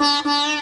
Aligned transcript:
Mm-hmm. 0.00 0.48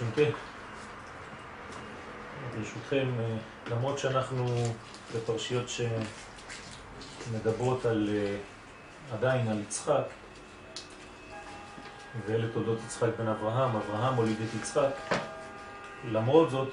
שכינתה. 0.00 0.22
ברשותכם, 2.56 3.08
אה, 3.18 3.36
למרות 3.70 3.98
שאנחנו 3.98 4.46
בפרשיות 5.14 5.66
שמדברות 7.28 7.84
על, 7.84 8.08
אה, 8.12 8.36
עדיין 9.12 9.48
על 9.48 9.60
יצחק, 9.60 10.02
ואלה 12.26 12.48
תולדות 12.52 12.78
יצחק 12.86 13.08
בן 13.18 13.28
אברהם, 13.28 13.76
אברהם 13.76 14.14
הוליד 14.14 14.36
את 14.40 14.54
יצחק, 14.60 14.90
למרות 16.10 16.50
זאת, 16.50 16.72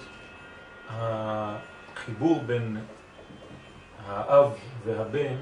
החיבור 0.89 2.43
בין 2.43 2.77
האב 4.07 4.51
והבן, 4.85 5.35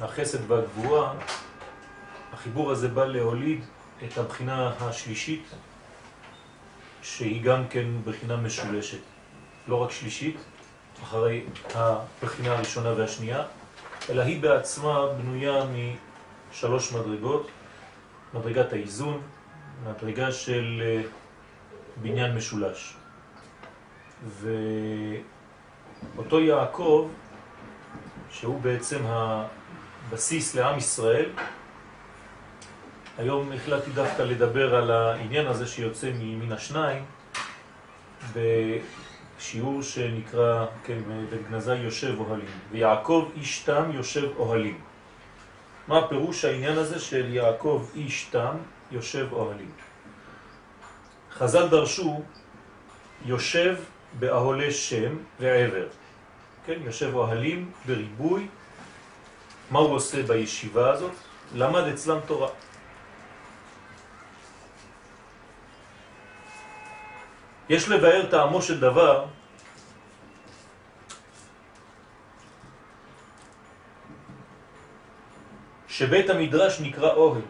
החסד 0.00 0.50
והגבורה, 0.50 1.14
החיבור 2.32 2.70
הזה 2.70 2.88
בא 2.88 3.04
להוליד 3.04 3.64
את 4.04 4.18
הבחינה 4.18 4.72
השלישית, 4.80 5.54
שהיא 7.04 7.42
גם 7.42 7.68
כן 7.68 7.86
בחינה 8.04 8.36
משולשת, 8.36 8.98
לא 9.68 9.76
רק 9.76 9.90
שלישית, 9.90 10.36
אחרי 11.02 11.44
הבחינה 11.74 12.52
הראשונה 12.52 12.92
והשנייה, 12.96 13.42
אלא 14.10 14.22
היא 14.22 14.42
בעצמה 14.42 15.06
בנויה 15.06 15.64
משלוש 16.50 16.92
מדרגות, 16.92 17.48
מדרגת 18.34 18.72
האיזון, 18.72 19.22
מדרגה 19.84 20.32
של 20.32 20.82
אה, 20.84 21.02
בניין 22.02 22.36
משולש. 22.36 22.96
ואותו 26.16 26.40
יעקב, 26.40 27.08
שהוא 28.30 28.60
בעצם 28.60 28.98
הבסיס 29.06 30.54
לעם 30.54 30.78
ישראל, 30.78 31.30
היום 33.18 33.52
החלטתי 33.52 33.90
דווקא 33.90 34.22
לדבר 34.22 34.74
על 34.74 34.90
העניין 34.90 35.46
הזה 35.46 35.66
שיוצא 35.66 36.10
מן 36.14 36.52
השניים 36.52 37.04
בשיעור 38.34 39.82
שנקרא, 39.82 40.66
כן, 40.84 40.98
בגנזה 41.30 41.74
יושב 41.74 42.14
אוהלים, 42.20 42.48
ויעקב 42.70 43.28
איש 43.36 43.62
תם 43.62 43.90
יושב 43.92 44.28
אוהלים. 44.36 44.80
מה 45.88 45.98
הפירוש 45.98 46.44
העניין 46.44 46.78
הזה 46.78 46.98
של 46.98 47.34
יעקב 47.34 47.86
איש 47.94 48.24
תם 48.30 48.56
יושב 48.90 49.28
אוהלים? 49.32 49.70
חז"ל 51.32 51.68
דרשו 51.68 52.22
יושב 53.24 53.76
באהולי 54.18 54.70
שם 54.70 55.16
ועבר, 55.40 55.86
כן, 56.66 56.78
יושב 56.84 57.14
אוהלים 57.14 57.70
בריבוי. 57.86 58.46
מה 59.70 59.78
הוא 59.78 59.94
עושה 59.94 60.22
בישיבה 60.22 60.90
הזאת? 60.90 61.12
למד 61.54 61.82
אצלם 61.82 62.18
תורה. 62.26 62.48
יש 67.68 67.88
לבאר 67.88 68.26
טעמו 68.30 68.62
של 68.62 68.80
דבר 68.80 69.24
שבית 75.88 76.30
המדרש 76.30 76.80
נקרא 76.80 77.12
אוהל, 77.12 77.42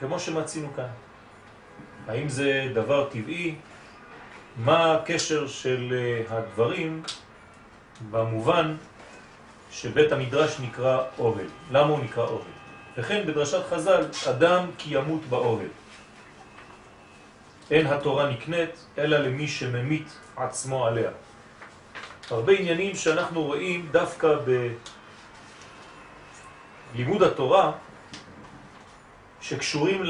כמו 0.00 0.20
שמצינו 0.20 0.68
כאן. 0.76 0.92
האם 2.08 2.28
זה 2.28 2.70
דבר 2.74 3.08
טבעי? 3.10 3.54
מה 4.56 4.94
הקשר 4.94 5.46
של 5.46 5.94
אה, 5.94 6.36
הדברים 6.36 7.02
במובן 8.10 8.76
שבית 9.70 10.12
המדרש 10.12 10.60
נקרא 10.60 10.98
אוהל? 11.18 11.46
למה 11.70 11.88
הוא 11.88 12.04
נקרא 12.04 12.24
אוהל? 12.24 12.52
וכן 12.96 13.26
בדרשת 13.26 13.62
חז"ל, 13.70 14.04
אדם 14.30 14.66
כי 14.78 14.94
ימות 14.98 15.20
באוהל. 15.28 15.68
אין 17.70 17.86
התורה 17.86 18.30
נקנית, 18.30 18.86
אלא 18.98 19.16
למי 19.18 19.48
שממית 19.48 20.18
עצמו 20.36 20.86
עליה. 20.86 21.10
הרבה 22.30 22.52
עניינים 22.52 22.96
שאנחנו 22.96 23.42
רואים 23.42 23.88
דווקא 23.90 24.36
בלימוד 26.94 27.22
התורה, 27.22 27.72
שקשורים 29.40 30.02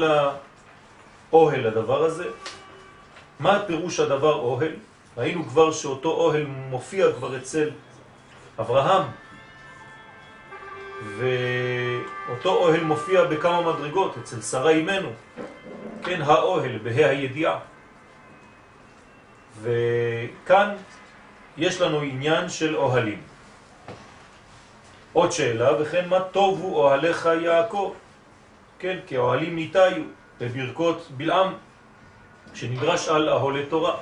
לאוהל 1.31 1.67
הדבר 1.67 2.03
הזה. 2.03 2.25
מה 3.39 3.63
פירוש 3.67 3.99
הדבר 3.99 4.35
אוהל? 4.35 4.71
ראינו 5.17 5.45
כבר 5.45 5.71
שאותו 5.71 6.09
אוהל 6.09 6.45
מופיע 6.45 7.11
כבר 7.11 7.37
אצל 7.37 7.69
אברהם, 8.59 9.03
ואותו 11.17 12.49
אוהל 12.49 12.83
מופיע 12.83 13.23
בכמה 13.23 13.61
מדרגות, 13.61 14.17
אצל 14.17 14.41
שרה 14.41 14.69
אימנו, 14.69 15.09
כן, 16.03 16.21
האוהל, 16.21 16.77
בה"א 16.77 17.05
הידיעה. 17.09 17.59
וכאן 19.61 20.75
יש 21.57 21.81
לנו 21.81 22.01
עניין 22.01 22.49
של 22.49 22.75
אוהלים. 22.75 23.21
עוד 25.13 25.31
שאלה, 25.31 25.81
וכן 25.81 26.09
מה 26.09 26.19
טובו 26.19 26.75
אוהליך 26.75 27.29
יעקב? 27.41 27.93
כן, 28.79 28.99
כי 29.07 29.17
אוהלים 29.17 29.55
ניתאיו 29.55 30.03
בברכות 30.39 31.07
בלעם, 31.17 31.53
שנדרש 32.53 33.07
על 33.07 33.29
אהולי 33.29 33.65
תורה. 33.65 33.97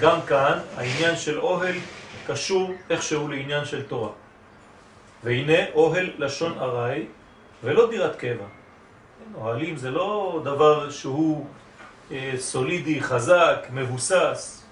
גם 0.00 0.18
כאן 0.26 0.58
העניין 0.76 1.16
של 1.16 1.40
אוהל 1.40 1.76
קשור 2.26 2.74
איכשהו 2.90 3.28
לעניין 3.28 3.64
של 3.64 3.82
תורה. 3.82 4.10
והנה 5.24 5.70
אוהל 5.74 6.10
לשון 6.18 6.58
ארעי 6.58 7.06
ולא 7.64 7.90
דירת 7.90 8.16
קבע. 8.16 8.55
אוהלים 9.34 9.76
זה 9.76 9.90
לא 9.90 10.40
דבר 10.44 10.90
שהוא 10.90 11.46
אה, 12.10 12.32
סולידי, 12.36 13.00
חזק, 13.00 13.66
מבוסס. 13.70 14.64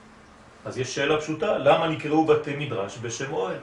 אז 0.64 0.78
יש 0.78 0.94
שאלה 0.94 1.20
פשוטה, 1.20 1.58
למה 1.58 1.88
נקראו 1.88 2.26
בתי 2.26 2.56
מדרש 2.56 2.98
בשם 2.98 3.32
אוהל? 3.32 3.56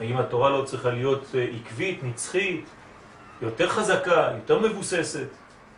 האם 0.00 0.16
התורה 0.16 0.50
לא 0.50 0.64
צריכה 0.64 0.90
להיות 0.90 1.24
אה, 1.34 1.46
עקבית, 1.60 2.04
נצחית, 2.04 2.64
יותר 3.42 3.68
חזקה, 3.68 4.30
יותר 4.34 4.58
מבוססת? 4.58 5.28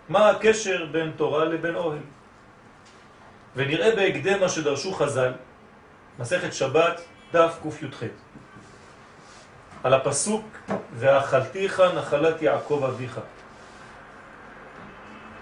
מה 0.08 0.30
הקשר 0.30 0.86
בין 0.92 1.12
תורה 1.16 1.44
לבין 1.44 1.74
אוהל? 1.74 1.98
ונראה 3.56 3.96
בהקדם 3.96 4.40
מה 4.40 4.48
שדרשו 4.48 4.92
חז"ל, 4.92 5.32
מסכת 6.18 6.52
שבת, 6.52 7.00
דף 7.32 7.58
קי"ח. 7.62 8.02
על 9.84 9.94
הפסוק, 9.94 10.44
ואכלתיך 10.94 11.80
נחלת 11.96 12.42
יעקב 12.42 12.84
אביך. 12.88 13.20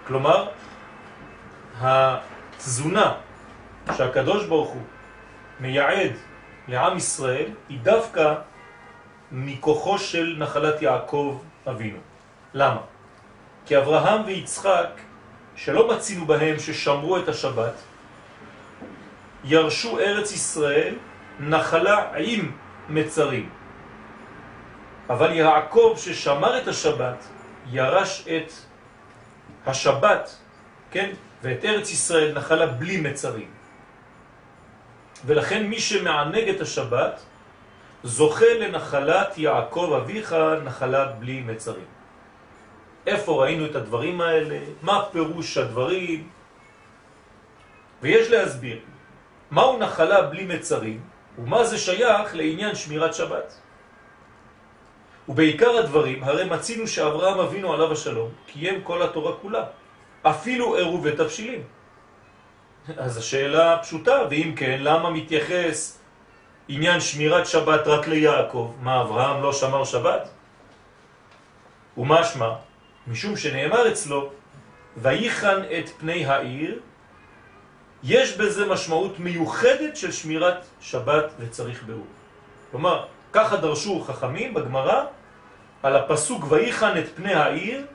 כלומר, 0.07 0.47
התזונה 1.81 3.13
שהקדוש 3.97 4.45
ברוך 4.45 4.69
הוא 4.69 4.81
מייעד 5.59 6.11
לעם 6.67 6.97
ישראל 6.97 7.49
היא 7.69 7.79
דווקא 7.79 8.33
מכוחו 9.31 9.99
של 9.99 10.35
נחלת 10.37 10.81
יעקב 10.81 11.41
אבינו. 11.67 11.97
למה? 12.53 12.81
כי 13.65 13.77
אברהם 13.77 14.21
ויצחק, 14.25 14.89
שלא 15.55 15.95
מצינו 15.95 16.25
בהם 16.25 16.59
ששמרו 16.59 17.17
את 17.17 17.27
השבת, 17.29 17.73
ירשו 19.43 19.99
ארץ 19.99 20.31
ישראל 20.31 20.95
נחלה 21.39 22.11
עם 22.17 22.51
מצרים. 22.89 23.49
אבל 25.09 25.31
יעקב 25.31 25.93
ששמר 25.97 26.57
את 26.57 26.67
השבת 26.67 27.25
ירש 27.71 28.27
את 28.27 28.51
השבת, 29.67 30.35
כן, 30.91 31.09
ואת 31.41 31.65
ארץ 31.65 31.91
ישראל 31.91 32.33
נחלה 32.33 32.65
בלי 32.67 32.97
מצרים. 33.01 33.49
ולכן 35.25 35.67
מי 35.67 35.79
שמענג 35.79 36.49
את 36.49 36.61
השבת 36.61 37.19
זוכה 38.03 38.53
לנחלת 38.59 39.37
יעקב 39.37 39.99
אביך 40.03 40.35
נחלה 40.63 41.05
בלי 41.05 41.41
מצרים. 41.41 41.85
איפה 43.07 43.43
ראינו 43.43 43.65
את 43.65 43.75
הדברים 43.75 44.21
האלה? 44.21 44.59
מה 44.81 45.05
פירוש 45.11 45.57
הדברים? 45.57 46.29
ויש 48.01 48.29
להסביר 48.29 48.79
מהו 49.51 49.77
נחלה 49.77 50.21
בלי 50.21 50.45
מצרים 50.45 51.01
ומה 51.37 51.63
זה 51.63 51.77
שייך 51.77 52.35
לעניין 52.35 52.75
שמירת 52.75 53.13
שבת. 53.13 53.64
ובעיקר 55.29 55.77
הדברים, 55.77 56.23
הרי 56.23 56.45
מצינו 56.45 56.87
שאברהם 56.87 57.39
אבינו 57.39 57.73
עליו 57.73 57.91
השלום 57.91 58.29
קיים 58.47 58.81
כל 58.83 59.01
התורה 59.01 59.33
כולה, 59.41 59.63
אפילו 60.21 60.75
עירוב 60.75 61.01
ותבשילים. 61.03 61.63
אז 62.97 63.17
השאלה 63.17 63.77
פשוטה, 63.81 64.21
ואם 64.29 64.53
כן, 64.55 64.77
למה 64.79 65.09
מתייחס 65.09 65.99
עניין 66.67 66.99
שמירת 66.99 67.47
שבת 67.47 67.87
רק 67.87 68.07
ליעקב? 68.07 68.73
מה, 68.81 69.01
אברהם 69.01 69.43
לא 69.43 69.53
שמר 69.53 69.83
שבת? 69.83 70.29
ומה? 71.97 72.21
משום 73.07 73.37
שנאמר 73.37 73.91
אצלו, 73.91 74.29
ויחן 74.97 75.61
את 75.79 75.89
פני 75.89 76.25
העיר, 76.25 76.79
יש 78.03 78.37
בזה 78.37 78.65
משמעות 78.65 79.19
מיוחדת 79.19 79.97
של 79.97 80.11
שמירת 80.11 80.65
שבת 80.81 81.33
וצריך 81.39 81.83
ברור. 81.83 82.05
כלומר, 82.71 83.05
ככה 83.33 83.57
דרשו 83.57 84.01
חכמים 84.01 84.53
בגמרא 84.53 85.03
על 85.85 85.95
הפסוק 85.95 86.45
ויחן 86.49 86.97
את 86.97 87.15
פני 87.15 87.33
העיר, 87.33 87.85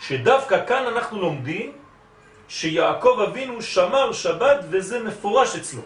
שדווקא 0.00 0.66
כאן 0.66 0.86
אנחנו 0.86 1.20
לומדים 1.20 1.72
שיעקב 2.48 3.26
אבינו 3.28 3.62
שמר 3.62 4.12
שבת 4.12 4.58
וזה 4.70 5.04
מפורש 5.04 5.56
אצלו. 5.56 5.82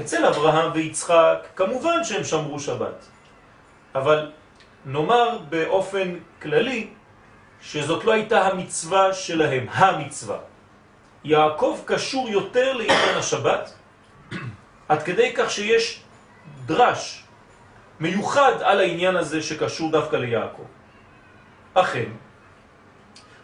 אצל 0.00 0.26
אברהם 0.26 0.70
ויצחק 0.74 1.46
כמובן 1.56 2.04
שהם 2.04 2.24
שמרו 2.24 2.60
שבת, 2.60 3.06
אבל 3.94 4.30
נאמר 4.86 5.38
באופן 5.48 6.18
כללי 6.42 6.88
שזאת 7.60 8.04
לא 8.04 8.12
הייתה 8.12 8.46
המצווה 8.46 9.14
שלהם, 9.14 9.66
המצווה. 9.70 10.38
יעקב 11.24 11.80
קשור 11.84 12.28
יותר 12.28 12.72
לעניין 12.72 13.18
השבת, 13.18 13.72
עד 14.88 15.02
כדי 15.02 15.32
כך 15.36 15.50
שיש 15.50 16.02
דרש 16.66 17.21
מיוחד 18.00 18.52
על 18.62 18.80
העניין 18.80 19.16
הזה 19.16 19.42
שקשור 19.42 19.90
דווקא 19.90 20.16
ליעקב. 20.16 20.64
אכן, 21.74 22.10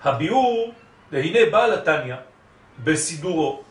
הביאור, 0.03 0.73
והנה 1.13 1.51
בעל 1.51 1.73
התניא, 1.75 2.17
בסידורו, 2.85 3.63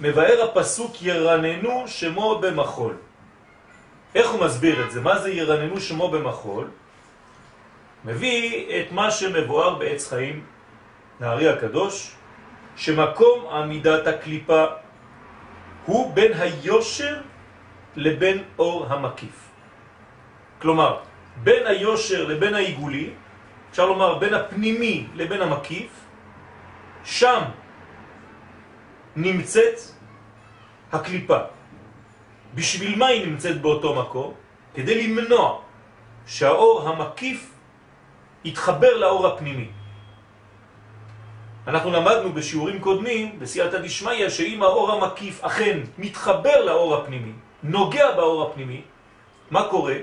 מבאר 0.00 0.50
הפסוק 0.50 1.02
ירננו 1.02 1.84
שמו 1.86 2.38
במחול. 2.38 2.96
איך 4.14 4.30
הוא 4.30 4.40
מסביר 4.44 4.84
את 4.84 4.90
זה? 4.90 5.00
מה 5.00 5.18
זה 5.18 5.30
ירננו 5.30 5.80
שמו 5.80 6.10
במחול? 6.10 6.70
מביא 8.04 8.64
את 8.80 8.92
מה 8.92 9.10
שמבואר 9.10 9.74
בעץ 9.74 10.08
חיים, 10.08 10.44
נערי 11.20 11.48
הקדוש, 11.48 12.14
שמקום 12.76 13.48
עמידת 13.48 14.06
הקליפה 14.06 14.64
הוא 15.86 16.14
בין 16.14 16.32
היושר 16.32 17.20
לבין 17.96 18.42
אור 18.58 18.86
המקיף. 18.88 19.49
כלומר, 20.60 20.96
בין 21.42 21.66
היושר 21.66 22.28
לבין 22.28 22.54
העיגולי, 22.54 23.10
אפשר 23.70 23.86
לומר 23.86 24.18
בין 24.18 24.34
הפנימי 24.34 25.06
לבין 25.14 25.40
המקיף, 25.42 25.90
שם 27.04 27.42
נמצאת 29.16 29.80
הקליפה. 30.92 31.38
בשביל 32.54 32.98
מה 32.98 33.06
היא 33.06 33.26
נמצאת 33.26 33.60
באותו 33.60 33.94
מקום? 33.94 34.34
כדי 34.74 35.06
למנוע 35.06 35.58
שהאור 36.26 36.88
המקיף 36.88 37.50
יתחבר 38.44 38.96
לאור 38.96 39.26
הפנימי. 39.26 39.68
אנחנו 41.66 41.90
למדנו 41.90 42.32
בשיעורים 42.32 42.80
קודמים, 42.80 43.38
בסייעתא 43.38 43.78
דשמיא, 43.78 44.28
שאם 44.28 44.62
האור 44.62 44.92
המקיף 44.92 45.44
אכן 45.44 45.78
מתחבר 45.98 46.64
לאור 46.64 46.96
הפנימי, 46.96 47.32
נוגע 47.62 48.12
באור 48.16 48.42
הפנימי, 48.42 48.82
מה 49.50 49.68
קורה? 49.68 49.94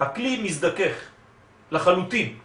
הכלי 0.00 0.42
מזדכך 0.42 0.94
לחלוטין. 1.70 2.38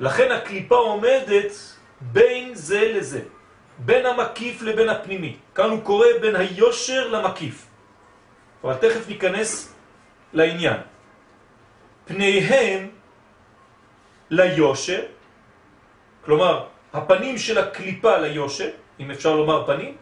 לכן 0.00 0.32
הקליפה 0.32 0.76
עומדת 0.76 1.52
בין 2.00 2.54
זה 2.54 2.92
לזה, 2.94 3.20
בין 3.78 4.06
המקיף 4.06 4.62
לבין 4.62 4.88
הפנימי. 4.88 5.36
כאן 5.54 5.70
הוא 5.70 5.82
קורא 5.82 6.06
בין 6.20 6.36
היושר 6.36 7.08
למקיף. 7.08 7.66
אבל 8.64 8.74
תכף 8.74 9.08
ניכנס 9.08 9.74
לעניין. 10.32 10.80
פניהם 12.04 12.90
ליושר, 14.30 15.02
כלומר 16.24 16.66
הפנים 16.92 17.38
של 17.38 17.58
הקליפה 17.58 18.18
ליושר, 18.18 18.70
אם 19.00 19.10
אפשר 19.10 19.36
לומר 19.36 19.66
פנים, 19.66 19.96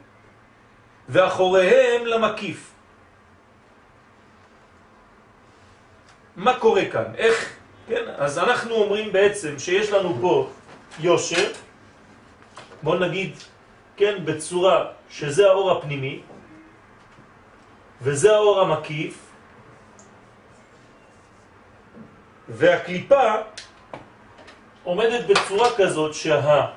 ואחוריהם 1.09 2.07
למקיף. 2.07 2.78
מה 6.39 6.59
קורה 6.59 6.85
כאן? 6.91 7.05
איך? 7.17 7.57
כן, 7.89 8.05
אז 8.19 8.39
אנחנו 8.39 8.75
אומרים 8.75 9.13
בעצם 9.13 9.59
שיש 9.59 9.91
לנו 9.91 10.19
פה 10.21 10.51
יושר, 11.01 11.51
בוא 12.83 12.97
נגיד, 12.99 13.33
כן, 13.97 14.25
בצורה 14.25 14.85
שזה 15.11 15.47
האור 15.51 15.71
הפנימי, 15.71 16.21
וזה 18.03 18.35
האור 18.35 18.61
המקיף, 18.61 19.19
והקליפה 22.49 23.35
עומדת 24.85 25.27
בצורה 25.27 25.69
כזאת 25.77 26.15
שהגב 26.15 26.71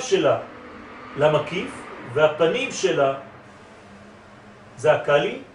שלה 0.00 0.38
למקיף 1.16 1.70
והפנים 2.12 2.72
שלה 2.72 3.14
זה 4.76 4.92
הקלי 4.92 5.47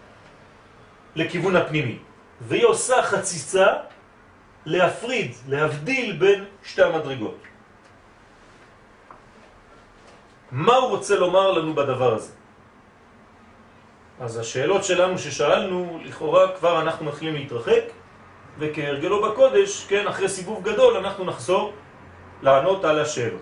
לכיוון 1.15 1.55
הפנימי 1.55 1.97
והיא 2.41 2.65
עושה 2.65 3.03
חציצה 3.03 3.67
להפריד, 4.65 5.31
להבדיל 5.47 6.17
בין 6.17 6.45
שתי 6.63 6.83
המדרגות. 6.83 7.37
מה 10.51 10.75
הוא 10.75 10.89
רוצה 10.89 11.15
לומר 11.15 11.51
לנו 11.51 11.73
בדבר 11.73 12.15
הזה? 12.15 12.31
אז 14.19 14.37
השאלות 14.37 14.83
שלנו 14.83 15.17
ששאלנו, 15.17 15.99
לכאורה 16.03 16.55
כבר 16.57 16.81
אנחנו 16.81 17.05
מתחילים 17.05 17.33
להתרחק, 17.35 17.83
וכהרגלו 18.59 19.21
בקודש, 19.21 19.85
כן, 19.89 20.07
אחרי 20.07 20.29
סיבוב 20.29 20.63
גדול 20.63 20.97
אנחנו 20.97 21.25
נחזור 21.25 21.73
לענות 22.41 22.85
על 22.85 22.99
השאלות. 22.99 23.41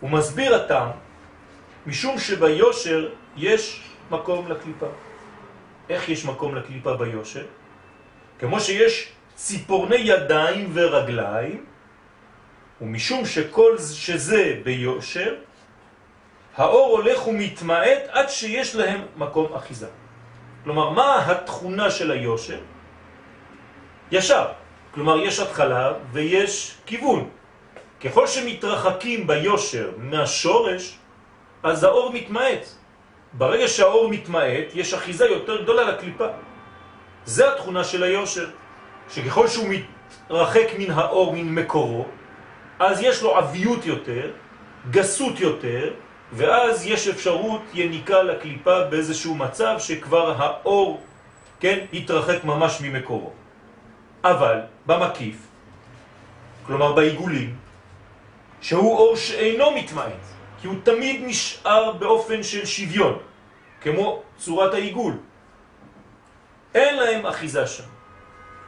הוא 0.00 0.10
מסביר 0.10 0.54
הטעם, 0.54 0.90
משום 1.86 2.18
שביושר 2.18 3.08
יש 3.36 3.82
מקום 4.10 4.48
לקליפה. 4.48 4.86
איך 5.88 6.08
יש 6.08 6.24
מקום 6.24 6.54
לקליפה 6.54 6.96
ביושר? 6.96 7.46
כמו 8.38 8.60
שיש 8.60 9.08
ציפורני 9.34 9.96
ידיים 9.96 10.70
ורגליים, 10.74 11.64
ומשום 12.80 13.26
שכל 13.26 13.78
שזה 13.78 14.60
ביושר, 14.64 15.34
האור 16.56 16.96
הולך 16.96 17.26
ומתמעט 17.26 18.02
עד 18.08 18.28
שיש 18.28 18.74
להם 18.74 19.00
מקום 19.16 19.52
אחיזה. 19.54 19.88
כלומר, 20.64 20.90
מה 20.90 21.30
התכונה 21.30 21.90
של 21.90 22.10
היושר? 22.10 22.60
ישר. 24.12 24.46
כלומר, 24.94 25.20
יש 25.20 25.40
התחלה 25.40 25.92
ויש 26.12 26.74
כיוון. 26.86 27.28
ככל 28.00 28.26
שמתרחקים 28.26 29.26
ביושר 29.26 29.90
מהשורש, 29.96 30.98
אז 31.62 31.84
האור 31.84 32.12
מתמעט. 32.12 32.66
ברגע 33.32 33.68
שהאור 33.68 34.08
מתמעט, 34.08 34.74
יש 34.74 34.94
אחיזה 34.94 35.26
יותר 35.26 35.62
גדולה 35.62 35.82
לקליפה. 35.84 36.26
זה 37.24 37.52
התכונה 37.52 37.84
של 37.84 38.02
היושר, 38.02 38.50
שככל 39.10 39.48
שהוא 39.48 39.68
מתרחק 39.68 40.66
מן 40.78 40.90
האור, 40.90 41.32
מן 41.32 41.54
מקורו, 41.54 42.06
אז 42.78 43.00
יש 43.00 43.22
לו 43.22 43.36
עביות 43.36 43.86
יותר, 43.86 44.30
גסות 44.90 45.40
יותר, 45.40 45.92
ואז 46.32 46.86
יש 46.86 47.08
אפשרות 47.08 47.62
יניקה 47.74 48.22
לקליפה 48.22 48.84
באיזשהו 48.84 49.34
מצב 49.34 49.76
שכבר 49.78 50.34
האור, 50.38 51.00
כן, 51.60 51.78
יתרחק 51.92 52.44
ממש 52.44 52.80
ממקורו. 52.80 53.32
אבל 54.24 54.60
במקיף, 54.86 55.36
כלומר 56.66 56.92
בעיגולים, 56.92 57.54
שהוא 58.60 58.98
אור 58.98 59.16
שאינו 59.16 59.70
מתמעט, 59.70 60.35
כי 60.60 60.66
הוא 60.66 60.76
תמיד 60.82 61.20
נשאר 61.24 61.92
באופן 61.92 62.42
של 62.42 62.66
שוויון, 62.66 63.18
כמו 63.80 64.22
צורת 64.38 64.74
העיגול. 64.74 65.12
אין 66.74 66.96
להם 66.96 67.26
אחיזה 67.26 67.66
שם. 67.66 67.84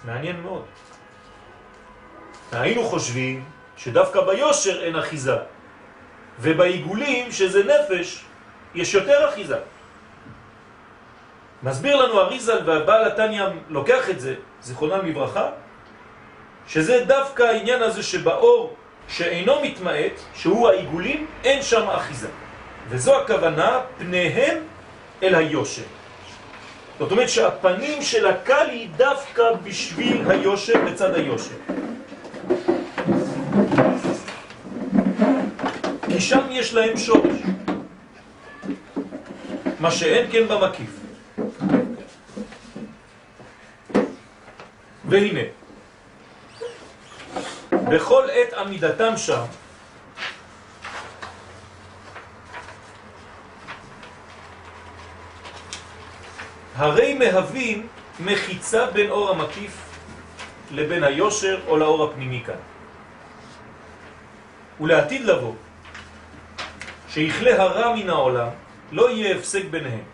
מעניין 0.04 0.40
מאוד. 0.40 0.64
היינו 2.52 2.84
חושבים 2.84 3.44
שדווקא 3.76 4.20
ביושר 4.20 4.84
אין 4.84 4.96
אחיזה, 4.96 5.36
ובעיגולים, 6.40 7.32
שזה 7.32 7.62
נפש, 7.64 8.24
יש 8.74 8.94
יותר 8.94 9.28
אחיזה. 9.28 9.58
מסביר 11.62 11.96
לנו 11.96 12.20
אריזל 12.20 12.62
והבעל 12.64 13.04
התניא 13.04 13.44
לוקח 13.68 14.10
את 14.10 14.20
זה, 14.20 14.34
זיכרונם 14.60 15.06
לברכה, 15.06 15.50
שזה 16.68 17.04
דווקא 17.04 17.42
העניין 17.42 17.82
הזה 17.82 18.02
שבאור 18.02 18.76
שאינו 19.08 19.62
מתמעט, 19.62 20.12
שהוא 20.34 20.68
העיגולים, 20.68 21.26
אין 21.44 21.62
שם 21.62 21.86
אחיזה. 21.88 22.28
וזו 22.88 23.20
הכוונה, 23.20 23.80
פניהם 23.98 24.56
אל 25.22 25.34
היושר. 25.34 25.82
זאת 26.98 27.10
אומרת 27.10 27.28
שהפנים 27.28 28.02
של 28.02 28.26
הקל 28.26 28.68
היא 28.70 28.88
דווקא 28.96 29.42
בשביל 29.64 30.30
היושר, 30.30 30.72
בצד 30.86 31.14
היושר. 31.14 31.54
כי 36.06 36.20
שם 36.20 36.40
יש 36.50 36.74
להם 36.74 36.96
שורש. 36.96 37.38
מה 39.80 39.90
שאין 39.90 40.26
כן 40.30 40.48
במקיף. 40.48 40.90
והנה, 45.04 45.40
בכל 47.84 48.24
עת 48.32 48.52
עמידתם 48.52 49.16
שם, 49.16 49.44
הרי 56.76 57.14
מהווים 57.14 57.86
מחיצה 58.20 58.86
בין 58.86 59.10
אור 59.10 59.30
המקיף 59.30 59.72
לבין 60.70 61.04
היושר 61.04 61.60
או 61.66 61.76
לאור 61.76 62.04
הפנימי 62.04 62.42
כאן. 62.46 62.60
ולעתיד 64.80 65.24
לבוא, 65.24 65.54
שיכלה 67.08 67.62
הרע 67.62 67.94
מן 67.94 68.10
העולם, 68.10 68.48
לא 68.92 69.10
יהיה 69.10 69.36
הפסק 69.36 69.64
ביניהם, 69.70 70.04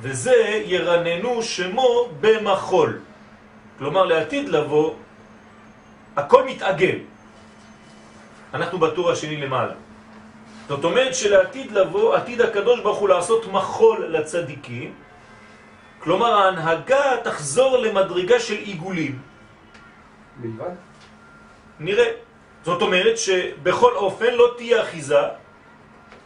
וזה 0.00 0.62
ירננו 0.64 1.42
שמו 1.42 2.08
במחול. 2.20 3.00
כלומר, 3.78 4.04
לעתיד 4.04 4.48
לבוא, 4.48 4.94
הכל 6.16 6.44
מתעגל. 6.44 6.98
אנחנו 8.54 8.78
בטור 8.78 9.10
השני 9.10 9.36
למעלה. 9.36 9.74
זאת 10.68 10.84
אומרת 10.84 11.14
שלעתיד 11.14 11.72
לבוא, 11.72 12.14
עתיד 12.14 12.40
הקדוש 12.40 12.80
ברוך 12.80 12.98
הוא 12.98 13.08
לעשות 13.08 13.46
מחול 13.46 14.06
לצדיקים, 14.06 14.94
כלומר 15.98 16.32
ההנהגה 16.32 17.16
תחזור 17.24 17.76
למדרגה 17.76 18.40
של 18.40 18.54
עיגולים. 18.54 19.18
בלבד? 20.36 20.74
נראה. 21.80 22.08
זאת 22.64 22.82
אומרת 22.82 23.18
שבכל 23.18 23.92
אופן 23.96 24.34
לא 24.34 24.54
תהיה 24.56 24.82
אחיזה 24.82 25.22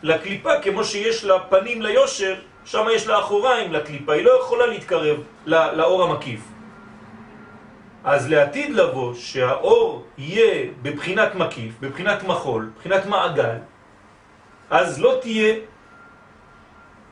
לקליפה 0.03 0.61
כמו 0.61 0.85
שיש 0.85 1.25
לה 1.25 1.39
פנים 1.49 1.83
ליושר, 1.83 2.35
שם 2.65 2.87
יש 2.93 3.07
לה 3.07 3.19
אחוריים 3.19 3.73
לקליפה, 3.73 4.13
היא 4.13 4.25
לא 4.25 4.41
יכולה 4.41 4.67
להתקרב 4.67 5.17
לאור 5.47 6.03
המקיף. 6.03 6.41
אז 8.07 8.31
לעתיד 8.31 8.71
לבוא 8.71 9.15
שהאור 9.15 10.05
יהיה 10.19 10.71
בבחינת 10.83 11.35
מקיף, 11.35 11.75
בבחינת 11.81 12.23
מחול, 12.23 12.71
בבחינת 12.75 13.07
מעגל, 13.07 13.57
אז 14.71 15.01
לא 15.01 15.19
תהיה 15.23 15.55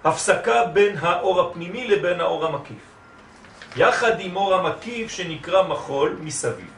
הפסקה 0.05 0.67
בין 0.67 0.97
האור 1.01 1.41
הפנימי 1.41 1.89
לבין 1.89 2.21
האור 2.21 2.47
המקיף. 2.47 2.85
יחד 3.77 4.21
עם 4.21 4.37
אור 4.37 4.55
המקיף 4.55 5.11
שנקרא 5.11 5.63
מחול 5.63 6.17
מסביב. 6.21 6.71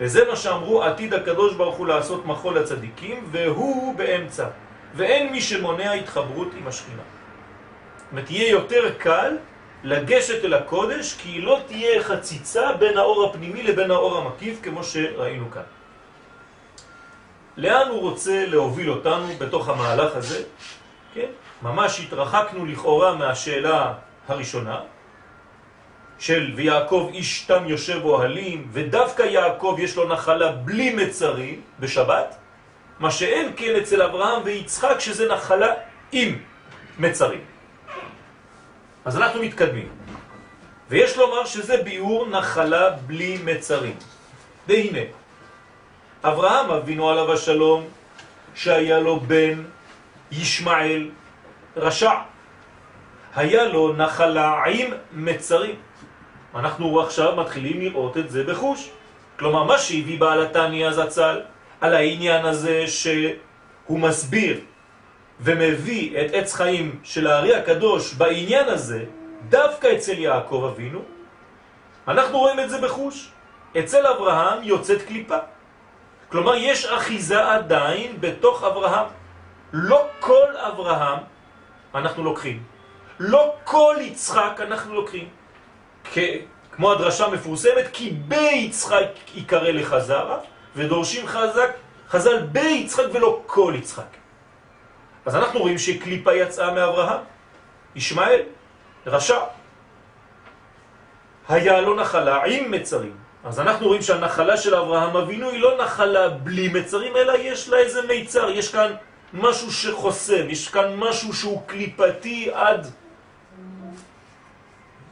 וזה 0.00 0.24
מה 0.28 0.36
שאמרו 0.36 0.82
עתיד 0.82 1.14
הקדוש 1.14 1.54
ברוך 1.54 1.76
הוא 1.76 1.86
לעשות 1.86 2.26
מחול 2.26 2.58
לצדיקים, 2.58 3.24
והוא 3.30 3.94
באמצע. 3.94 4.46
ואין 4.94 5.32
מי 5.32 5.40
שמונע 5.40 5.92
התחברות 5.92 6.48
עם 6.58 6.66
השכינה. 6.66 7.02
זאת 7.96 8.06
אומרת, 8.12 8.30
יהיה 8.30 8.50
יותר 8.50 8.94
קל 8.98 9.36
לגשת 9.84 10.44
אל 10.44 10.54
הקודש, 10.54 11.14
כי 11.14 11.40
לא 11.40 11.60
תהיה 11.66 12.02
חציצה 12.02 12.72
בין 12.72 12.98
האור 12.98 13.24
הפנימי 13.24 13.62
לבין 13.62 13.90
האור 13.90 14.18
המקיף, 14.18 14.58
כמו 14.62 14.84
שראינו 14.84 15.50
כאן. 15.50 15.62
לאן 17.56 17.88
הוא 17.88 18.00
רוצה 18.00 18.46
להוביל 18.46 18.90
אותנו 18.90 19.26
בתוך 19.38 19.68
המהלך 19.68 20.16
הזה? 20.16 20.42
כן? 21.14 21.26
ממש 21.62 22.00
התרחקנו 22.00 22.66
לכאורה 22.66 23.14
מהשאלה 23.14 23.92
הראשונה, 24.28 24.80
של 26.18 26.52
ויעקב 26.56 27.10
איש 27.14 27.44
תם 27.44 27.62
יושב 27.66 28.00
אוהלים, 28.04 28.68
ודווקא 28.72 29.22
יעקב 29.22 29.76
יש 29.78 29.96
לו 29.96 30.08
נחלה 30.08 30.52
בלי 30.52 30.94
מצרים 30.94 31.60
בשבת, 31.80 32.36
מה 32.98 33.10
שאין 33.10 33.52
כן 33.56 33.76
אצל 33.76 34.02
אברהם 34.02 34.42
ויצחק 34.44 35.00
שזה 35.00 35.28
נחלה 35.28 35.74
עם 36.12 36.38
מצרים. 36.98 37.51
אז 39.04 39.16
אנחנו 39.16 39.42
מתקדמים. 39.42 39.88
ויש 40.90 41.16
לומר 41.16 41.44
שזה 41.44 41.82
ביאור 41.82 42.28
נחלה 42.28 42.90
בלי 42.90 43.38
מצרים. 43.44 43.96
והנה, 44.68 45.00
אברהם 46.24 46.70
אבינו 46.70 47.10
עליו 47.10 47.32
השלום, 47.32 47.84
שהיה 48.54 48.98
לו 48.98 49.20
בן 49.20 49.62
ישמעאל 50.32 51.10
רשע, 51.76 52.12
היה 53.34 53.64
לו 53.64 53.92
נחלה 53.92 54.64
עם 54.66 54.90
מצרים. 55.12 55.74
אנחנו 56.54 57.00
עכשיו 57.00 57.36
מתחילים 57.36 57.80
לראות 57.80 58.16
את 58.16 58.30
זה 58.30 58.44
בחוש. 58.44 58.90
כלומר, 59.38 59.64
מה 59.64 59.78
שהביא 59.78 60.20
בעל 60.20 60.42
התניא 60.42 60.86
הזצ"ל 60.86 61.40
על 61.80 61.94
העניין 61.94 62.44
הזה 62.44 62.84
שהוא 62.86 63.98
מסביר 63.98 64.60
ומביא 65.42 66.20
את 66.20 66.30
עץ 66.32 66.54
חיים 66.54 67.00
של 67.02 67.26
הארי 67.26 67.54
הקדוש 67.54 68.14
בעניין 68.14 68.68
הזה, 68.68 69.04
דווקא 69.48 69.96
אצל 69.96 70.18
יעקב 70.18 70.70
אבינו, 70.72 71.00
אנחנו 72.08 72.38
רואים 72.38 72.60
את 72.60 72.70
זה 72.70 72.80
בחוש. 72.80 73.28
אצל 73.78 74.06
אברהם 74.06 74.62
יוצאת 74.62 75.02
קליפה. 75.02 75.38
כלומר, 76.28 76.54
יש 76.54 76.86
אחיזה 76.86 77.52
עדיין 77.52 78.16
בתוך 78.20 78.64
אברהם. 78.64 79.06
לא 79.72 80.06
כל 80.20 80.56
אברהם 80.56 81.18
אנחנו 81.94 82.24
לוקחים. 82.24 82.62
לא 83.20 83.54
כל 83.64 83.96
יצחק 84.00 84.60
אנחנו 84.60 84.94
לוקחים. 84.94 85.28
כמו 86.72 86.92
הדרשה 86.92 87.28
מפורסמת, 87.28 87.84
כי 87.92 88.10
ביצחק 88.10 89.08
יקרא 89.34 89.68
לחזרה, 89.68 90.38
ודורשים 90.76 91.26
חזק, 91.26 91.70
חז"ל 92.08 92.38
ביצחק 92.42 93.04
ולא 93.12 93.42
כל 93.46 93.74
יצחק. 93.78 94.21
אז 95.26 95.36
אנחנו 95.36 95.60
רואים 95.60 95.78
שקליפה 95.78 96.34
יצאה 96.34 96.74
מאברהם, 96.74 97.20
ישמעאל, 97.94 98.40
רשע. 99.06 99.38
היה 101.48 101.80
לו 101.80 101.94
נחלה 101.94 102.44
עם 102.44 102.70
מצרים. 102.70 103.16
אז 103.44 103.60
אנחנו 103.60 103.86
רואים 103.86 104.02
שהנחלה 104.02 104.56
של 104.56 104.74
אברהם 104.74 105.16
אבינו 105.16 105.50
היא 105.50 105.60
לא 105.60 105.84
נחלה 105.84 106.28
בלי 106.28 106.68
מצרים, 106.68 107.16
אלא 107.16 107.32
יש 107.38 107.68
לה 107.68 107.78
איזה 107.78 108.02
מיצר, 108.02 108.50
יש 108.50 108.72
כאן 108.72 108.94
משהו 109.32 109.72
שחוסם, 109.72 110.50
יש 110.50 110.68
כאן 110.68 110.96
משהו 110.96 111.32
שהוא 111.32 111.62
קליפתי 111.66 112.50
עד, 112.52 112.86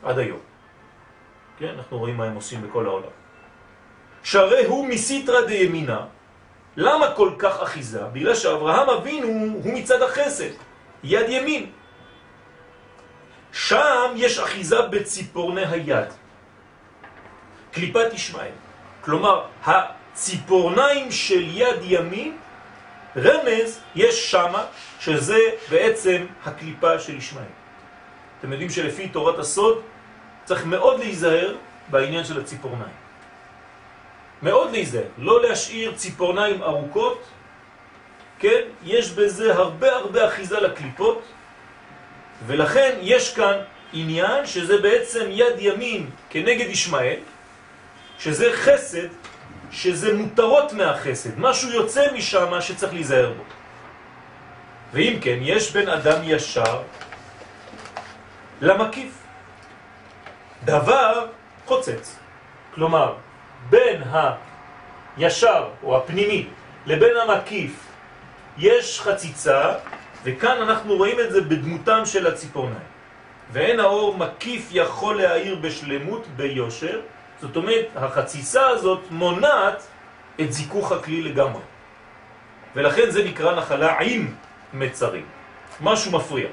עד 0.03 0.19
היום. 0.19 0.39
כן, 1.59 1.75
אנחנו 1.77 1.99
רואים 1.99 2.17
מה 2.17 2.25
הם 2.25 2.35
עושים 2.35 2.63
בכל 2.63 2.87
העולם. 2.87 3.13
שהרי 4.23 4.65
הוא 4.65 4.87
מסיטרא 4.87 5.41
דימינה. 5.41 6.07
למה 6.77 7.15
כל 7.15 7.31
כך 7.39 7.63
אחיזה? 7.63 8.03
בגלל 8.13 8.35
שאברהם 8.35 8.91
אבינו 8.91 9.27
הוא 9.63 9.75
מצד 9.75 10.03
החסד, 10.03 10.51
יד 11.05 11.27
ימין. 11.29 11.71
שם 13.53 14.13
יש 14.17 14.39
אחיזה 14.39 14.83
בציפורני 14.83 15.67
היד. 15.67 16.09
קליפת 17.73 18.13
ישמעאל. 18.13 18.53
כלומר, 19.01 19.45
הציפורניים 19.65 21.13
של 21.13 21.43
יד 21.57 21.79
ימין, 21.83 22.37
רמז, 23.17 23.81
יש 23.95 24.31
שם, 24.31 24.53
שזה 25.01 25.39
בעצם 25.71 26.27
הקליפה 26.45 26.99
של 26.99 27.17
ישמעאל. 27.17 27.45
אתם 28.39 28.53
יודעים 28.53 28.71
שלפי 28.71 29.09
תורת 29.09 29.39
הסוד, 29.39 29.83
צריך 30.45 30.67
מאוד 30.67 30.99
להיזהר 30.99 31.55
בעניין 31.89 32.25
של 32.25 32.41
הציפורניים. 32.41 33.00
מאוד 34.43 34.71
להיזהר, 34.73 35.03
לא 35.19 35.43
להשאיר 35.43 35.93
ציפורניים 35.97 36.63
ארוכות, 36.63 37.25
כן? 38.39 38.61
יש 38.85 39.11
בזה 39.11 39.55
הרבה 39.55 39.97
הרבה 39.97 40.29
אחיזה 40.29 40.61
לקליפות, 40.61 41.23
ולכן 42.47 42.99
יש 43.03 43.35
כאן 43.35 43.57
עניין 43.93 44.47
שזה 44.47 44.79
בעצם 44.79 45.27
יד 45.29 45.55
ימין 45.59 46.11
כנגד 46.31 46.69
ישמעאל, 46.71 47.19
שזה 48.19 48.53
חסד, 48.53 49.09
שזה 49.71 50.15
מותרות 50.15 50.73
מהחסד, 50.73 51.39
משהו 51.39 51.71
יוצא 51.71 52.13
משם 52.13 52.61
שצריך 52.61 52.93
להיזהר 52.93 53.33
בו. 53.37 53.43
ואם 54.93 55.19
כן, 55.21 55.39
יש 55.41 55.71
בין 55.71 55.89
אדם 55.89 56.21
ישר 56.25 56.83
למקיף. 58.61 59.13
דבר 60.65 61.27
חוצץ. 61.67 62.17
כלומר, 62.75 63.15
בין 63.69 64.03
הישר 65.17 65.69
או 65.83 65.97
הפנימי 65.97 66.47
לבין 66.87 67.17
המקיף 67.17 67.87
יש 68.59 69.01
חציצה, 69.01 69.75
וכאן 70.25 70.63
אנחנו 70.63 70.97
רואים 70.97 71.21
את 71.21 71.31
זה 71.33 71.41
בדמותם 71.41 72.03
של 72.05 72.27
הציפורניים. 72.27 72.91
ואין 73.53 73.81
האור 73.81 74.17
מקיף 74.17 74.69
יכול 74.71 75.23
להאיר 75.23 75.55
בשלמות 75.55 76.27
ביושר, 76.37 77.01
זאת 77.41 77.57
אומרת, 77.57 77.87
החציצה 77.97 78.69
הזאת 78.69 79.01
מונעת 79.11 79.87
את 80.41 80.53
זיכוך 80.53 80.93
הכלי 80.93 81.23
לגמרי. 81.23 81.63
ולכן 82.77 83.11
זה 83.11 83.25
נקרא 83.25 83.55
נחלה 83.55 83.99
עם 84.01 84.35
מצרים. 84.75 85.25
משהו 85.81 86.13
מפריע. 86.13 86.49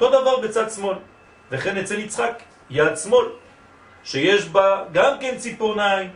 אותו 0.00 0.20
דבר 0.20 0.40
בצד 0.40 0.70
שמאל, 0.70 0.96
וכן 1.50 1.76
אצל 1.76 1.98
יצחק, 1.98 2.42
יד 2.70 2.96
שמאל, 2.96 3.26
שיש 4.08 4.48
בה 4.48 4.84
גם 4.92 5.12
כן 5.20 5.36
ציפורניים, 5.36 6.10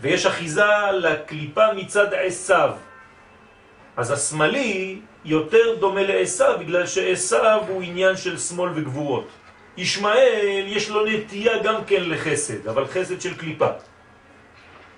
ויש 0.00 0.26
אחיזה 0.26 0.90
לקליפה 0.92 1.72
מצד 1.76 2.14
עשיו. 2.14 2.70
אז 3.96 4.10
השמאלי 4.10 5.00
יותר 5.24 5.76
דומה 5.80 6.02
לעשו, 6.02 6.58
בגלל 6.58 6.86
שעשו 6.86 7.46
הוא 7.68 7.82
עניין 7.82 8.16
של 8.16 8.38
שמאל 8.38 8.70
וגבורות. 8.74 9.28
ישמעאל 9.76 10.64
יש 10.66 10.90
לו 10.90 11.06
נטייה 11.06 11.62
גם 11.62 11.84
כן 11.84 12.02
לחסד, 12.10 12.68
אבל 12.68 12.86
חסד 12.86 13.20
של 13.20 13.34
קליפה. 13.34 13.68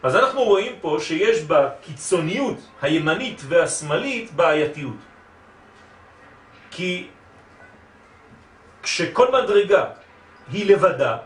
אז 0.03 0.17
אנחנו 0.17 0.43
רואים 0.43 0.73
פה 0.81 0.97
שיש 1.01 1.45
בקיצוניות 1.45 2.59
הימנית 2.83 3.43
והשמאלית 3.49 4.33
בעייתיות. 4.33 5.01
כי 6.71 7.07
כשכל 8.83 9.29
מדרגה 9.33 9.85
היא 10.53 10.67
לבדה 10.67 11.17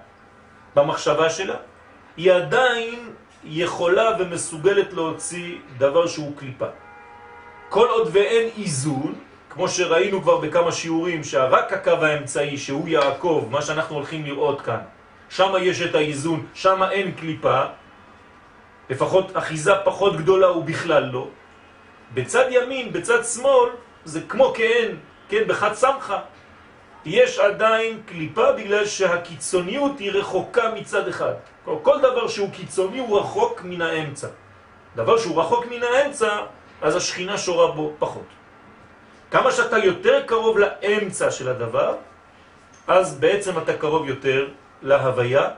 במחשבה 0.77 1.31
שלה, 1.31 1.57
היא 2.17 2.33
עדיין 2.33 3.11
יכולה 3.45 4.11
ומסוגלת 4.19 4.93
להוציא 4.93 5.59
דבר 5.79 6.07
שהוא 6.07 6.37
קליפה. 6.37 6.67
כל 7.69 7.87
עוד 7.89 8.09
ואין 8.13 8.49
איזון, 8.59 9.15
כמו 9.51 9.69
שראינו 9.69 10.23
כבר 10.23 10.37
בכמה 10.37 10.73
שיעורים, 10.73 11.25
שרק 11.25 11.73
הקו 11.73 11.91
האמצעי 11.91 12.59
שהוא 12.59 12.89
יעקב, 12.89 13.49
מה 13.51 13.63
שאנחנו 13.63 13.97
הולכים 13.97 14.25
לראות 14.25 14.61
כאן, 14.61 14.81
שם 15.29 15.53
יש 15.61 15.83
את 15.83 15.95
האיזון, 15.95 16.47
שם 16.55 16.83
אין 16.91 17.13
קליפה, 17.13 17.63
לפחות 18.91 19.37
אחיזה 19.37 19.73
פחות 19.85 20.17
גדולה 20.17 20.47
הוא 20.47 20.65
בכלל 20.65 21.05
לא. 21.05 21.29
בצד 22.15 22.45
ימין, 22.51 22.93
בצד 22.93 23.25
שמאל, 23.25 23.71
זה 24.05 24.21
כמו 24.29 24.53
כאין, 24.55 24.97
כן, 25.29 25.43
בחד 25.47 25.75
סמכה. 25.75 26.19
יש 27.05 27.39
עדיין 27.39 28.03
קליפה 28.07 28.53
בגלל 28.53 28.87
שהקיצוניות 28.87 29.99
היא 29.99 30.11
רחוקה 30.11 30.75
מצד 30.75 31.09
אחד. 31.09 31.33
כל, 31.83 31.99
דבר 31.99 32.29
שהוא 32.29 32.51
קיצוני 32.51 32.99
הוא 32.99 33.19
רחוק 33.19 33.63
מן 33.65 33.83
האמצע. 33.83 34.29
דבר 34.97 35.19
שהוא 35.19 35.41
רחוק 35.41 35.67
מן 35.67 35.83
האמצע, 35.83 36.39
אז 36.83 36.97
השכינה 36.97 37.39
שורה 37.39 37.73
בו 37.73 37.93
פחות. 37.99 38.27
כמה 39.31 39.53
שאתה 39.53 39.79
יותר 39.79 40.23
קרוב 40.27 40.59
לאמצע 40.59 41.31
של 41.31 41.49
הדבר, 41.49 41.95
אז 42.87 43.19
בעצם 43.19 43.59
אתה 43.59 43.73
קרוב 43.77 44.09
יותר 44.09 44.49
להוויה, 44.83 45.49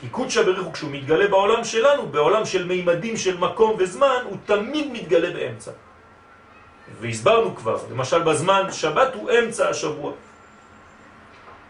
כי 0.00 0.08
קודשא 0.08 0.42
בריחו 0.42 0.72
כשהוא 0.72 0.90
מתגלה 0.90 1.28
בעולם 1.28 1.64
שלנו, 1.64 2.06
בעולם 2.06 2.44
של 2.44 2.66
מימדים 2.66 3.16
של 3.16 3.36
מקום 3.36 3.76
וזמן, 3.78 4.22
הוא 4.28 4.36
תמיד 4.46 4.92
מתגלה 4.92 5.30
באמצע. 5.30 5.70
והסברנו 7.00 7.56
כבר, 7.56 7.78
למשל 7.90 8.22
בזמן 8.22 8.72
שבת 8.72 9.14
הוא 9.14 9.30
אמצע 9.30 9.68
השבוע. 9.68 10.12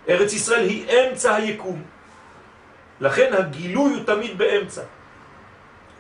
ארץ 0.09 0.33
ישראל 0.33 0.69
היא 0.69 0.87
אמצע 0.91 1.35
היקום. 1.35 1.83
לכן 3.01 3.33
הגילוי 3.33 3.95
הוא 3.95 4.05
תמיד 4.05 4.39
באמצע. 4.39 4.83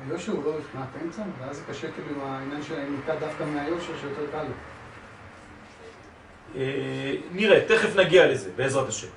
היושר 0.08 0.32
הוא 0.32 0.44
לא 0.44 0.52
מבחינת 0.58 0.86
אמצע, 1.04 1.22
ואז 1.40 1.56
זה 1.56 1.62
קשה 1.70 1.88
כאילו 1.90 2.22
עם 2.22 2.30
העניין 2.30 2.62
של 2.62 2.74
הניקה 2.74 3.14
דווקא 3.14 3.44
מהיושר 3.44 3.92
שיותר 4.00 4.30
קל 4.32 4.42
לו. 4.42 4.54
אה, 6.56 7.14
נראה, 7.32 7.60
תכף 7.68 7.96
נגיע 7.96 8.26
לזה, 8.26 8.50
בעזרת 8.56 8.88
השם. 8.88 9.08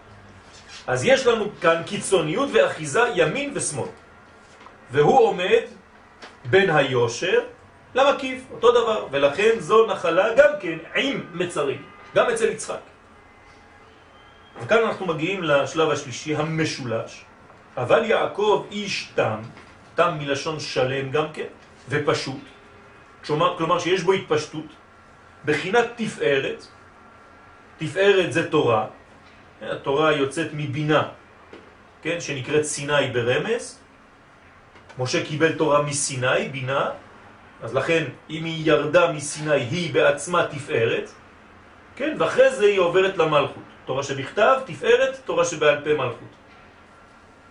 אז 0.88 1.06
יש 1.06 1.28
לנו 1.28 1.46
כאן 1.62 1.82
קיצוניות 1.86 2.50
ואחיזה 2.54 3.02
ימין 3.16 3.52
ושמאל. 3.54 3.90
והוא 4.92 5.20
עומד 5.20 5.62
בין 6.46 6.70
היושר 6.70 7.40
למקיף, 7.96 8.42
אותו 8.52 8.72
דבר, 8.72 9.08
ולכן 9.12 9.60
זו 9.60 9.88
נחלה 9.88 10.34
גם 10.38 10.50
כן 10.62 10.78
עם 10.96 11.24
מצרים, 11.34 11.82
גם 12.16 12.30
אצל 12.30 12.50
יצחק. 12.50 12.80
וכאן 14.62 14.78
אנחנו 14.78 15.06
מגיעים 15.06 15.44
לשלב 15.44 15.90
השלישי, 15.90 16.36
המשולש. 16.36 17.26
אבל 17.78 18.06
יעקב 18.06 18.66
איש 18.72 19.12
תם, 19.16 19.40
תם 19.96 20.18
מלשון 20.20 20.60
שלם 20.60 21.12
גם 21.12 21.26
כן, 21.34 21.48
ופשוט, 21.90 22.42
כלומר, 23.26 23.58
כלומר 23.58 23.80
שיש 23.80 24.04
בו 24.04 24.14
התפשטות, 24.14 24.66
בחינת 25.46 25.86
תפארת, 25.96 26.66
תפארת 27.78 28.34
זה 28.34 28.50
תורה, 28.50 28.86
התורה 29.62 30.12
יוצאת 30.12 30.48
מבינה, 30.54 31.10
כן, 32.02 32.22
שנקראת 32.22 32.64
סיני 32.64 33.08
ברמז, 33.14 33.80
משה 35.00 35.26
קיבל 35.26 35.54
תורה 35.54 35.82
מסיני, 35.82 36.50
בינה, 36.52 36.90
אז 37.62 37.74
לכן 37.74 38.04
אם 38.30 38.44
היא 38.46 38.72
ירדה 38.72 39.12
מסיני 39.12 39.62
היא 39.62 39.94
בעצמה 39.94 40.48
תפארת, 40.48 41.10
כן, 41.96 42.16
ואחרי 42.20 42.50
זה 42.56 42.66
היא 42.66 42.80
עוברת 42.80 43.18
למלכות. 43.18 43.77
תורה 43.88 44.04
שבכתב, 44.04 44.56
תפארת, 44.66 45.16
תורה 45.26 45.46
שבעל 45.46 45.80
פה 45.84 45.94
מלכות. 45.94 46.34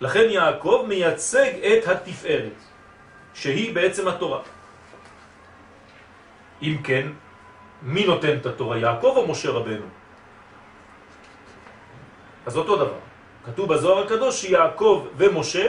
לכן 0.00 0.26
יעקב 0.30 0.84
מייצג 0.88 1.50
את 1.64 1.88
התפארת, 1.88 2.58
שהיא 3.34 3.74
בעצם 3.74 4.08
התורה. 4.08 4.40
אם 6.62 6.76
כן, 6.84 7.06
מי 7.82 8.06
נותן 8.06 8.36
את 8.36 8.46
התורה, 8.46 8.78
יעקב 8.78 9.12
או 9.16 9.28
משה 9.28 9.50
רבנו? 9.50 9.86
אז 12.46 12.56
אותו 12.56 12.76
דבר. 12.76 13.00
כתוב 13.44 13.74
בזוהר 13.74 14.04
הקדוש 14.04 14.40
שיעקב 14.40 15.06
ומשה 15.16 15.66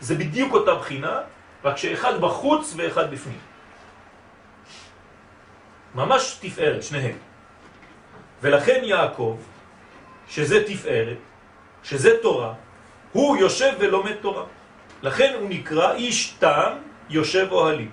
זה 0.00 0.14
בדיוק 0.14 0.54
אותה 0.54 0.74
בחינה, 0.74 1.20
רק 1.64 1.76
שאחד 1.76 2.20
בחוץ 2.20 2.74
ואחד 2.76 3.10
בפנים. 3.10 3.40
ממש 5.94 6.38
תפארת, 6.40 6.82
שניהם. 6.82 7.16
ולכן 8.40 8.80
יעקב, 8.84 9.36
שזה 10.28 10.64
תפארת, 10.64 11.16
שזה 11.82 12.18
תורה, 12.22 12.52
הוא 13.12 13.36
יושב 13.36 13.72
ולומד 13.78 14.14
תורה. 14.20 14.44
לכן 15.02 15.34
הוא 15.40 15.48
נקרא 15.48 15.92
איש 15.92 16.34
טעם 16.38 16.72
יושב 17.10 17.46
אוהלים. 17.50 17.90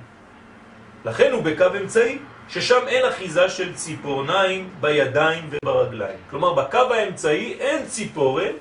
לכן 1.06 1.32
הוא 1.32 1.44
בקו 1.44 1.66
אמצעי, 1.82 2.18
ששם 2.50 2.88
אין 2.88 3.06
אחיזה 3.06 3.50
של 3.50 3.74
ציפורניים 3.74 4.70
בידיים 4.82 5.50
וברגליים. 5.52 6.20
כלומר, 6.30 6.54
בקו 6.54 6.94
האמצעי 6.94 7.54
אין 7.60 7.86
ציפורן, 7.86 8.54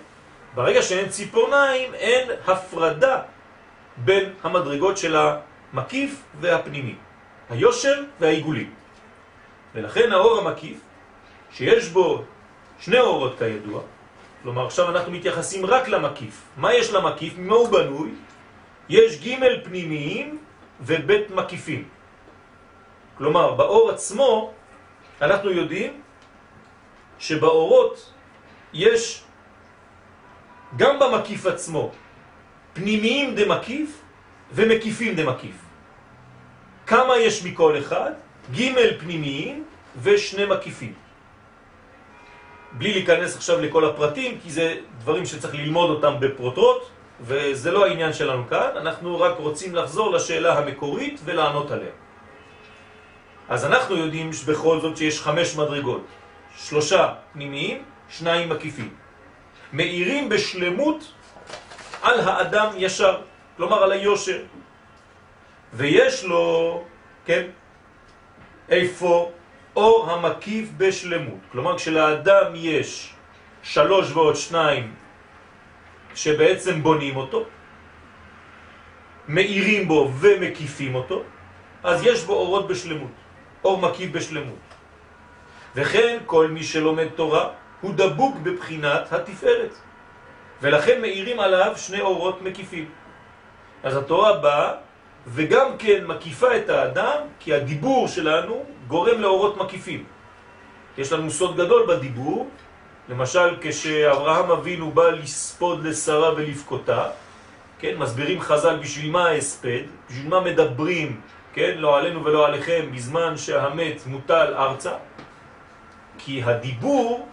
ברגע 0.54 0.82
שאין 0.82 1.08
ציפורניים 1.08 1.94
אין 1.94 2.28
הפרדה 2.46 3.20
בין 3.96 4.32
המדרגות 4.42 4.98
של 4.98 5.16
המקיף 5.16 6.22
והפנימי, 6.40 6.94
היושר 7.50 8.02
והעיגולים. 8.20 8.70
ולכן 9.74 10.12
האור 10.12 10.38
המקיף, 10.38 10.78
שיש 11.52 11.88
בו 11.88 12.24
שני 12.84 13.00
אורות 13.00 13.38
כידוע, 13.38 13.80
כלומר 14.42 14.66
עכשיו 14.66 14.90
אנחנו 14.90 15.12
מתייחסים 15.12 15.66
רק 15.66 15.88
למקיף. 15.88 16.42
מה 16.56 16.74
יש 16.74 16.92
למקיף? 16.92 17.38
ממה 17.38 17.54
הוא 17.54 17.68
בנוי? 17.68 18.10
יש 18.88 19.24
ג' 19.24 19.64
פנימיים 19.64 20.38
וב' 20.80 21.12
מקיפים. 21.34 21.88
כלומר, 23.18 23.54
באור 23.54 23.90
עצמו 23.90 24.52
אנחנו 25.22 25.50
יודעים 25.50 26.00
שבאורות 27.18 28.12
יש 28.72 29.24
גם 30.76 30.98
במקיף 30.98 31.46
עצמו 31.46 31.90
פנימיים 32.72 33.34
דמקיף 33.34 34.00
ומקיפים 34.52 35.14
דמקיף. 35.16 35.56
כמה 36.86 37.16
יש 37.16 37.44
מכל 37.44 37.78
אחד? 37.78 38.12
ג' 38.52 39.00
פנימיים 39.00 39.64
ושני 40.02 40.44
מקיפים. 40.44 41.03
בלי 42.74 42.92
להיכנס 42.92 43.36
עכשיו 43.36 43.60
לכל 43.60 43.84
הפרטים, 43.84 44.38
כי 44.42 44.50
זה 44.50 44.76
דברים 44.98 45.26
שצריך 45.26 45.54
ללמוד 45.54 45.90
אותם 45.90 46.14
בפרוטרוט, 46.20 46.82
וזה 47.20 47.70
לא 47.70 47.86
העניין 47.86 48.12
שלנו 48.12 48.48
כאן, 48.48 48.68
אנחנו 48.76 49.20
רק 49.20 49.34
רוצים 49.38 49.74
לחזור 49.74 50.12
לשאלה 50.12 50.58
המקורית 50.58 51.20
ולענות 51.24 51.70
עליה. 51.70 51.94
אז 53.48 53.64
אנחנו 53.64 53.96
יודעים 53.96 54.30
בכל 54.46 54.80
זאת 54.80 54.96
שיש 54.96 55.20
חמש 55.20 55.56
מדרגות, 55.56 56.04
שלושה 56.56 57.14
פנימיים, 57.32 57.82
שניים 58.08 58.48
מקיפים. 58.48 58.90
מאירים 59.72 60.28
בשלמות 60.28 61.12
על 62.02 62.20
האדם 62.20 62.68
ישר, 62.76 63.20
כלומר 63.56 63.82
על 63.82 63.92
היושר. 63.92 64.42
ויש 65.72 66.24
לו, 66.24 66.84
כן, 67.26 67.46
איפה 68.68 69.30
אור 69.76 70.10
המקיף 70.10 70.68
בשלמות. 70.76 71.38
כלומר, 71.52 71.76
כשלאדם 71.76 72.52
יש 72.54 73.14
שלוש 73.62 74.12
ועוד 74.12 74.36
שניים 74.36 74.94
שבעצם 76.14 76.82
בונים 76.82 77.16
אותו, 77.16 77.44
מאירים 79.28 79.88
בו 79.88 80.10
ומקיפים 80.20 80.94
אותו, 80.94 81.22
אז 81.82 82.06
יש 82.06 82.24
בו 82.24 82.32
אורות 82.32 82.68
בשלמות, 82.68 83.10
אור 83.64 83.80
מקיף 83.80 84.10
בשלמות. 84.10 84.64
וכן 85.74 86.18
כל 86.26 86.48
מי 86.48 86.62
שלומד 86.62 87.08
תורה 87.08 87.48
הוא 87.80 87.94
דבוק 87.94 88.36
בבחינת 88.42 89.12
התפארת, 89.12 89.74
ולכן 90.62 91.00
מאירים 91.00 91.40
עליו 91.40 91.72
שני 91.76 92.00
אורות 92.00 92.42
מקיפים. 92.42 92.88
אז 93.82 93.96
התורה 93.96 94.38
באה 94.38 94.72
וגם 95.26 95.78
כן 95.78 96.06
מקיפה 96.06 96.56
את 96.56 96.68
האדם, 96.68 97.18
כי 97.40 97.54
הדיבור 97.54 98.08
שלנו 98.08 98.64
גורם 98.88 99.20
לאורות 99.20 99.56
מקיפים. 99.56 100.04
יש 100.98 101.12
לנו 101.12 101.30
סוד 101.30 101.56
גדול 101.56 101.86
בדיבור, 101.88 102.48
למשל 103.08 103.56
כשאברהם 103.60 104.50
אבינו 104.50 104.90
בא 104.90 105.08
לספוד 105.10 105.84
לשרה 105.84 106.34
ולבכותה, 106.34 107.08
כן, 107.78 107.96
מסבירים 107.98 108.40
חז"ל 108.40 108.76
בשביל 108.76 109.10
מה 109.10 109.26
ההספד, 109.26 109.82
בשביל 110.10 110.28
מה 110.28 110.40
מדברים? 110.40 111.20
כן, 111.52 111.74
לא 111.76 111.98
עלינו 111.98 112.24
ולא 112.24 112.46
עליכם, 112.46 112.88
בזמן 112.94 113.36
שהמת 113.36 114.06
מוטל 114.06 114.54
ארצה, 114.54 114.92
כי 116.18 116.42
הדיבור 116.42 117.28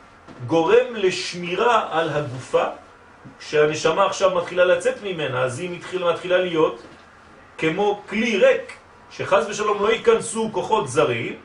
גורם 0.47 0.95
לשמירה 0.95 1.87
על 1.91 2.09
הגופה, 2.09 2.65
כשהנשמה 3.39 4.05
עכשיו 4.05 4.35
מתחילה 4.35 4.65
לצאת 4.65 5.03
ממנה, 5.03 5.43
אז 5.43 5.59
היא 5.59 5.69
מתחילה, 5.69 6.13
מתחילה 6.13 6.37
להיות 6.37 6.81
כמו 7.57 8.01
כלי 8.09 8.37
ריק, 8.37 8.77
שחז 9.11 9.49
ושלום 9.49 9.83
לא 9.83 9.91
ייכנסו 9.91 10.49
כוחות 10.51 10.87
זרים, 10.87 11.35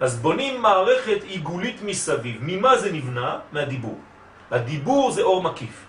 אז 0.00 0.18
בונים 0.18 0.62
מערכת 0.62 1.22
עיגולית 1.22 1.82
מסביב. 1.82 2.36
ממה 2.40 2.78
זה 2.78 2.92
נבנה? 2.92 3.38
מהדיבור. 3.52 3.98
הדיבור 4.50 5.10
זה 5.10 5.22
אור 5.22 5.42
מקיף. 5.42 5.86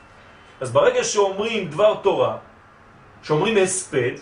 אז 0.62 0.72
ברגע 0.72 1.04
שאומרים 1.04 1.70
דבר 1.70 1.96
תורה, 1.96 2.38
שאומרים 3.24 3.58
הספד, 3.58 4.16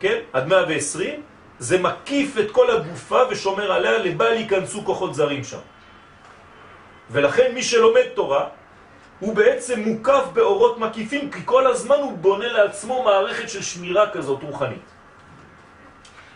כן, 0.00 0.18
עד 0.32 0.48
120, 0.48 1.22
זה 1.58 1.78
מקיף 1.78 2.38
את 2.38 2.50
כל 2.50 2.70
הגופה 2.70 3.22
ושומר 3.30 3.72
עליה 3.72 3.98
לבל 3.98 4.32
ייכנסו 4.32 4.84
כוחות 4.84 5.14
זרים 5.14 5.44
שם. 5.44 5.64
ולכן 7.10 7.54
מי 7.54 7.62
שלומד 7.62 8.06
תורה, 8.14 8.48
הוא 9.20 9.34
בעצם 9.36 9.80
מוקף 9.80 10.24
באורות 10.32 10.78
מקיפים, 10.78 11.30
כי 11.30 11.40
כל 11.44 11.66
הזמן 11.66 11.96
הוא 11.96 12.12
בונה 12.18 12.52
לעצמו 12.52 13.02
מערכת 13.02 13.48
של 13.48 13.62
שמירה 13.62 14.10
כזאת 14.10 14.42
רוחנית. 14.42 14.91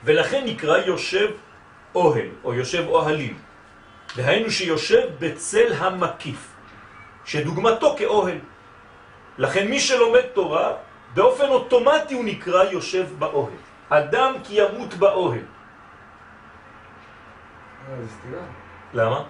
ולכן 0.06 0.42
נקרא 0.46 0.78
יושב 0.78 1.30
אוהל, 1.94 2.28
או 2.44 2.54
יושב 2.54 2.84
אוהלים. 2.86 3.38
דהיינו 4.16 4.50
שיושב 4.50 5.08
בצל 5.18 5.72
המקיף, 5.72 6.56
שדוגמתו 7.24 7.94
כאוהל. 7.98 8.38
לכן 9.38 9.68
מי 9.68 9.80
שלומד 9.80 10.20
תורה, 10.32 10.72
באופן 11.14 11.48
אוטומטי 11.48 12.14
הוא 12.14 12.24
נקרא 12.24 12.64
יושב 12.64 13.06
באוהל. 13.18 13.58
אדם 13.88 14.34
כי 14.44 14.62
ימות 14.62 14.94
באוהל. 14.94 15.38
אה, 17.88 17.94
זה 18.02 18.08
סתירה. 18.10 18.42
למה? 18.94 19.22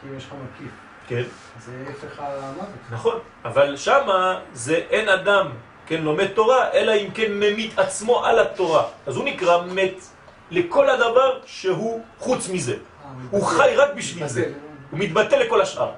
כי 0.00 0.08
אם 0.08 0.16
יש 0.16 0.26
לך 0.26 0.32
מקיף. 0.32 0.72
כן. 1.08 1.22
זה 1.58 1.84
הפך 1.90 2.20
המוות. 2.20 2.68
נכון, 2.90 3.18
אבל 3.44 3.76
שמה 3.76 4.40
זה 4.52 4.74
אין 4.90 5.08
אדם, 5.08 5.50
כן, 5.86 6.02
לומד 6.02 6.26
תורה, 6.26 6.72
אלא 6.72 6.92
אם 6.92 7.10
כן 7.10 7.32
ממית 7.32 7.78
עצמו 7.78 8.24
על 8.24 8.38
התורה. 8.38 8.84
אז 9.06 9.16
הוא 9.16 9.24
נקרא 9.24 9.66
מת 9.66 10.00
לכל 10.50 10.90
הדבר 10.90 11.38
שהוא 11.46 12.02
חוץ 12.18 12.48
מזה. 12.48 12.72
אה, 12.72 13.10
הוא. 13.30 13.46
חי 13.46 13.74
רק 13.76 13.94
בשביל 13.94 14.26
זה. 14.26 14.52
הוא 14.90 15.00
מתבטא 15.00 15.34
לכל 15.34 15.60
השאר. 15.60 15.90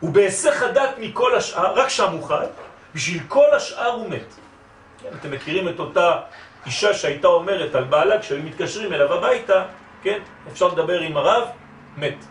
הוא 0.00 0.10
בהיסח 0.10 0.62
הדת 0.62 0.90
מכל 0.98 1.34
השאר, 1.34 1.74
רק 1.74 1.88
שם 1.88 2.12
הוא 2.12 2.22
חי, 2.22 2.46
בשביל 2.94 3.22
כל 3.28 3.54
השאר 3.56 3.92
הוא 3.92 4.10
מת. 4.10 4.34
כן, 5.02 5.08
אתם 5.20 5.30
מכירים 5.30 5.68
את 5.68 5.78
אותה 5.78 6.20
אישה 6.66 6.94
שהייתה 6.94 7.28
אומרת 7.28 7.74
על 7.74 7.84
בעלה 7.84 8.20
כשהיו 8.20 8.42
מתקשרים 8.42 8.92
אליו 8.92 9.12
הביתה, 9.12 9.64
כן, 10.02 10.18
אפשר 10.52 10.68
לדבר 10.68 11.00
עם 11.00 11.16
הרב, 11.16 11.48
מת. 11.96 12.24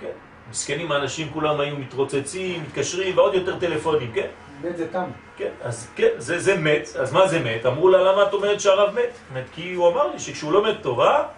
כן, 0.00 0.16
מסכנים 0.50 0.92
האנשים 0.92 1.30
כולם 1.32 1.60
היו 1.60 1.76
מתרוצצים, 1.76 2.62
מתקשרים 2.62 3.16
ועוד 3.16 3.34
יותר 3.34 3.58
טלפונים, 3.58 4.12
כן? 4.14 4.28
מת 4.60 4.76
זה 4.76 4.92
תם. 4.92 5.10
כן, 5.36 5.50
אז 5.62 5.88
כן, 5.96 6.08
זה, 6.16 6.38
זה 6.38 6.56
מת, 6.56 6.88
אז 7.00 7.12
מה 7.12 7.28
זה 7.28 7.40
מת? 7.40 7.66
אמרו 7.66 7.88
לה, 7.88 8.12
למה 8.12 8.22
את 8.22 8.32
אומרת 8.32 8.60
שהרב 8.60 8.94
מת? 8.94 9.10
מת 9.32 9.44
כי 9.54 9.72
הוא 9.72 9.88
אמר 9.88 10.12
לי 10.12 10.18
שכשהוא 10.18 10.52
לומד 10.52 10.74
תורה, 10.82 11.28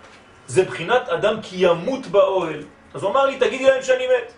זה 0.47 0.65
בחינת 0.65 1.09
אדם 1.09 1.41
כי 1.43 1.57
ימות 1.59 2.07
באוהל. 2.07 2.63
אז 2.95 3.03
הוא 3.03 3.11
אמר 3.11 3.27
לי, 3.27 3.39
תגידי 3.39 3.65
להם 3.65 3.83
שאני 3.83 4.07
מת. 4.07 4.33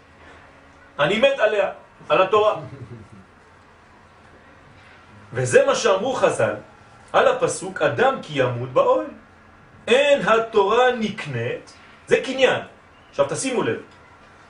אני 0.98 1.18
מת 1.18 1.38
עליה, 1.38 1.70
על 2.08 2.22
התורה. 2.22 2.56
וזה 5.32 5.66
מה 5.66 5.74
שאמרו 5.74 6.14
חז"ל 6.14 6.54
על 7.12 7.28
הפסוק, 7.28 7.82
אדם 7.82 8.18
כי 8.22 8.42
ימות 8.42 8.72
באוהל. 8.72 9.06
אין 9.88 10.28
התורה 10.28 10.92
נקנית, 10.92 11.72
זה 12.06 12.20
קניין. 12.20 12.60
עכשיו 13.10 13.26
תשימו 13.28 13.62
לב, 13.62 13.80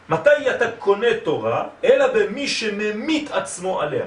מתי 0.09 0.51
אתה 0.51 0.71
קונה 0.79 1.07
תורה? 1.25 1.65
אלא 1.85 2.07
במי 2.15 2.49
שממית 2.49 3.31
עצמו 3.31 3.81
עליה. 3.81 4.05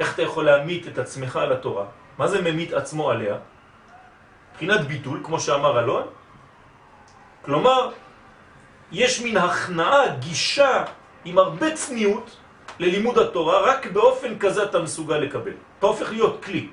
איך 0.00 0.14
אתה 0.14 0.22
יכול 0.22 0.44
להמית 0.44 0.88
את 0.88 0.98
עצמך 0.98 1.36
על 1.36 1.52
התורה? 1.52 1.84
מה 2.18 2.28
זה 2.28 2.42
ממית 2.42 2.72
עצמו 2.72 3.10
עליה? 3.10 3.36
מבחינת 4.52 4.80
ביטול, 4.80 5.20
כמו 5.24 5.40
שאמר 5.40 5.80
אלון. 5.80 6.06
כלומר, 7.42 7.92
יש 8.92 9.20
מין 9.20 9.36
הכנעה, 9.36 10.08
גישה 10.18 10.84
עם 11.24 11.38
הרבה 11.38 11.74
צניעות 11.74 12.36
ללימוד 12.78 13.18
התורה, 13.18 13.60
רק 13.60 13.86
באופן 13.86 14.38
כזה 14.38 14.62
אתה 14.64 14.78
מסוגל 14.78 15.18
לקבל. 15.18 15.52
אתה 15.78 15.86
הופך 15.86 16.10
להיות 16.10 16.44
כלי. 16.44 16.68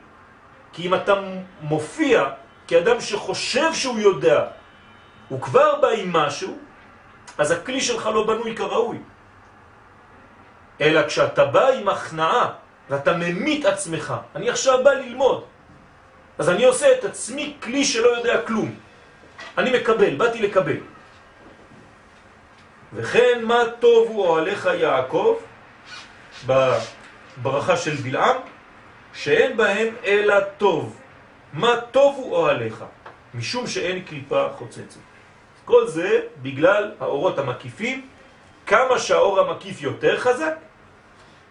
כי 0.73 0.88
אם 0.88 0.95
אתה 0.95 1.13
מופיע 1.62 2.25
כאדם 2.67 3.01
שחושב 3.01 3.73
שהוא 3.73 3.99
יודע, 3.99 4.45
הוא 5.29 5.41
כבר 5.41 5.81
בא 5.81 5.88
עם 5.88 6.13
משהו, 6.13 6.57
אז 7.38 7.51
הכלי 7.51 7.81
שלך 7.81 8.05
לא 8.05 8.27
בנוי 8.27 8.55
כראוי. 8.55 8.97
אלא 10.81 11.07
כשאתה 11.07 11.45
בא 11.45 11.67
עם 11.67 11.88
הכנעה 11.89 12.61
ואתה 12.91 13.13
ממית 13.13 13.65
עצמך, 13.65 14.13
אני 14.36 14.49
עכשיו 14.49 14.84
בא 14.84 14.91
ללמוד, 14.91 15.43
אז 16.38 16.49
אני 16.49 16.63
עושה 16.63 16.88
את 16.99 17.04
עצמי 17.04 17.56
כלי 17.63 17.86
שלא 17.86 18.08
יודע 18.08 18.41
כלום. 18.41 18.75
אני 19.58 19.80
מקבל, 19.80 20.15
באתי 20.15 20.41
לקבל. 20.41 20.77
וכן 22.93 23.41
מה 23.43 23.63
טוב 23.80 24.08
הוא 24.08 24.25
אוהליך 24.25 24.69
יעקב 24.80 25.36
בברכה 26.45 27.77
של 27.77 27.95
בלעם, 27.95 28.36
שאין 29.13 29.58
בהם 29.58 29.95
אלא 30.06 30.39
טוב. 30.58 30.99
מה 31.54 31.75
טוב 31.91 32.15
הוא 32.15 32.36
אוהליך, 32.36 32.84
משום 33.34 33.67
שאין 33.67 34.01
קליפה 34.01 34.47
חוצצת. 34.58 34.99
כל 35.65 35.88
זה 35.88 36.19
בגלל 36.41 36.91
האורות 36.99 37.39
המקיפים, 37.39 38.08
כמה 38.65 38.99
שהאור 38.99 39.39
המקיף 39.39 39.82
יותר 39.82 40.19
חזק, 40.19 40.56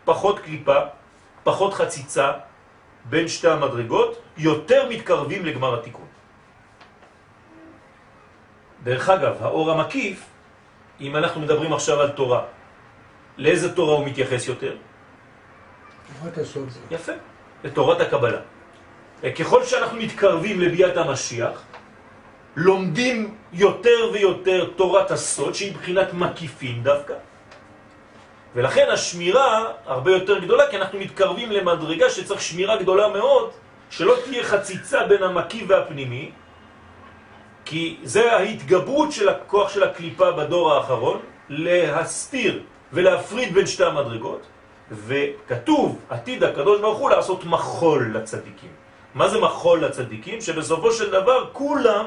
פחות 0.04 0.38
קליפה, 0.38 0.99
פחות 1.44 1.74
חציצה 1.74 2.32
בין 3.04 3.28
שתי 3.28 3.48
המדרגות, 3.48 4.22
יותר 4.36 4.88
מתקרבים 4.88 5.44
לגמר 5.44 5.80
התיקון. 5.80 6.06
דרך 8.82 9.08
אגב, 9.08 9.34
האור 9.40 9.70
המקיף, 9.70 10.26
אם 11.00 11.16
אנחנו 11.16 11.40
מדברים 11.40 11.72
עכשיו 11.72 12.00
על 12.00 12.10
תורה, 12.10 12.42
לאיזה 13.38 13.74
תורה 13.74 13.94
הוא 13.96 14.06
מתייחס 14.06 14.48
יותר? 14.48 14.76
תורת 16.20 16.38
הסוד. 16.38 16.68
יפה, 16.90 17.12
לתורת 17.64 18.00
הקבלה. 18.00 18.40
ככל 19.38 19.64
שאנחנו 19.64 19.98
מתקרבים 19.98 20.60
לביאת 20.60 20.96
המשיח, 20.96 21.62
לומדים 22.56 23.34
יותר 23.52 24.10
ויותר 24.12 24.70
תורת 24.76 25.10
הסוד, 25.10 25.54
שהיא 25.54 25.74
בחינת 25.74 26.12
מקיפים 26.14 26.82
דווקא. 26.82 27.14
ולכן 28.54 28.86
השמירה 28.90 29.64
הרבה 29.86 30.10
יותר 30.10 30.38
גדולה, 30.38 30.70
כי 30.70 30.76
אנחנו 30.76 30.98
מתקרבים 30.98 31.50
למדרגה 31.52 32.10
שצריך 32.10 32.40
שמירה 32.40 32.76
גדולה 32.76 33.08
מאוד, 33.08 33.50
שלא 33.90 34.14
תהיה 34.24 34.44
חציצה 34.44 35.06
בין 35.06 35.22
המקיף 35.22 35.64
והפנימי, 35.68 36.30
כי 37.64 37.96
זה 38.02 38.32
ההתגברות 38.32 39.12
של 39.12 39.28
הכוח 39.28 39.68
של 39.68 39.82
הקליפה 39.82 40.32
בדור 40.32 40.72
האחרון, 40.72 41.20
להסתיר 41.48 42.62
ולהפריד 42.92 43.54
בין 43.54 43.66
שתי 43.66 43.84
המדרגות, 43.84 44.42
וכתוב, 44.90 45.98
עתיד 46.10 46.44
הקדוש 46.44 46.80
ברוך 46.80 46.98
הוא 46.98 47.10
לעשות 47.10 47.44
מחול 47.44 48.10
לצדיקים. 48.14 48.70
מה 49.14 49.28
זה 49.28 49.40
מחול 49.40 49.84
לצדיקים? 49.84 50.40
שבסופו 50.40 50.92
של 50.92 51.10
דבר 51.10 51.50
כולם, 51.52 52.04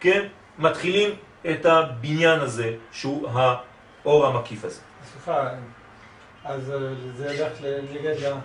כן, 0.00 0.26
מתחילים 0.58 1.10
את 1.50 1.66
הבניין 1.66 2.40
הזה, 2.40 2.72
שהוא 2.92 3.28
האור 3.32 4.26
המקיף 4.26 4.64
הזה. 4.64 4.89
אז 6.44 6.70
אה, 6.70 6.78
זה 7.16 7.30
הולך 7.30 7.52
נגד 7.92 8.14
ה- 8.24 8.38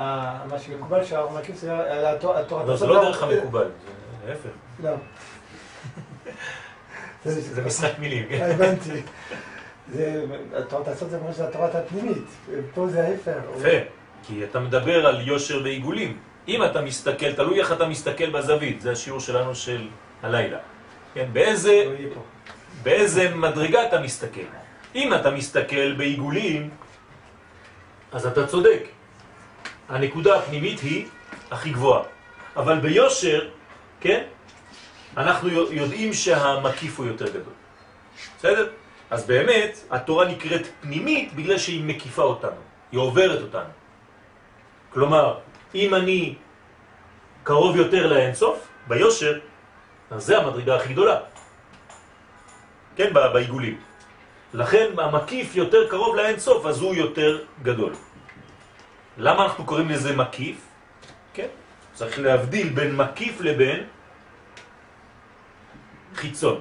ה- 0.00 0.44
מה 0.50 0.58
שמקובל 0.58 1.04
שהאור 1.04 1.32
מקיף 1.32 1.56
זה 1.56 1.72
על 1.76 2.06
התור- 2.06 2.36
התורת 2.36 2.66
לא, 2.66 2.76
זה. 2.76 2.86
לא 2.86 3.02
דרך 3.04 3.22
המקובל, 3.22 3.68
זה 4.24 4.28
להפך. 4.30 4.48
לא. 4.82 4.90
זה 7.24 7.62
משחק 7.64 7.98
מילים, 7.98 8.26
כן? 8.28 8.48
הבנתי. 8.54 9.02
זה, 9.92 10.24
התורת 10.56 10.88
הסוד 10.88 11.08
זה 11.10 11.18
שזה 11.32 11.48
התורת 11.48 11.74
הפנימית, 11.74 12.24
פה 12.74 12.86
זה 12.88 13.04
ההפך. 13.06 13.32
יפה, 13.58 13.68
כי 14.26 14.44
אתה 14.44 14.60
מדבר 14.60 15.06
על 15.06 15.28
יושר 15.28 15.60
ועיגולים. 15.64 16.18
אם 16.48 16.64
אתה 16.64 16.80
מסתכל, 16.82 17.32
תלוי 17.32 17.60
איך 17.60 17.72
אתה 17.72 17.86
מסתכל 17.88 18.30
בזווית, 18.30 18.80
זה 18.80 18.92
השיעור 18.92 19.20
שלנו 19.20 19.54
של 19.54 19.88
הלילה. 20.22 20.58
כן, 21.14 21.26
באיזה, 21.32 21.84
לא. 22.14 22.22
באיזה 22.82 23.34
מדרגה 23.34 23.86
אתה 23.86 24.00
מסתכל. 24.00 24.40
אם 24.94 25.14
אתה 25.14 25.30
מסתכל 25.30 25.92
בעיגולים, 25.92 26.70
אז 28.12 28.26
אתה 28.26 28.46
צודק. 28.46 28.82
הנקודה 29.88 30.38
הפנימית 30.38 30.80
היא 30.80 31.06
הכי 31.50 31.70
גבוהה. 31.70 32.02
אבל 32.56 32.78
ביושר, 32.78 33.48
כן, 34.00 34.24
אנחנו 35.16 35.48
יודעים 35.70 36.12
שהמקיף 36.12 36.98
הוא 36.98 37.06
יותר 37.06 37.28
גדול. 37.28 37.54
בסדר? 38.38 38.68
אז 39.10 39.26
באמת, 39.26 39.78
התורה 39.90 40.28
נקראת 40.28 40.66
פנימית 40.80 41.34
בגלל 41.34 41.58
שהיא 41.58 41.84
מקיפה 41.84 42.22
אותנו, 42.22 42.60
היא 42.92 43.00
עוברת 43.00 43.42
אותנו. 43.42 43.70
כלומר, 44.90 45.38
אם 45.74 45.94
אני 45.94 46.34
קרוב 47.42 47.76
יותר 47.76 48.06
לאינסוף, 48.06 48.68
ביושר, 48.88 49.38
אז 50.10 50.26
זה 50.26 50.38
המדרגה 50.38 50.76
הכי 50.76 50.92
גדולה. 50.92 51.18
כן, 52.96 53.14
בעיגולים. 53.14 53.80
לכן 54.54 54.86
המקיף 54.98 55.56
יותר 55.56 55.88
קרוב 55.90 56.16
לאינסוף, 56.16 56.66
אז 56.66 56.80
הוא 56.80 56.94
יותר 56.94 57.42
גדול. 57.62 57.92
למה 59.18 59.44
אנחנו 59.44 59.64
קוראים 59.64 59.88
לזה 59.88 60.16
מקיף? 60.16 60.56
כן, 61.34 61.46
צריך 61.94 62.18
להבדיל 62.18 62.68
בין 62.68 62.96
מקיף 62.96 63.40
לבין 63.40 63.82
חיצון. 66.14 66.60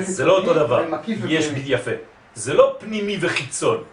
זה 0.00 0.24
לא 0.24 0.38
אותו 0.38 0.54
דבר, 0.54 0.84
יש 1.28 1.46
יפה. 1.56 1.90
זה 2.34 2.54
לא 2.54 2.76
פנימי 2.78 3.16
וחיצון. 3.20 3.84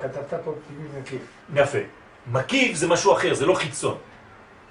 כתבת 0.00 0.34
פה 0.44 0.54
פנימי 0.68 0.88
ומקיף. 0.92 1.22
יפה. 1.54 1.78
מקיף 2.26 2.76
זה 2.76 2.88
משהו 2.88 3.12
אחר, 3.12 3.34
זה 3.34 3.46
לא 3.46 3.54
חיצון. 3.54 3.96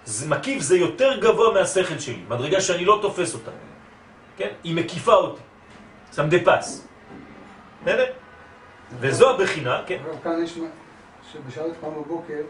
זה 0.06 0.30
מקיף 0.30 0.62
זה 0.62 0.78
יותר 0.78 1.20
גבוה 1.20 1.54
מהשכל 1.54 2.00
שלי, 2.00 2.22
מדרגה 2.30 2.62
שאני 2.62 2.86
לא 2.86 3.00
תופס 3.02 3.34
אותה. 3.34 3.52
כן? 4.38 4.50
היא 4.64 4.76
מקיפה 4.76 5.14
אותי. 5.14 5.42
שם 6.16 6.30
דה 6.30 6.38
פס. 6.46 6.91
בסדר? 7.82 8.06
וזו 9.00 9.30
הבחינה, 9.30 9.82
כן? 9.86 9.98
כאן 10.24 10.44
יש, 10.44 10.60
שבשאלת 11.32 11.74
פעם 11.82 11.92
בבוקר, 11.94 12.42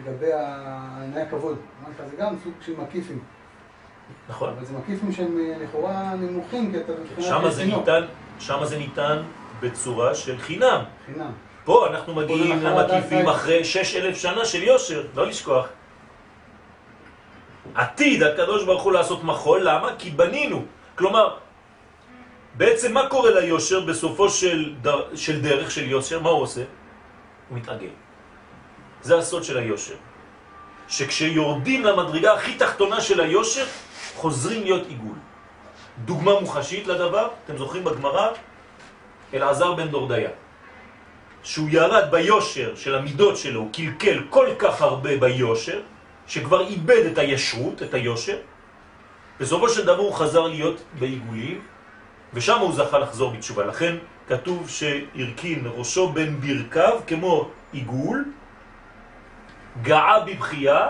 לגבי 0.00 0.32
עיני 1.00 1.20
הכבוד, 1.20 1.56
אמרת, 1.84 2.10
זה 2.10 2.16
גם 2.16 2.34
סוג 2.44 2.52
של 2.60 2.72
מקיפים. 2.80 3.20
נכון. 4.28 4.48
אבל 4.48 4.64
זה 4.64 4.78
מקיפים 4.78 5.12
שהם 5.12 5.38
אה, 5.38 5.54
לכאורה 5.62 6.14
נמוכים, 6.14 6.72
כי 6.72 6.78
אתה... 6.78 6.92
שם 7.22 7.50
זה 7.50 7.64
ניתן, 7.64 8.04
שם 8.38 8.64
זה 8.64 8.78
ניתן 8.78 9.22
בצורה 9.60 10.14
של 10.14 10.38
חינם. 10.38 10.82
חינם. 11.06 11.30
פה 11.64 11.86
אנחנו 11.86 12.14
מגיעים 12.14 12.62
למקיפים 12.62 13.28
אחרי 13.28 13.64
שש 13.64 13.96
אלף 13.96 14.16
שנה 14.16 14.44
של 14.44 14.62
יושר, 14.62 15.06
לא 15.14 15.26
לשכוח. 15.26 15.68
עתיד 17.74 18.22
הקדוש 18.22 18.64
ברוך 18.64 18.82
הוא 18.82 18.92
לעשות 18.92 19.24
מחול, 19.24 19.60
למה? 19.62 19.88
כי 19.98 20.10
בנינו. 20.10 20.64
כלומר, 20.94 21.36
בעצם 22.56 22.92
מה 22.92 23.08
קורה 23.08 23.40
ליושר 23.40 23.80
בסופו 23.80 24.30
של, 24.30 24.74
דר, 24.82 25.16
של 25.16 25.40
דרך 25.40 25.70
של 25.70 25.90
יושר? 25.90 26.20
מה 26.20 26.30
הוא 26.30 26.42
עושה? 26.42 26.62
הוא 27.48 27.58
מתעגל. 27.58 27.94
זה 29.02 29.18
הסוד 29.18 29.44
של 29.44 29.58
היושר. 29.58 29.94
שכשיורדים 30.88 31.84
למדרגה 31.84 32.34
הכי 32.34 32.54
תחתונה 32.54 33.00
של 33.00 33.20
היושר, 33.20 33.66
חוזרים 34.14 34.62
להיות 34.62 34.86
עיגול. 34.88 35.16
דוגמה 36.04 36.40
מוחשית 36.40 36.86
לדבר, 36.86 37.28
אתם 37.44 37.56
זוכרים 37.56 37.84
בגמרא? 37.84 38.28
אלעזר 39.34 39.72
בן 39.72 39.88
דורדיה. 39.88 40.30
שהוא 41.42 41.68
ירד 41.70 42.10
ביושר 42.10 42.74
של 42.76 42.94
המידות 42.94 43.36
שלו, 43.36 43.60
הוא 43.60 43.70
קלקל 43.72 44.22
כל 44.30 44.48
כך 44.58 44.82
הרבה 44.82 45.16
ביושר, 45.16 45.80
שכבר 46.26 46.66
איבד 46.66 47.06
את 47.12 47.18
הישרות, 47.18 47.82
את 47.82 47.94
היושר, 47.94 48.36
בסופו 49.40 49.68
של 49.68 49.84
דבר 49.86 50.02
הוא 50.02 50.14
חזר 50.14 50.46
להיות 50.46 50.82
בעיגולים, 50.98 51.60
ושם 52.36 52.58
הוא 52.58 52.72
זכה 52.72 52.98
לחזור 52.98 53.30
בתשובה. 53.30 53.64
לכן 53.64 53.96
כתוב 54.28 54.68
שהרכין 54.70 55.64
ראשו 55.76 56.08
בין 56.08 56.40
ברכיו 56.40 56.98
כמו 57.06 57.48
עיגול, 57.72 58.24
גאה 59.82 60.20
בבחייה, 60.20 60.88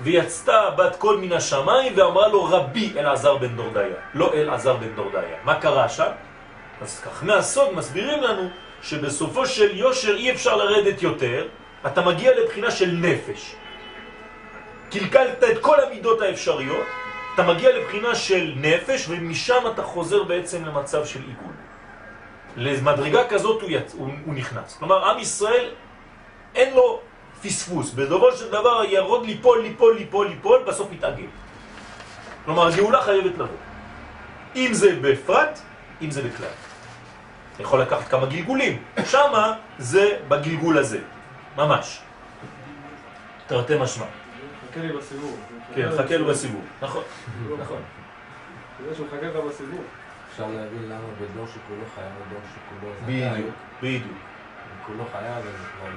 ויצתה 0.00 0.70
בת 0.70 0.96
קול 0.96 1.16
מן 1.16 1.32
השמיים 1.32 1.92
ואמרה 1.96 2.28
לו 2.28 2.44
רבי 2.44 2.92
אלעזר 2.96 3.36
בן 3.36 3.56
דורדיה, 3.56 3.96
לא 4.14 4.34
אלעזר 4.34 4.76
בן 4.76 4.94
דורדיה. 4.94 5.36
מה 5.44 5.54
קרה 5.54 5.88
שם? 5.88 6.10
אז 6.82 7.00
כך 7.00 7.24
מהסוד 7.24 7.74
מסבירים 7.74 8.22
לנו 8.22 8.48
שבסופו 8.82 9.46
של 9.46 9.76
יושר 9.76 10.16
אי 10.16 10.30
אפשר 10.30 10.56
לרדת 10.56 11.02
יותר, 11.02 11.46
אתה 11.86 12.02
מגיע 12.02 12.40
לבחינה 12.40 12.70
של 12.70 12.90
נפש. 12.90 13.54
קלקלת 14.90 15.44
את 15.44 15.58
כל 15.60 15.80
המידות 15.80 16.22
האפשריות, 16.22 16.86
אתה 17.34 17.42
מגיע 17.42 17.78
לבחינה 17.78 18.14
של 18.14 18.52
נפש, 18.56 19.08
ומשם 19.08 19.62
אתה 19.74 19.82
חוזר 19.82 20.22
בעצם 20.22 20.64
למצב 20.64 21.06
של 21.06 21.20
עיגול. 21.20 21.52
למדרגה 22.56 23.28
כזאת 23.28 23.62
הוא, 23.62 23.70
יצ... 23.70 23.94
הוא, 23.94 24.10
הוא 24.24 24.34
נכנס. 24.34 24.76
כלומר, 24.76 25.10
עם 25.10 25.18
ישראל 25.18 25.70
אין 26.54 26.74
לו 26.74 27.00
פספוס. 27.42 27.92
בדובו 27.92 28.32
של 28.32 28.48
דבר 28.48 28.82
ירוד 28.88 29.26
ליפול, 29.26 29.62
ליפול, 29.62 29.96
ליפול, 29.96 30.28
ליפול, 30.28 30.62
בסוף 30.66 30.90
מתעגל. 30.92 31.26
כלומר, 32.44 32.66
הגאולה 32.66 33.02
חייבת 33.02 33.34
לבוא. 33.34 33.56
אם 34.56 34.70
זה 34.72 34.96
בפרט, 35.00 35.58
אם 36.02 36.10
זה 36.10 36.22
בכלל. 36.22 36.54
יכול 37.58 37.80
לקחת 37.80 38.08
כמה 38.08 38.26
גלגולים. 38.26 38.82
שמה 39.04 39.52
זה 39.78 40.18
בגלגול 40.28 40.78
הזה, 40.78 40.98
ממש. 41.56 42.00
תרתי 43.46 43.74
משמע. 43.80 44.06
חכה 44.70 44.80
לי 44.80 44.92
בסיבוב. 44.92 45.53
כן, 45.74 45.90
חכה 45.96 46.16
לו 46.16 46.26
בסיבוב. 46.26 46.64
נכון, 46.82 47.02
נכון. 47.60 47.82
אתה 48.74 48.82
יודע 48.82 48.94
שהוא 48.94 49.06
מחכה 49.06 49.26
לך 49.26 49.36
בסיבוב. 49.36 49.84
אפשר 50.30 50.46
להבין 50.46 50.82
למה 50.84 51.08
בדור 51.20 51.46
שכולו 51.46 51.84
חיה 51.94 52.06
ודור 52.26 52.40
שכולו 52.54 52.92
בדיוק, 53.06 53.54
בדיוק. 53.82 54.18
כולו 54.86 55.04
וזה 55.04 55.64
כבר... 55.78 55.88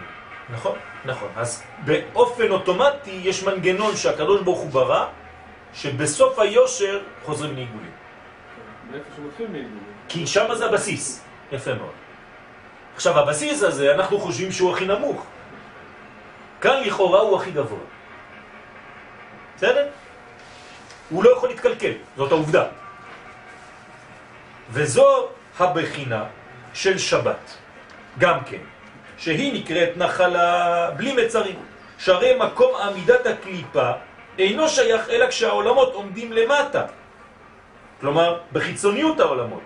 נכון, 0.49 0.77
נכון. 1.05 1.29
אז 1.35 1.63
באופן 1.85 2.51
אוטומטי 2.51 3.21
יש 3.23 3.43
מנגנון 3.43 3.95
שהקדוש 3.95 4.41
ברוך 4.41 4.59
הוא 4.59 4.69
ברא, 4.69 5.05
שבסוף 5.73 6.39
היושר 6.39 7.01
חוזרים 7.25 7.55
לעיגולים. 7.55 7.91
מעיגולים. 9.39 9.83
כי 10.09 10.27
שם 10.27 10.45
זה 10.53 10.65
הבסיס. 10.65 11.23
יפה 11.51 11.73
מאוד. 11.73 11.91
עכשיו, 12.95 13.19
הבסיס 13.19 13.63
הזה, 13.63 13.95
אנחנו 13.95 14.19
חושבים 14.19 14.51
שהוא 14.51 14.73
הכי 14.73 14.85
נמוך. 14.85 15.25
כאן 16.61 16.81
לכאורה 16.85 17.19
הוא 17.19 17.37
הכי 17.37 17.51
גבוה. 17.51 17.79
בסדר? 19.57 19.87
הוא 21.09 21.23
לא 21.23 21.29
יכול 21.29 21.49
להתקלקל, 21.49 21.91
זאת 22.17 22.31
העובדה. 22.31 22.65
וזו 24.71 25.27
הבחינה 25.59 26.23
של 26.73 26.97
שבת, 26.97 27.57
גם 28.17 28.37
כן, 28.45 28.61
שהיא 29.17 29.53
נקראת 29.53 29.97
נחלה 29.97 30.91
בלי 30.91 31.13
מצרים, 31.13 31.59
שהרי 31.97 32.35
מקום 32.39 32.75
עמידת 32.75 33.25
הקליפה 33.25 33.91
אינו 34.39 34.69
שייך 34.69 35.09
אלא 35.09 35.27
כשהעולמות 35.27 35.93
עומדים 35.93 36.33
למטה, 36.33 36.85
כלומר 38.01 38.39
בחיצוניות 38.53 39.19
העולמות, 39.19 39.61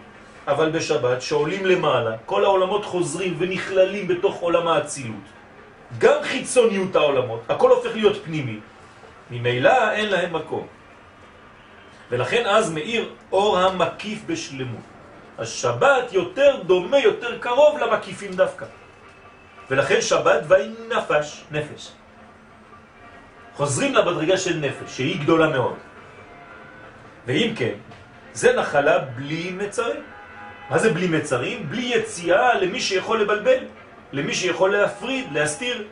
אבל 0.48 0.70
בשבת 0.72 1.22
שעולים 1.22 1.66
למעלה, 1.66 2.12
כל 2.26 2.44
העולמות 2.44 2.86
חוזרים 2.86 3.36
ונכללים 3.40 4.08
בתוך 4.08 4.36
עולם 4.40 4.68
האצילות. 4.68 5.28
גם 5.98 6.24
חיצוניות 6.24 6.96
העולמות, 6.96 7.42
הכל 7.50 7.70
הופך 7.70 7.92
להיות 7.94 8.24
פנימי, 8.24 8.60
ממילא 9.32 9.92
אין 9.92 10.10
להם 10.10 10.34
מקום. 10.36 10.68
ולכן 12.12 12.44
אז 12.46 12.72
מאיר 12.72 13.10
אור 13.32 13.60
המקיף 13.60 14.20
בשלמות. 14.26 14.84
השבת 15.38 16.14
יותר 16.14 16.64
דומה, 16.64 17.00
יותר 17.00 17.40
קרוב 17.40 17.80
למקיפים 17.80 18.32
דווקא. 18.34 18.66
ולכן 19.70 20.02
שבת 20.02 20.44
ואי 20.48 20.70
נפש, 20.90 21.44
נפש. 21.52 21.92
חוזרים 23.56 23.96
לבדרגה 23.96 24.38
של 24.38 24.58
נפש, 24.58 24.98
שהיא 24.98 25.22
גדולה 25.22 25.48
מאוד. 25.50 25.76
ואם 27.26 27.54
כן, 27.56 27.76
זה 28.34 28.56
נחלה 28.56 29.00
בלי 29.00 29.52
מצרים. 29.52 30.04
מה 30.70 30.78
זה 30.78 30.94
בלי 30.94 31.08
מצרים? 31.08 31.70
בלי 31.70 31.82
יציאה 31.82 32.60
למי 32.60 32.80
שיכול 32.80 33.22
לבלבל, 33.22 33.64
למי 34.12 34.34
שיכול 34.34 34.72
להפריד, 34.72 35.32
להסתיר, 35.32 35.88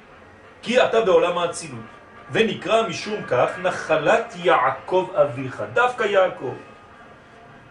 כי 0.62 0.84
אתה 0.84 1.02
בעולם 1.02 1.38
האצילות. 1.38 1.99
ונקרא 2.32 2.88
משום 2.88 3.24
כך 3.28 3.50
נחלת 3.62 4.34
יעקב 4.38 5.10
אביך, 5.16 5.64
דווקא 5.74 6.04
יעקב. 6.04 6.54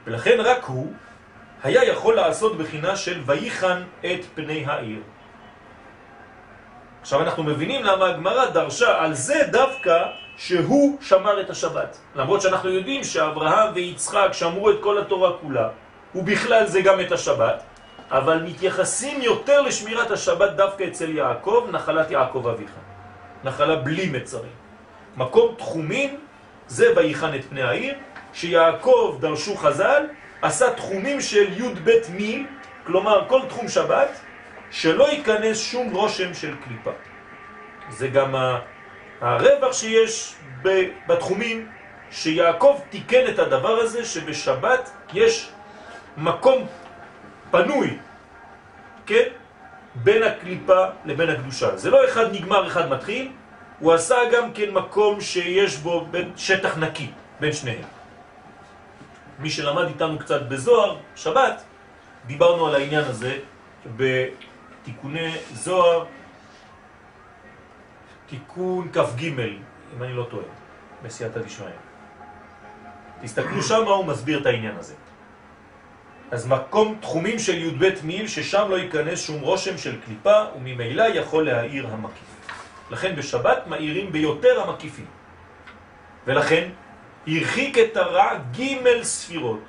ולכן 0.06 0.40
רק 0.40 0.64
הוא 0.64 0.92
היה 1.62 1.84
יכול 1.84 2.14
לעשות 2.14 2.58
בחינה 2.58 2.96
של 2.96 3.22
ויחן 3.26 3.82
את 4.00 4.20
פני 4.34 4.64
העיר. 4.66 5.00
עכשיו 7.00 7.22
אנחנו 7.22 7.42
מבינים 7.42 7.84
למה 7.84 8.06
הגמרא 8.06 8.50
דרשה 8.50 9.04
על 9.04 9.14
זה 9.14 9.40
דווקא 9.50 10.04
שהוא 10.36 10.98
שמר 11.00 11.40
את 11.40 11.50
השבת. 11.50 11.98
למרות 12.14 12.42
שאנחנו 12.42 12.70
יודעים 12.70 13.04
שאברהם 13.04 13.74
ויצחק 13.74 14.28
שמרו 14.32 14.70
את 14.70 14.76
כל 14.80 14.98
התורה 14.98 15.32
כולה, 15.40 15.68
ובכלל 16.14 16.66
זה 16.66 16.80
גם 16.80 17.00
את 17.00 17.12
השבת, 17.12 17.62
אבל 18.10 18.42
מתייחסים 18.42 19.22
יותר 19.22 19.60
לשמירת 19.60 20.10
השבת 20.10 20.50
דווקא 20.50 20.84
אצל 20.84 21.10
יעקב, 21.10 21.68
נחלת 21.72 22.10
יעקב 22.10 22.46
אביך. 22.46 22.70
נחלה 23.44 23.76
בלי 23.76 24.10
מצרים. 24.10 24.52
מקום 25.16 25.54
תחומים 25.58 26.20
זה 26.68 26.96
ויחן 26.96 27.34
את 27.34 27.44
פני 27.44 27.62
העיר, 27.62 27.94
שיעקב 28.32 29.18
דרשו 29.20 29.56
חז"ל, 29.56 30.06
עשה 30.42 30.74
תחומים 30.74 31.20
של 31.20 31.62
י' 31.62 31.74
ב' 31.84 31.90
מיל, 32.10 32.46
כלומר 32.86 33.24
כל 33.28 33.40
תחום 33.48 33.68
שבת, 33.68 34.20
שלא 34.70 35.10
ייכנס 35.10 35.60
שום 35.60 35.94
רושם 35.94 36.34
של 36.34 36.54
קליפה. 36.64 36.90
זה 37.90 38.08
גם 38.08 38.34
הרווח 39.20 39.72
שיש 39.72 40.34
בתחומים, 41.06 41.68
שיעקב 42.10 42.80
תיקן 42.90 43.26
את 43.28 43.38
הדבר 43.38 43.78
הזה, 43.78 44.04
שבשבת 44.04 44.90
יש 45.14 45.50
מקום 46.16 46.66
פנוי, 47.50 47.98
כן? 49.06 49.28
בין 50.02 50.22
הקליפה 50.22 50.84
לבין 51.04 51.30
הקדושה. 51.30 51.76
זה 51.76 51.90
לא 51.90 52.04
אחד 52.08 52.32
נגמר, 52.32 52.66
אחד 52.66 52.90
מתחיל, 52.90 53.32
הוא 53.78 53.92
עשה 53.92 54.16
גם 54.32 54.52
כן 54.52 54.70
מקום 54.70 55.20
שיש 55.20 55.76
בו 55.76 56.06
בין 56.10 56.32
שטח 56.36 56.78
נקי 56.78 57.10
בין 57.40 57.52
שניהם. 57.52 57.84
מי 59.38 59.50
שלמד 59.50 59.84
איתנו 59.88 60.18
קצת 60.18 60.42
בזוהר, 60.42 60.96
שבת, 61.16 61.62
דיברנו 62.26 62.66
על 62.66 62.74
העניין 62.74 63.04
הזה 63.04 63.38
בתיקוני 63.96 65.34
זוהר, 65.54 66.04
תיקון 68.26 68.88
כ"ג, 68.92 69.24
אם 69.24 70.02
אני 70.02 70.12
לא 70.12 70.26
טועה, 70.30 70.44
בסייעתא 71.02 71.40
דשמיא. 71.40 71.68
תסתכלו 73.22 73.62
שם 73.62 73.84
הוא 73.84 74.04
מסביר 74.04 74.40
את 74.40 74.46
העניין 74.46 74.76
הזה. 74.76 74.94
אז 76.30 76.46
מקום 76.46 76.98
תחומים 77.00 77.38
של 77.38 77.58
י"ב 77.58 77.88
מיל 78.02 78.26
ששם 78.28 78.66
לא 78.70 78.76
ייכנס 78.76 79.26
שום 79.26 79.40
רושם 79.40 79.78
של 79.78 80.00
קליפה 80.00 80.44
וממילא 80.56 81.02
יכול 81.02 81.46
להאיר 81.46 81.86
המקיף. 81.86 82.28
לכן 82.90 83.16
בשבת 83.16 83.66
מאירים 83.66 84.12
ביותר 84.12 84.60
המקיפים. 84.60 85.06
ולכן 86.26 86.68
הרחיק 87.26 87.78
את 87.78 87.96
הרע 87.96 88.38
ג' 88.58 89.02
ספירות. 89.02 89.60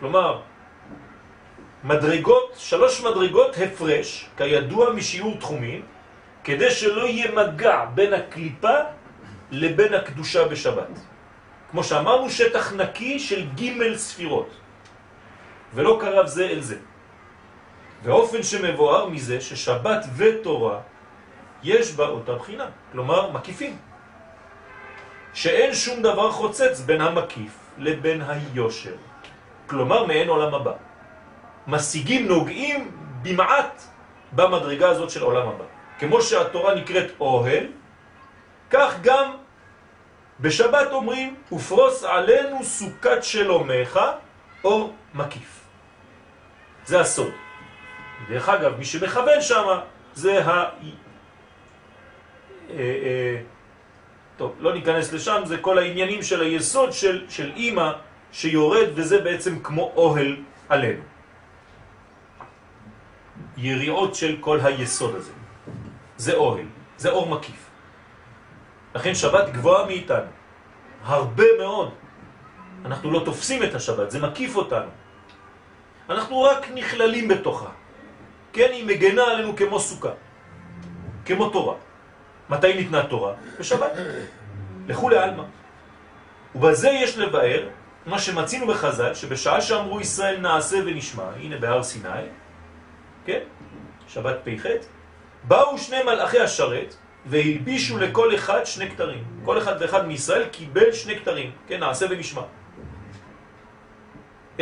כלומר, 0.00 0.40
מדרגות, 1.84 2.54
שלוש 2.56 3.00
מדרגות 3.00 3.56
הפרש, 3.58 4.28
כידוע 4.36 4.92
משיעור 4.92 5.38
תחומים, 5.38 5.82
כדי 6.44 6.70
שלא 6.70 7.06
יהיה 7.06 7.30
מגע 7.32 7.84
בין 7.94 8.12
הקליפה 8.12 8.76
לבין 9.50 9.94
הקדושה 9.94 10.48
בשבת. 10.48 10.98
כמו 11.70 11.84
שאמרנו, 11.84 12.30
שטח 12.30 12.72
נקי 12.72 13.18
של 13.18 13.46
ג' 13.54 13.96
ספירות, 13.96 14.61
ולא 15.74 15.98
קרב 16.00 16.26
זה 16.26 16.46
אל 16.48 16.60
זה. 16.60 16.76
באופן 18.02 18.42
שמבואר 18.42 19.08
מזה 19.08 19.40
ששבת 19.40 20.06
ותורה 20.16 20.78
יש 21.62 21.92
בה 21.92 22.06
אותה 22.06 22.34
בחינה, 22.34 22.66
כלומר 22.92 23.30
מקיפים. 23.30 23.76
שאין 25.34 25.74
שום 25.74 26.02
דבר 26.02 26.32
חוצץ 26.32 26.80
בין 26.80 27.00
המקיף 27.00 27.52
לבין 27.78 28.22
היושר, 28.22 28.94
כלומר 29.66 30.04
מעין 30.04 30.28
עולם 30.28 30.54
הבא. 30.54 30.72
משיגים 31.66 32.28
נוגעים 32.28 32.90
במעט 33.22 33.82
במדרגה 34.32 34.88
הזאת 34.88 35.10
של 35.10 35.22
עולם 35.22 35.48
הבא. 35.48 35.64
כמו 35.98 36.22
שהתורה 36.22 36.74
נקראת 36.74 37.10
אוהל, 37.20 37.66
כך 38.70 38.94
גם 39.02 39.36
בשבת 40.40 40.92
אומרים, 40.92 41.34
ופרוס 41.52 42.04
עלינו 42.04 42.64
סוכת 42.64 43.22
שלומך, 43.22 44.00
אור 44.64 44.94
מקיף. 45.14 45.61
זה 46.86 47.00
הסוד. 47.00 47.32
דרך 48.28 48.48
אגב, 48.48 48.78
מי 48.78 48.84
שמכוון 48.84 49.40
שם 49.40 49.66
זה 50.14 50.44
ה... 50.44 50.50
אה, 52.70 52.76
אה, 52.76 53.40
טוב, 54.36 54.56
לא 54.60 54.74
ניכנס 54.74 55.12
לשם, 55.12 55.42
זה 55.44 55.58
כל 55.58 55.78
העניינים 55.78 56.22
של 56.22 56.40
היסוד 56.42 56.92
של, 56.92 57.24
של 57.28 57.52
אימא 57.56 57.92
שיורד, 58.32 58.88
וזה 58.94 59.20
בעצם 59.20 59.58
כמו 59.62 59.92
אוהל 59.96 60.36
עלינו. 60.68 61.02
יריעות 63.56 64.14
של 64.14 64.36
כל 64.40 64.58
היסוד 64.62 65.14
הזה. 65.14 65.32
זה 66.16 66.34
אוהל, 66.34 66.66
זה 66.96 67.10
אור 67.10 67.28
מקיף. 67.28 67.70
לכן 68.94 69.14
שבת 69.14 69.52
גבוהה 69.52 69.86
מאיתנו, 69.86 70.30
הרבה 71.04 71.44
מאוד. 71.58 71.90
אנחנו 72.84 73.10
לא 73.10 73.22
תופסים 73.24 73.62
את 73.62 73.74
השבת, 73.74 74.10
זה 74.10 74.20
מקיף 74.20 74.56
אותנו. 74.56 74.90
אנחנו 76.12 76.42
רק 76.42 76.66
נכללים 76.74 77.28
בתוכה. 77.28 77.68
כן, 78.52 78.68
היא 78.72 78.84
מגנה 78.84 79.24
עלינו 79.24 79.56
כמו 79.56 79.80
סוכה, 79.80 80.10
כמו 81.24 81.50
תורה. 81.50 81.74
מתי 82.48 82.74
ניתנה 82.74 83.06
תורה? 83.06 83.34
בשבת. 83.60 83.92
לכו 84.88 85.08
לעלמא. 85.08 85.44
ובזה 86.54 86.88
יש 86.88 87.18
לבאר 87.18 87.68
מה 88.06 88.18
שמצינו 88.18 88.66
בחז"ל, 88.66 89.14
שבשעה 89.14 89.60
שאמרו 89.60 90.00
ישראל 90.00 90.40
נעשה 90.40 90.76
ונשמע, 90.86 91.24
הנה 91.36 91.56
בהר 91.56 91.82
סיני, 91.82 92.08
כן, 93.24 93.40
שבת 94.08 94.36
פ"ח, 94.44 94.66
באו 95.44 95.78
שני 95.78 96.02
מלאכי 96.02 96.40
השרת 96.40 96.94
והלבישו 97.26 97.98
לכל 97.98 98.34
אחד 98.34 98.64
שני 98.64 98.90
כתרים. 98.90 99.24
כל 99.44 99.58
אחד 99.58 99.76
ואחד 99.80 100.06
מישראל 100.06 100.44
קיבל 100.48 100.92
שני 100.92 101.18
כתרים, 101.18 101.50
כן, 101.66 101.80
נעשה 101.80 102.06
ונשמע. 102.10 102.42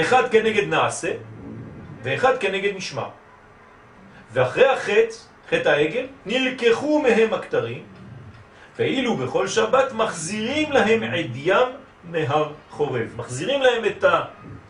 אחד 0.01 0.31
כנגד 0.31 0.69
נעשה 0.69 1.13
ואחד 2.03 2.39
כנגד 2.39 2.77
נשמע. 2.77 3.05
ואחרי 4.33 4.67
החטא, 4.67 5.15
חטא 5.51 5.69
העגל, 5.69 6.07
נלקחו 6.27 7.03
מהם 7.03 7.35
הכתרים, 7.35 7.83
ואילו 8.79 9.17
בכל 9.17 9.49
שבת 9.49 9.93
מחזירים 9.93 10.73
להם 10.73 11.03
עדיים 11.03 11.69
מהר 12.05 12.53
חורב. 12.71 13.09
מחזירים 13.17 13.63
להם 13.63 13.85
את 13.85 14.05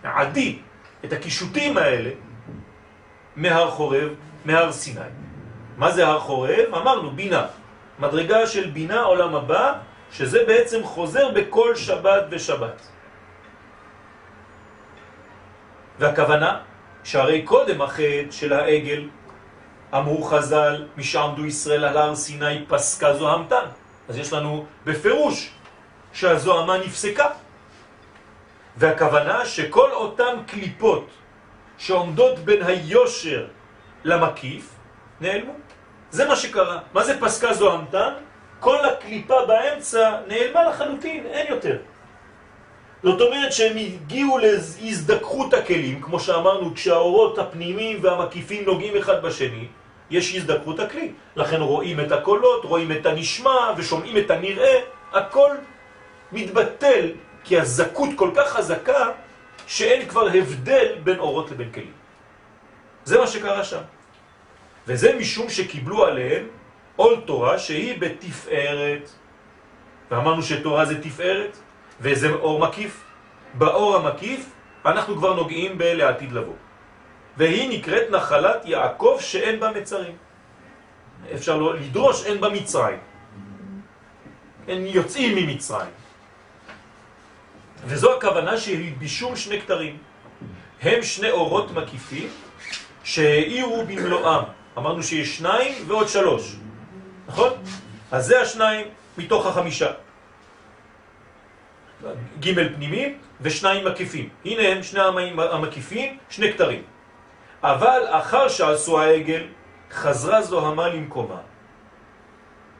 העדי, 0.04 0.58
את 1.04 1.12
הקישוטים 1.12 1.78
האלה, 1.78 2.10
מהר 3.36 3.70
חורב, 3.70 4.08
מהר 4.44 4.72
סיני. 4.72 5.00
מה 5.76 5.90
זה 5.90 6.06
הר 6.06 6.18
חורב? 6.20 6.74
אמרנו, 6.74 7.10
בינה. 7.10 7.46
מדרגה 7.98 8.46
של 8.46 8.70
בינה 8.70 9.00
עולם 9.00 9.34
הבא, 9.34 9.72
שזה 10.12 10.44
בעצם 10.46 10.84
חוזר 10.84 11.30
בכל 11.30 11.76
שבת 11.76 12.24
ושבת. 12.30 12.88
והכוונה, 15.98 16.60
שהרי 17.04 17.42
קודם 17.42 17.82
החטא 17.82 18.30
של 18.30 18.52
העגל, 18.52 19.08
אמרו 19.94 20.22
חז"ל, 20.22 20.86
משעמדו 20.96 21.46
ישראל 21.46 21.84
על 21.84 21.96
הר 21.96 22.14
סיני 22.14 22.64
פסקה 22.68 23.14
זוהמתן. 23.14 23.64
אז 24.08 24.18
יש 24.18 24.32
לנו 24.32 24.66
בפירוש 24.84 25.50
שהזוהמה 26.12 26.78
נפסקה. 26.78 27.28
והכוונה 28.76 29.46
שכל 29.46 29.92
אותם 29.92 30.36
קליפות 30.46 31.06
שעומדות 31.78 32.38
בין 32.38 32.62
היושר 32.62 33.46
למקיף, 34.04 34.70
נעלמו. 35.20 35.52
זה 36.10 36.28
מה 36.28 36.36
שקרה. 36.36 36.78
מה 36.92 37.04
זה 37.04 37.20
פסקה 37.20 37.54
זוהמתן? 37.54 38.12
כל 38.60 38.84
הקליפה 38.84 39.46
באמצע 39.46 40.20
נעלמה 40.26 40.64
לחלוטין, 40.64 41.26
אין 41.26 41.46
יותר. 41.48 41.76
זאת 43.02 43.20
אומרת 43.20 43.52
שהם 43.52 43.76
הגיעו 43.76 44.38
להזדככות 44.38 45.54
הכלים, 45.54 46.00
כמו 46.00 46.20
שאמרנו, 46.20 46.74
כשהאורות 46.74 47.38
הפנימיים 47.38 47.98
והמקיפים 48.02 48.64
נוגעים 48.64 48.96
אחד 48.96 49.22
בשני, 49.22 49.66
יש 50.10 50.34
הזדככות 50.34 50.80
הכלי. 50.80 51.12
לכן 51.36 51.60
רואים 51.60 52.00
את 52.00 52.12
הקולות, 52.12 52.64
רואים 52.64 52.92
את 52.92 53.06
הנשמע 53.06 53.72
ושומעים 53.76 54.16
את 54.16 54.30
הנראה, 54.30 54.80
הכל 55.12 55.50
מתבטל, 56.32 57.10
כי 57.44 57.60
הזכות 57.60 58.08
כל 58.16 58.30
כך 58.36 58.48
חזקה, 58.48 59.10
שאין 59.66 60.08
כבר 60.08 60.26
הבדל 60.28 60.94
בין 61.04 61.18
אורות 61.18 61.50
לבין 61.50 61.72
כלים. 61.72 61.92
זה 63.04 63.18
מה 63.18 63.26
שקרה 63.26 63.64
שם. 63.64 63.80
וזה 64.86 65.16
משום 65.16 65.50
שקיבלו 65.50 66.04
עליהם 66.04 66.46
עול 66.96 67.20
תורה 67.24 67.58
שהיא 67.58 68.00
בתפארת. 68.00 69.10
ואמרנו 70.10 70.42
שתורה 70.42 70.84
זה 70.84 71.02
תפארת, 71.02 71.58
וזה 72.00 72.30
אור 72.30 72.68
מקיף. 72.68 73.04
באור 73.54 73.96
המקיף 73.96 74.50
אנחנו 74.86 75.16
כבר 75.16 75.34
נוגעים 75.34 75.78
בלעתיד 75.78 76.32
לבוא. 76.32 76.54
והיא 77.36 77.78
נקראת 77.78 78.10
נחלת 78.10 78.62
יעקב 78.64 79.16
שאין 79.20 79.60
בה 79.60 79.70
מצרים. 79.70 80.16
אפשר 81.34 81.56
לא 81.56 81.76
לדרוש, 81.76 82.26
אין 82.26 82.40
בה 82.40 82.48
מצרים. 82.48 82.98
הם 84.68 84.86
יוצאים 84.86 85.36
ממצרים. 85.36 85.90
וזו 87.84 88.16
הכוונה 88.16 88.56
שהלבישום 88.56 89.36
שני 89.36 89.60
כתרים. 89.60 89.98
הם 90.82 91.02
שני 91.02 91.30
אורות 91.30 91.70
מקיפים 91.70 92.28
שהאירו 93.04 93.84
במלואם. 93.86 94.44
אמרנו 94.78 95.02
שיש 95.02 95.36
שניים 95.36 95.84
ועוד 95.86 96.08
שלוש, 96.08 96.56
נכון? 97.28 97.52
אז 98.12 98.26
זה 98.26 98.40
השניים 98.40 98.86
מתוך 99.18 99.46
החמישה. 99.46 99.90
ג' 102.40 102.74
פנימי 102.74 103.14
ושניים 103.40 103.86
מקיפים. 103.86 104.28
הנה 104.44 104.68
הם 104.68 104.82
שני 104.82 105.00
המקיפים, 105.52 106.18
שני 106.30 106.52
כתרים. 106.52 106.82
אבל 107.62 108.02
אחר 108.08 108.48
שעשו 108.48 109.00
העגל, 109.00 109.42
חזרה 109.92 110.42
זוהמה 110.42 110.88
למקומה. 110.88 111.40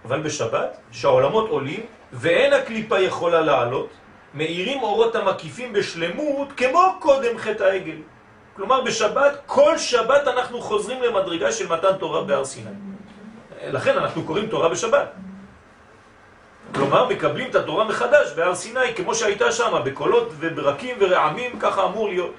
אבל 0.05 0.21
בשבת, 0.21 0.77
שהעולמות 0.93 1.49
עולים 1.49 1.81
ואין 2.13 2.53
הקליפה 2.53 3.01
יכולה 3.01 3.41
לעלות, 3.41 3.91
מאירים 4.35 4.83
אורות 4.83 5.15
המקיפים 5.15 5.73
בשלמות 5.73 6.49
כמו 6.57 6.97
קודם 7.01 7.39
חטא 7.39 7.63
העגל. 7.63 7.97
כלומר 8.57 8.81
בשבת, 8.81 9.33
כל 9.47 9.79
שבת 9.79 10.29
אנחנו 10.29 10.61
חוזרים 10.61 11.03
למדרגה 11.03 11.53
של 11.53 11.69
מתן 11.69 11.97
תורה 11.99 12.25
בהר 12.25 12.45
סיני. 12.45 12.71
לכן 13.63 13.99
אנחנו 13.99 14.25
קוראים 14.25 14.47
תורה 14.47 14.69
בשבת. 14.69 15.13
כלומר 16.75 17.09
מקבלים 17.09 17.51
את 17.51 17.55
התורה 17.55 17.85
מחדש 17.85 18.33
בהר 18.37 18.55
סיני 18.55 18.95
כמו 18.97 19.15
שהייתה 19.15 19.53
שם, 19.53 19.81
בקולות 19.85 20.29
וברקים 20.39 20.97
ורעמים, 21.01 21.59
ככה 21.59 21.85
אמור 21.85 22.09
להיות. 22.09 22.35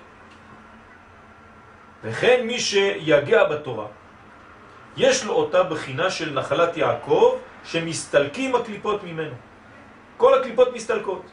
וכן 2.04 2.48
מי 2.48 2.60
שיגע 2.60 3.44
בתורה, 3.44 3.88
יש 4.98 5.26
לו 5.26 5.34
אותה 5.34 5.64
בחינה 5.64 6.12
של 6.12 6.34
נחלת 6.34 6.78
יעקב 6.78 7.36
שמסתלקים 7.64 8.56
הקליפות 8.56 9.04
ממנו. 9.04 9.36
כל 10.18 10.40
הקליפות 10.40 10.74
מסתלקות. 10.74 11.26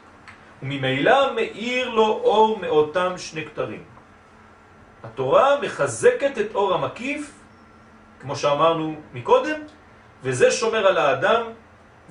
וממילא 0.63 1.33
מאיר 1.35 1.89
לו 1.89 2.05
אור 2.05 2.59
מאותם 2.59 3.17
שני 3.17 3.45
כתרים. 3.45 3.83
התורה 5.03 5.59
מחזקת 5.61 6.37
את 6.37 6.55
אור 6.55 6.73
המקיף, 6.73 7.31
כמו 8.19 8.35
שאמרנו 8.35 8.95
מקודם, 9.13 9.59
וזה 10.23 10.51
שומר 10.51 10.87
על 10.87 10.97
האדם 10.97 11.43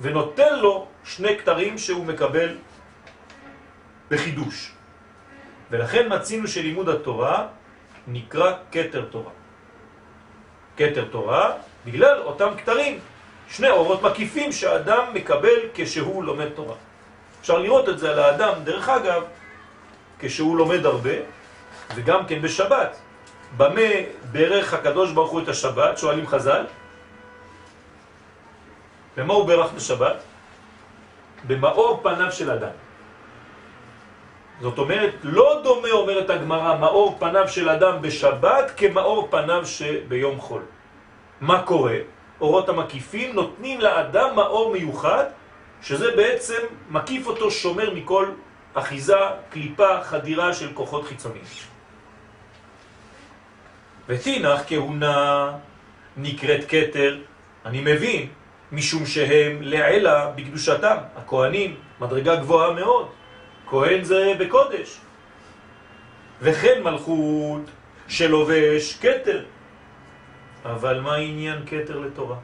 ונותן 0.01 0.59
לו 0.59 0.87
שני 1.03 1.37
כתרים 1.37 1.77
שהוא 1.77 2.05
מקבל 2.05 2.57
בחידוש. 4.09 4.71
ולכן 5.71 6.13
מצינו 6.15 6.47
שלימוד 6.47 6.89
התורה 6.89 7.47
נקרא 8.07 8.53
כתר 8.71 9.05
תורה. 9.11 9.31
כתר 10.77 11.05
תורה 11.11 11.51
בגלל 11.85 12.17
אותם 12.21 12.49
כתרים, 12.57 12.99
שני 13.49 13.69
אורות 13.69 14.01
מקיפים 14.03 14.51
שאדם 14.51 15.13
מקבל 15.13 15.59
כשהוא 15.73 16.23
לומד 16.23 16.49
תורה. 16.49 16.75
אפשר 17.41 17.57
לראות 17.57 17.89
את 17.89 17.99
זה 17.99 18.11
על 18.11 18.19
האדם, 18.19 18.53
דרך 18.63 18.89
אגב, 18.89 19.23
כשהוא 20.19 20.57
לומד 20.57 20.85
הרבה, 20.85 21.15
וגם 21.95 22.25
כן 22.27 22.41
בשבת. 22.41 22.97
במה 23.57 23.89
ברך 24.31 24.73
הקדוש 24.73 25.11
ברוך 25.11 25.31
הוא 25.31 25.41
את 25.41 25.47
השבת, 25.47 25.97
שואלים 25.97 26.27
חז"ל? 26.27 26.65
במה 29.19 29.33
הוא 29.33 29.45
ברך 29.47 29.71
בשבת? 29.73 30.15
במאור 31.47 31.99
פניו 32.03 32.31
של 32.31 32.51
אדם. 32.51 32.75
זאת 34.61 34.77
אומרת, 34.77 35.13
לא 35.23 35.61
דומה, 35.63 35.91
אומרת 35.91 36.29
הגמרא, 36.29 36.77
מאור 36.77 37.17
פניו 37.19 37.47
של 37.47 37.69
אדם 37.69 38.01
בשבת 38.01 38.71
כמאור 38.77 39.27
פניו 39.31 39.65
שביום 39.65 40.39
חול. 40.39 40.61
מה 41.41 41.63
קורה? 41.63 41.97
אורות 42.41 42.69
המקיפים 42.69 43.35
נותנים 43.35 43.81
לאדם 43.81 44.35
מאור 44.35 44.71
מיוחד, 44.71 45.23
שזה 45.81 46.15
בעצם 46.15 46.61
מקיף 46.89 47.27
אותו 47.27 47.51
שומר 47.51 47.93
מכל 47.93 48.31
אחיזה, 48.73 49.19
קליפה, 49.49 50.03
חדירה 50.03 50.53
של 50.53 50.71
כוחות 50.73 51.05
חיצוניים. 51.05 51.43
ותינח 54.07 54.63
כהונה 54.67 55.51
נקראת 56.17 56.63
כתר, 56.67 57.17
אני 57.65 57.81
מבין, 57.81 58.38
משום 58.71 59.05
שהם 59.05 59.61
לעלה 59.61 60.31
בקדושתם, 60.35 60.97
הכהנים, 61.15 61.75
מדרגה 61.99 62.35
גבוהה 62.35 62.73
מאוד. 62.73 63.07
כהן 63.67 64.03
זה 64.03 64.33
בקודש. 64.39 64.99
וכן 66.41 66.83
מלכות 66.83 67.61
שלובש 68.07 68.97
כתר. 69.01 69.45
אבל 70.65 70.99
מה 70.99 71.15
העניין 71.15 71.65
כתר 71.65 71.99
לתורה? 71.99 72.37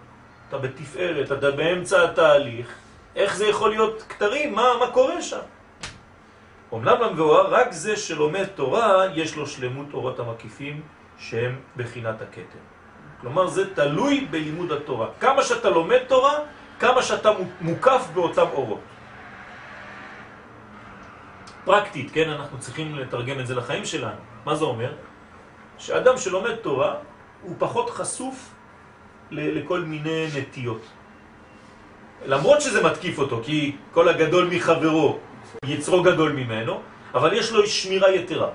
אתה 0.49 0.57
בתפארת, 0.57 1.31
אתה 1.31 1.51
באמצע 1.51 2.03
התהליך, 2.03 2.67
איך 3.15 3.35
זה 3.35 3.47
יכול 3.47 3.69
להיות 3.69 4.05
כתרים? 4.09 4.55
מה, 4.55 4.63
מה 4.79 4.91
קורה 4.91 5.21
שם? 5.21 5.39
אמנם 6.73 7.01
למבואר, 7.01 7.53
רק 7.53 7.71
זה 7.71 7.97
שלומד 7.97 8.45
תורה, 8.45 9.05
יש 9.15 9.35
לו 9.35 9.47
שלמות 9.47 9.93
אורות 9.93 10.19
המקיפים 10.19 10.81
שהם 11.17 11.55
בחינת 11.77 12.21
הכתר. 12.21 12.74
כלומר, 13.21 13.47
זה 13.47 13.75
תלוי 13.75 14.27
בלימוד 14.31 14.71
התורה. 14.71 15.07
כמה 15.19 15.43
שאתה 15.43 15.69
לומד 15.69 15.99
תורה, 16.07 16.35
כמה 16.79 17.01
שאתה 17.01 17.31
מוקף 17.61 18.07
באותם 18.13 18.47
אורות. 18.53 18.79
פרקטית, 21.65 22.11
כן, 22.11 22.29
אנחנו 22.29 22.59
צריכים 22.59 22.95
לתרגם 22.95 23.39
את 23.39 23.47
זה 23.47 23.55
לחיים 23.55 23.85
שלנו. 23.85 24.21
מה 24.45 24.55
זה 24.55 24.65
אומר? 24.65 24.91
שאדם 25.77 26.17
שלומד 26.17 26.55
תורה 26.55 26.95
הוא 27.41 27.55
פחות 27.59 27.89
חשוף 27.89 28.35
לכל 29.31 29.79
מיני 29.81 30.27
נטיות. 30.37 30.81
למרות 32.25 32.61
שזה 32.61 32.83
מתקיף 32.83 33.19
אותו, 33.19 33.41
כי 33.43 33.75
כל 33.91 34.09
הגדול 34.09 34.49
מחברו 34.51 35.17
יצרו 35.65 36.03
גדול 36.03 36.31
ממנו, 36.31 36.81
אבל 37.13 37.33
יש 37.33 37.51
לו 37.51 37.67
שמירה 37.67 38.11
יתרה. 38.11 38.49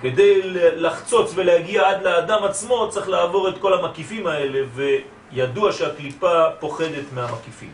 כדי 0.00 0.40
לחצוץ 0.76 1.32
ולהגיע 1.34 1.88
עד 1.88 2.02
לאדם 2.02 2.44
עצמו 2.44 2.88
צריך 2.90 3.08
לעבור 3.08 3.48
את 3.48 3.58
כל 3.58 3.74
המקיפים 3.74 4.26
האלה, 4.26 4.60
וידוע 4.74 5.72
שהקליפה 5.72 6.44
פוחדת 6.60 7.04
מהמקיפים. 7.14 7.72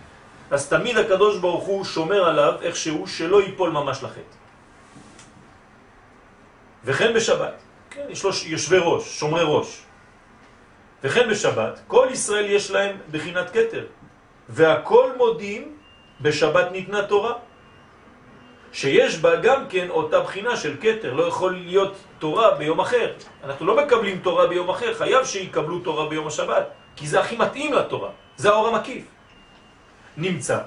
אז 0.51 0.69
תמיד 0.69 0.99
הקדוש 0.99 1.39
ברוך 1.39 1.65
הוא 1.65 1.85
שומר 1.85 2.25
עליו 2.25 2.55
איכשהו 2.63 3.07
שלא 3.07 3.43
ייפול 3.43 3.71
ממש 3.71 4.03
לחטא. 4.03 4.37
וכן 6.85 7.15
בשבת, 7.15 7.55
כן, 7.91 8.07
יש 8.09 8.25
לו 8.25 8.31
יושבי 8.47 8.79
ראש, 8.81 9.19
שומרי 9.19 9.43
ראש. 9.47 9.83
וכן 11.05 11.31
בשבת, 11.31 11.81
כל 11.87 12.09
ישראל 12.11 12.45
יש 12.45 12.71
להם 12.71 12.97
בחינת 13.11 13.51
כתר, 13.51 13.87
והכל 14.49 15.11
מודים 15.17 15.77
בשבת 16.21 16.73
ניתנה 16.73 17.03
תורה. 17.03 17.33
שיש 18.75 19.19
בה 19.19 19.37
גם 19.37 19.65
כן 19.69 19.91
אותה 19.91 20.21
בחינה 20.21 20.57
של 20.57 20.77
כתר, 20.81 21.15
לא 21.15 21.23
יכול 21.23 21.53
להיות 21.55 21.95
תורה 22.19 22.55
ביום 22.55 22.81
אחר. 22.81 23.13
אנחנו 23.45 23.67
לא 23.67 23.77
מקבלים 23.85 24.19
תורה 24.19 24.47
ביום 24.47 24.71
אחר, 24.71 24.95
חייב 24.95 25.25
שיקבלו 25.25 25.79
תורה 25.79 26.09
ביום 26.09 26.27
השבת, 26.27 26.67
כי 26.97 27.07
זה 27.07 27.21
הכי 27.21 27.37
מתאים 27.37 27.73
לתורה, 27.73 28.11
זה 28.37 28.51
האור 28.51 28.69
המקיף. 28.69 29.05
נמצא 30.17 30.59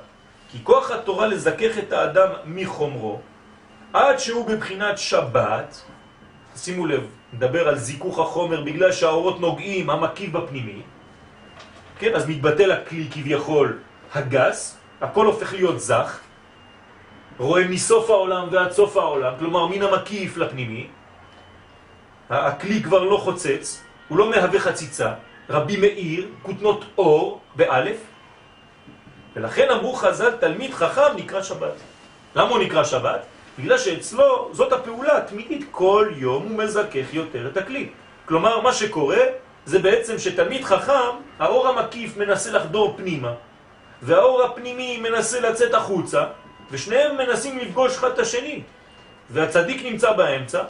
כי 0.52 0.58
כוח 0.64 0.92
התורה 0.92 1.28
לזכך 1.28 1.78
את 1.78 1.92
האדם 1.92 2.30
מחומרו, 2.46 3.20
עד 3.94 4.20
שהוא 4.20 4.48
בבחינת 4.48 4.98
שבת, 4.98 5.82
שימו 6.56 6.86
לב, 6.86 7.04
נדבר 7.34 7.68
על 7.68 7.78
זיכוך 7.78 8.20
החומר 8.20 8.62
בגלל 8.62 8.92
שהאורות 8.92 9.40
נוגעים, 9.40 9.90
המקיף 9.90 10.32
בפנימי, 10.32 10.82
כן, 12.00 12.16
אז 12.16 12.30
מתבטל 12.30 12.72
הכלי 12.72 13.08
כביכול 13.12 13.80
הגס, 14.14 14.78
הכל 15.02 15.26
הופך 15.26 15.54
להיות 15.54 15.80
זך, 15.80 16.20
רואה 17.40 17.68
מסוף 17.68 18.10
העולם 18.10 18.48
ועד 18.52 18.72
סוף 18.72 18.98
העולם, 18.98 19.34
כלומר 19.40 19.68
מן 19.68 19.82
המקיף 19.82 20.38
לפנימי, 20.38 20.88
הכלי 22.30 22.84
כבר 22.84 23.04
לא 23.04 23.18
חוצץ, 23.18 23.84
הוא 24.08 24.18
לא 24.18 24.30
מהווה 24.30 24.60
חציצה, 24.60 25.14
רבי 25.50 25.78
מאיר, 25.78 26.28
כותנות 26.42 26.86
אור, 26.98 27.42
באלף, 27.56 27.98
ולכן 29.36 29.70
אמרו 29.70 29.94
חז"ל, 29.94 30.32
תלמיד 30.32 30.74
חכם 30.74 31.16
נקרא 31.16 31.42
שבת. 31.42 31.74
למה 32.36 32.50
הוא 32.50 32.60
נקרא 32.60 32.84
שבת? 32.84 33.26
בגלל 33.60 33.78
שאצלו 33.78 34.50
זאת 34.54 34.74
הפעולה 34.74 35.18
התמידית, 35.18 35.68
כל 35.72 36.10
יום 36.16 36.44
הוא 36.44 36.58
מזכך 36.58 37.14
יותר 37.14 37.48
את 37.48 37.58
הכלי. 37.58 37.90
כלומר, 38.26 38.62
מה 38.62 38.74
שקורה 38.74 39.24
זה 39.66 39.80
בעצם 39.80 40.20
שתלמיד 40.20 40.64
חכם, 40.64 41.16
האור 41.40 41.68
המקיף 41.68 42.18
מנסה 42.18 42.52
לחדור 42.52 42.94
פנימה, 42.98 43.34
והאור 44.02 44.44
הפנימי 44.44 44.98
מנסה 44.98 45.40
לצאת 45.40 45.74
החוצה, 45.74 46.26
ושניהם 46.72 47.18
מנסים 47.18 47.58
לפגוש 47.58 47.98
אחד 47.98 48.12
את 48.12 48.20
השני. 48.20 48.62
והצדיק 49.30 49.86
נמצא 49.86 50.14
באמצע, 50.14 50.64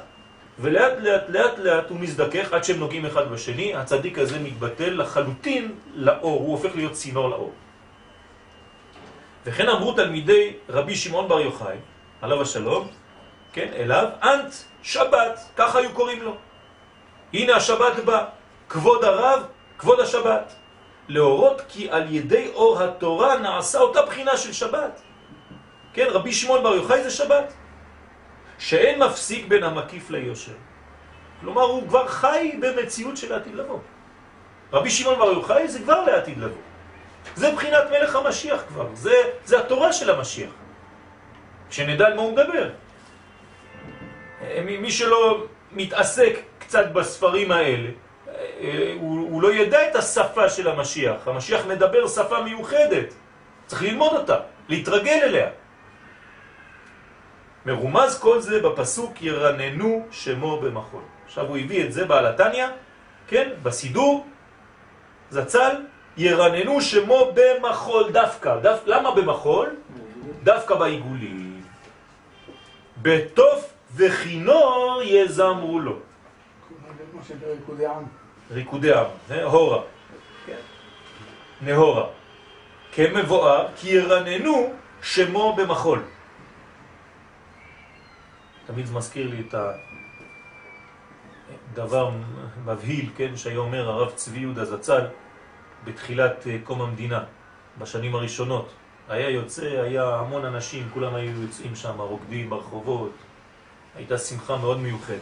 ולאט 0.59 0.93
לאט 0.99 1.23
לאט 1.29 1.59
לאט 1.59 1.89
הוא 1.89 1.99
מזדכך 1.99 2.53
עד 2.53 2.63
שהם 2.63 2.79
נוגעים 2.79 3.05
אחד 3.05 3.31
בשני, 3.31 3.75
הצדיק 3.75 4.19
הזה 4.19 4.39
מתבטל 4.39 5.01
לחלוטין 5.01 5.75
לאור, 5.93 6.39
הוא 6.39 6.51
הופך 6.51 6.75
להיות 6.75 6.91
צינור 6.91 7.29
לאור. 7.29 7.51
וכן 9.45 9.69
אמרו 9.69 9.93
תלמידי 9.93 10.53
רבי 10.69 10.95
שמעון 10.95 11.27
בר 11.27 11.39
יוחאי, 11.39 11.77
עליו 12.21 12.41
השלום, 12.41 12.87
כן, 13.53 13.67
אליו, 13.75 14.09
אנט 14.23 14.53
שבת, 14.83 15.39
ככה 15.55 15.79
היו 15.79 15.91
קוראים 15.93 16.21
לו. 16.21 16.35
הנה 17.33 17.55
השבת 17.55 17.99
בא, 18.05 18.25
כבוד 18.69 19.03
הרב, 19.03 19.43
כבוד 19.77 19.99
השבת. 19.99 20.53
להורות 21.07 21.61
כי 21.69 21.89
על 21.89 22.13
ידי 22.13 22.51
אור 22.53 22.83
התורה 22.83 23.37
נעשה 23.37 23.79
אותה 23.79 24.01
בחינה 24.01 24.37
של 24.37 24.53
שבת. 24.53 25.01
כן, 25.97 26.07
רבי 26.09 26.33
שמעון 26.33 26.63
בר 26.63 26.75
יוחאי 26.75 27.03
זה 27.03 27.11
שבת. 27.11 27.53
שאין 28.59 29.03
מפסיק 29.03 29.47
בין 29.47 29.63
המקיף 29.63 30.09
ליושר. 30.09 30.51
כלומר, 31.41 31.61
הוא 31.61 31.87
כבר 31.87 32.07
חי 32.07 32.59
במציאות 32.61 33.17
של 33.17 33.33
העתיד 33.33 33.55
לבוא. 33.55 33.79
רבי 34.73 34.89
שמעון 34.89 35.19
בר 35.19 35.31
יוחאי 35.31 35.67
זה 35.67 35.79
כבר 35.79 36.05
לעתיד 36.05 36.37
לבוא. 36.37 36.61
זה 37.35 37.51
בחינת 37.51 37.83
מלך 37.91 38.15
המשיח 38.15 38.63
כבר, 38.67 38.87
זה, 38.93 39.13
זה 39.45 39.59
התורה 39.59 39.93
של 39.93 40.09
המשיח. 40.09 40.49
שנדע 41.69 42.07
על 42.07 42.13
מה 42.13 42.21
הוא 42.21 42.31
מדבר. 42.31 42.69
מי 44.65 44.91
שלא 44.91 45.45
מתעסק 45.71 46.39
קצת 46.59 46.85
בספרים 46.93 47.51
האלה, 47.51 47.89
הוא, 48.99 49.29
הוא 49.29 49.41
לא 49.41 49.53
ידע 49.53 49.89
את 49.89 49.95
השפה 49.95 50.49
של 50.49 50.67
המשיח. 50.67 51.27
המשיח 51.27 51.65
מדבר 51.65 52.07
שפה 52.07 52.41
מיוחדת, 52.41 53.13
צריך 53.65 53.81
ללמוד 53.83 54.13
אותה, 54.13 54.37
להתרגל 54.69 55.19
אליה. 55.23 55.49
מרומז 57.67 58.19
כל 58.19 58.39
זה 58.39 58.61
בפסוק 58.61 59.21
ירננו 59.21 60.07
שמו 60.11 60.59
במחול. 60.59 61.01
עכשיו 61.25 61.45
הוא 61.47 61.57
הביא 61.57 61.85
את 61.85 61.93
זה 61.93 62.05
בעל 62.05 62.25
התניא, 62.25 62.67
כן, 63.27 63.49
בסידור, 63.63 64.25
זצ"ל, 65.29 65.75
ירננו 66.17 66.81
שמו 66.81 67.31
במחול 67.33 68.11
דווקא. 68.11 68.59
דו, 68.59 68.69
למה 68.85 69.11
במחול? 69.11 69.75
דווקא 70.43 70.75
בעיגולים. 70.75 71.61
בתוף 73.01 73.73
וכינור 73.95 75.01
יזמרו 75.03 75.79
לו. 75.79 75.95
ריקודי 78.51 78.93
עם, 78.93 79.05
הורה, 79.43 79.81
כן? 80.45 80.61
נהורה. 81.61 82.05
כמבואר, 82.91 83.67
כי 83.75 83.89
ירננו 83.89 84.73
שמו 85.01 85.55
במחול. 85.55 86.01
תמיד 88.67 88.85
זה 88.85 88.93
מזכיר 88.93 89.29
לי 89.29 89.43
את 89.47 89.55
הדבר 91.73 92.11
מבהיל, 92.65 93.09
כן, 93.15 93.37
שהיה 93.37 93.57
אומר 93.57 93.89
הרב 93.89 94.11
צבי 94.11 94.39
יהודה 94.39 94.65
זצ"ל 94.65 95.01
בתחילת 95.83 96.47
אה, 96.47 96.57
קום 96.63 96.81
המדינה, 96.81 97.23
בשנים 97.77 98.15
הראשונות. 98.15 98.73
היה 99.09 99.29
יוצא, 99.29 99.65
היה 99.65 100.15
המון 100.15 100.45
אנשים, 100.45 100.89
כולם 100.93 101.15
היו 101.15 101.41
יוצאים 101.41 101.75
שם, 101.75 102.01
רוקדים 102.01 102.49
ברחובות, 102.49 103.11
הייתה 103.95 104.17
שמחה 104.17 104.57
מאוד 104.57 104.79
מיוחדת. 104.79 105.19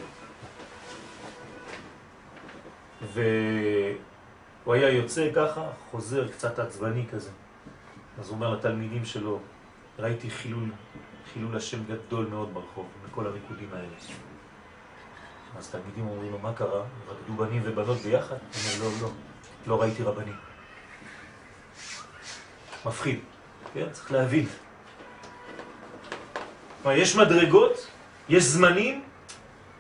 והוא 3.14 4.74
היה 4.74 4.90
יוצא 4.90 5.30
ככה, 5.36 5.68
חוזר 5.92 6.28
קצת 6.28 6.60
עצבני 6.60 7.06
כזה. 7.12 7.30
אז 8.20 8.30
הוא 8.30 8.36
אומר 8.36 8.54
לתלמידים 8.54 9.06
שלו, 9.06 9.40
ראיתי 10.00 10.30
חילול, 10.30 10.70
חילול 11.34 11.58
השם 11.58 11.80
גדול 11.84 12.26
מאוד 12.26 12.54
ברחוב, 12.54 12.88
בכל 13.16 13.28
הריקודים 13.28 13.70
האלה. 13.74 13.88
אז 15.58 15.70
תלמידים 15.70 16.08
אומרים 16.08 16.32
לו, 16.32 16.40
מה 16.40 16.54
קרה? 16.54 16.84
רקדו 17.10 17.34
בנים 17.34 17.62
ובנות 17.66 17.98
ביחד? 17.98 18.36
הוא 18.36 18.84
אומר, 18.84 18.90
לא, 18.90 19.02
לא, 19.02 19.10
לא 19.68 19.82
ראיתי 19.82 20.04
רבנים. 20.04 20.36
מפחיד, 22.86 23.20
כן? 23.74 23.86
צריך 23.92 24.12
להבין. 24.12 24.46
כלומר, 26.84 26.98
יש 26.98 27.16
מדרגות, 27.16 27.88
יש 28.30 28.44
זמנים 28.44 29.04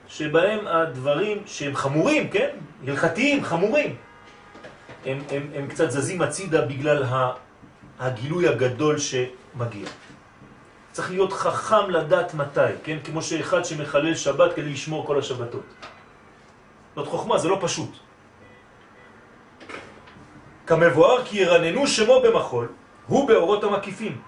שבהם 0.08 0.68
הדברים 0.68 1.44
שהם 1.46 1.76
חמורים, 1.76 2.30
כן? 2.30 2.50
הלכתיים, 2.88 3.44
חמורים, 3.44 3.96
הם, 5.06 5.20
הם, 5.32 5.50
הם 5.56 5.68
קצת 5.68 5.92
זזים 5.92 6.22
הצידה 6.22 6.66
בגלל 6.66 7.04
הגילוי 8.00 8.48
הגדול 8.48 8.96
שמגיע. 8.98 9.88
צריך 10.96 11.12
להיות 11.12 11.34
חכם 11.34 11.89
לדעת 11.89 12.34
מתי, 12.34 12.72
כן? 12.84 12.98
כמו 13.04 13.22
שאחד 13.22 13.66
שמחלל 13.66 14.16
שבת 14.16 14.54
כדי 14.56 14.70
לשמור 14.70 15.06
כל 15.08 15.20
השבתות. 15.20 15.68
זאת 16.96 17.08
חוכמה, 17.08 17.38
זה 17.38 17.48
לא 17.48 17.58
פשוט. 17.62 17.91
כמבואר 20.68 21.26
כי 21.26 21.38
ירננו 21.38 21.88
שמו 21.88 22.22
במחול, 22.22 22.68
הוא 23.08 23.28
באורות 23.28 23.64
המקיפים. 23.64 24.22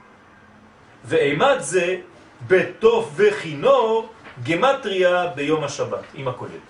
ואימת 1.05 1.63
זה 1.63 2.03
בטוף 2.47 3.11
וכינור 3.15 4.09
גמטריה 4.43 5.27
ביום 5.39 5.63
השבת, 5.63 6.03
עם 6.19 6.27
הכולל. 6.27 6.63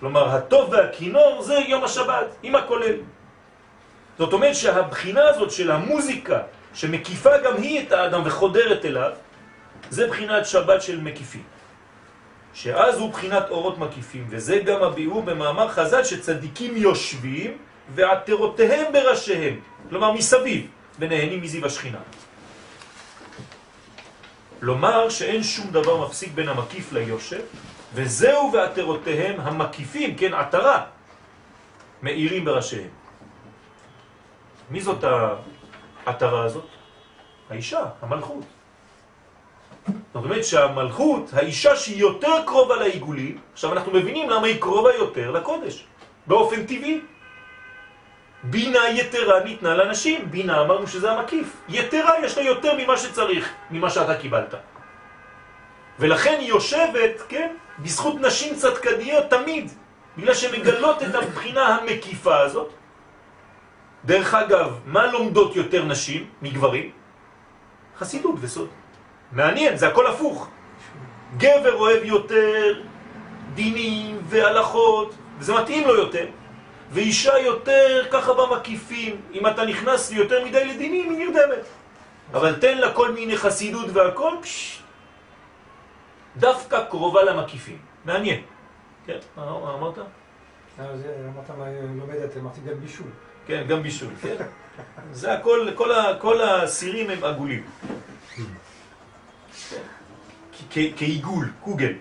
כלומר, 0.00 0.28
הטוב 0.28 0.70
והכינור 0.70 1.42
זה 1.42 1.54
יום 1.66 1.84
השבת, 1.84 2.26
עם 2.42 2.54
הכולל. 2.54 2.96
זאת 4.18 4.32
אומרת 4.32 4.54
שהבחינה 4.54 5.24
הזאת 5.34 5.50
של 5.50 5.70
המוזיקה, 5.70 6.53
שמקיפה 6.74 7.38
גם 7.44 7.56
היא 7.56 7.86
את 7.86 7.92
האדם 7.92 8.22
וחודרת 8.24 8.84
אליו, 8.84 9.10
זה 9.90 10.06
בחינת 10.06 10.46
שבת 10.46 10.82
של 10.82 11.00
מקיפים. 11.00 11.42
שאז 12.54 12.98
הוא 12.98 13.12
בחינת 13.12 13.50
אורות 13.50 13.78
מקיפים, 13.78 14.26
וזה 14.30 14.58
גם 14.58 14.82
הביאור 14.82 15.22
במאמר 15.22 15.68
חז"ל 15.68 16.04
שצדיקים 16.04 16.76
יושבים 16.76 17.58
ועתרותיהם 17.94 18.92
בראשיהם, 18.92 19.60
כלומר 19.88 20.12
מסביב, 20.12 20.66
ונהנים 20.98 21.42
מזיו 21.42 21.66
השכינה. 21.66 21.98
לומר 24.62 25.08
שאין 25.08 25.42
שום 25.42 25.70
דבר 25.70 26.06
מפסיק 26.06 26.32
בין 26.34 26.48
המקיף 26.48 26.92
ליושב, 26.92 27.40
וזהו 27.94 28.50
ועתרותיהם 28.52 29.40
המקיפים, 29.40 30.16
כן, 30.16 30.34
עתרה, 30.34 30.84
מאירים 32.02 32.44
בראשיהם. 32.44 32.88
מי 34.70 34.80
זאת 34.80 35.04
העתרה 36.06 36.44
הזאת? 36.44 36.66
האישה, 37.50 37.84
המלכות. 38.02 38.44
זאת 39.86 40.24
אומרת 40.24 40.44
שהמלכות, 40.44 41.30
האישה 41.32 41.76
שהיא 41.76 42.00
יותר 42.00 42.42
קרובה 42.46 42.76
לעיגולים, 42.76 43.38
עכשיו 43.52 43.72
אנחנו 43.72 43.92
מבינים 43.92 44.30
למה 44.30 44.46
היא 44.46 44.60
קרובה 44.60 44.94
יותר 44.94 45.30
לקודש, 45.30 45.84
באופן 46.26 46.66
טבעי. 46.66 47.00
בינה 48.42 48.88
יתרה 48.88 49.44
ניתנה 49.44 49.74
לנשים, 49.74 50.30
בינה 50.30 50.60
אמרנו 50.60 50.86
שזה 50.86 51.12
המקיף. 51.12 51.56
יתרה 51.68 52.12
יש 52.24 52.38
לה 52.38 52.44
יותר 52.44 52.72
ממה 52.78 52.96
שצריך, 52.96 53.52
ממה 53.70 53.90
שאתה 53.90 54.14
קיבלת. 54.14 54.54
ולכן 55.98 56.36
היא 56.38 56.48
יושבת, 56.48 57.22
כן, 57.28 57.56
בזכות 57.78 58.20
נשים 58.20 58.54
צדקניות 58.54 59.24
תמיד, 59.30 59.70
בגלל 60.18 60.34
שמגלות 60.34 61.02
את 61.02 61.14
הבחינה 61.14 61.66
המקיפה 61.66 62.38
הזאת. 62.38 62.72
דרך 64.04 64.34
אגב, 64.34 64.78
מה 64.86 65.06
לומדות 65.06 65.56
יותר 65.56 65.84
נשים 65.84 66.26
מגברים? 66.42 66.90
חסידות 67.98 68.34
וסוד. 68.40 68.68
מעניין, 69.32 69.76
זה 69.76 69.88
הכל 69.88 70.06
הפוך. 70.06 70.48
גבר 71.36 71.74
אוהב 71.74 72.04
יותר 72.04 72.82
דינים 73.54 74.18
והלכות, 74.28 75.14
וזה 75.38 75.54
מתאים 75.54 75.88
לו 75.88 75.94
יותר. 75.94 76.26
ואישה 76.90 77.38
יותר 77.38 78.06
ככה 78.10 78.32
במקיפים, 78.34 79.20
אם 79.32 79.46
אתה 79.46 79.64
נכנס 79.64 80.12
יותר 80.12 80.44
מדי 80.44 80.64
לדינים, 80.64 81.10
היא 81.10 81.18
נרדמת. 81.26 81.64
אבל 82.34 82.54
תן 82.60 82.78
לה 82.78 82.92
כל 82.92 83.12
מיני 83.12 83.36
חסידות 83.36 83.86
והכל, 83.92 84.32
פשש, 84.42 84.82
דווקא 86.36 86.84
קרובה 86.84 87.24
למקיפים. 87.24 87.78
מעניין. 88.04 88.40
כן, 89.06 89.18
מה 89.36 89.74
אמרת? 89.78 89.98
אמרת 90.80 91.50
מה 91.58 91.64
לומדת, 91.96 92.36
אמרתי 92.36 92.60
גם 92.60 92.80
בישול. 92.80 93.06
כן, 93.46 93.64
גם 93.68 93.82
בישול, 93.82 94.08
כן. 94.22 94.36
זה 95.12 95.32
הכל, 95.32 95.68
כל, 95.74 95.92
ה, 95.92 96.18
כל 96.20 96.42
הסירים 96.42 97.10
הם 97.10 97.24
עגולים. 97.24 97.62
כעיגול, 100.70 101.48
קוגל. 101.60 101.92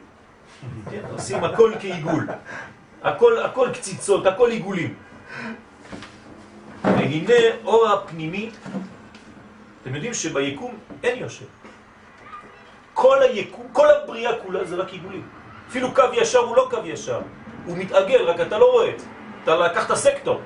כן, 0.92 1.02
עושים 1.12 1.44
הכל 1.44 1.74
כעיגול. 1.80 2.28
הכל, 3.04 3.44
הכל 3.44 3.70
קציצות, 3.74 4.26
הכל 4.26 4.52
עיגולים. 4.52 4.96
והנה 6.84 7.34
אור 7.66 7.90
הפנימי, 7.90 8.52
אתם 9.82 9.96
יודעים 9.96 10.14
שביקום 10.14 10.78
אין 11.04 11.20
יושב. 11.20 11.46
כל 12.94 13.22
היקום, 13.22 13.68
כל 13.72 13.88
הבריאה 13.90 14.40
כולה 14.40 14.66
זה 14.66 14.76
רק 14.76 14.90
עיגולים. 14.90 15.28
אפילו 15.70 15.94
קו 15.94 16.04
ישר 16.14 16.40
הוא 16.40 16.56
לא 16.56 16.68
קו 16.70 16.78
ישר, 16.86 17.22
הוא 17.66 17.78
מתעגל, 17.78 18.24
רק 18.24 18.40
אתה 18.40 18.58
לא 18.58 18.72
רואה 18.72 18.90
את. 18.90 19.02
אתה 19.44 19.56
לקחת 19.56 19.96
סקטור. 19.96 20.42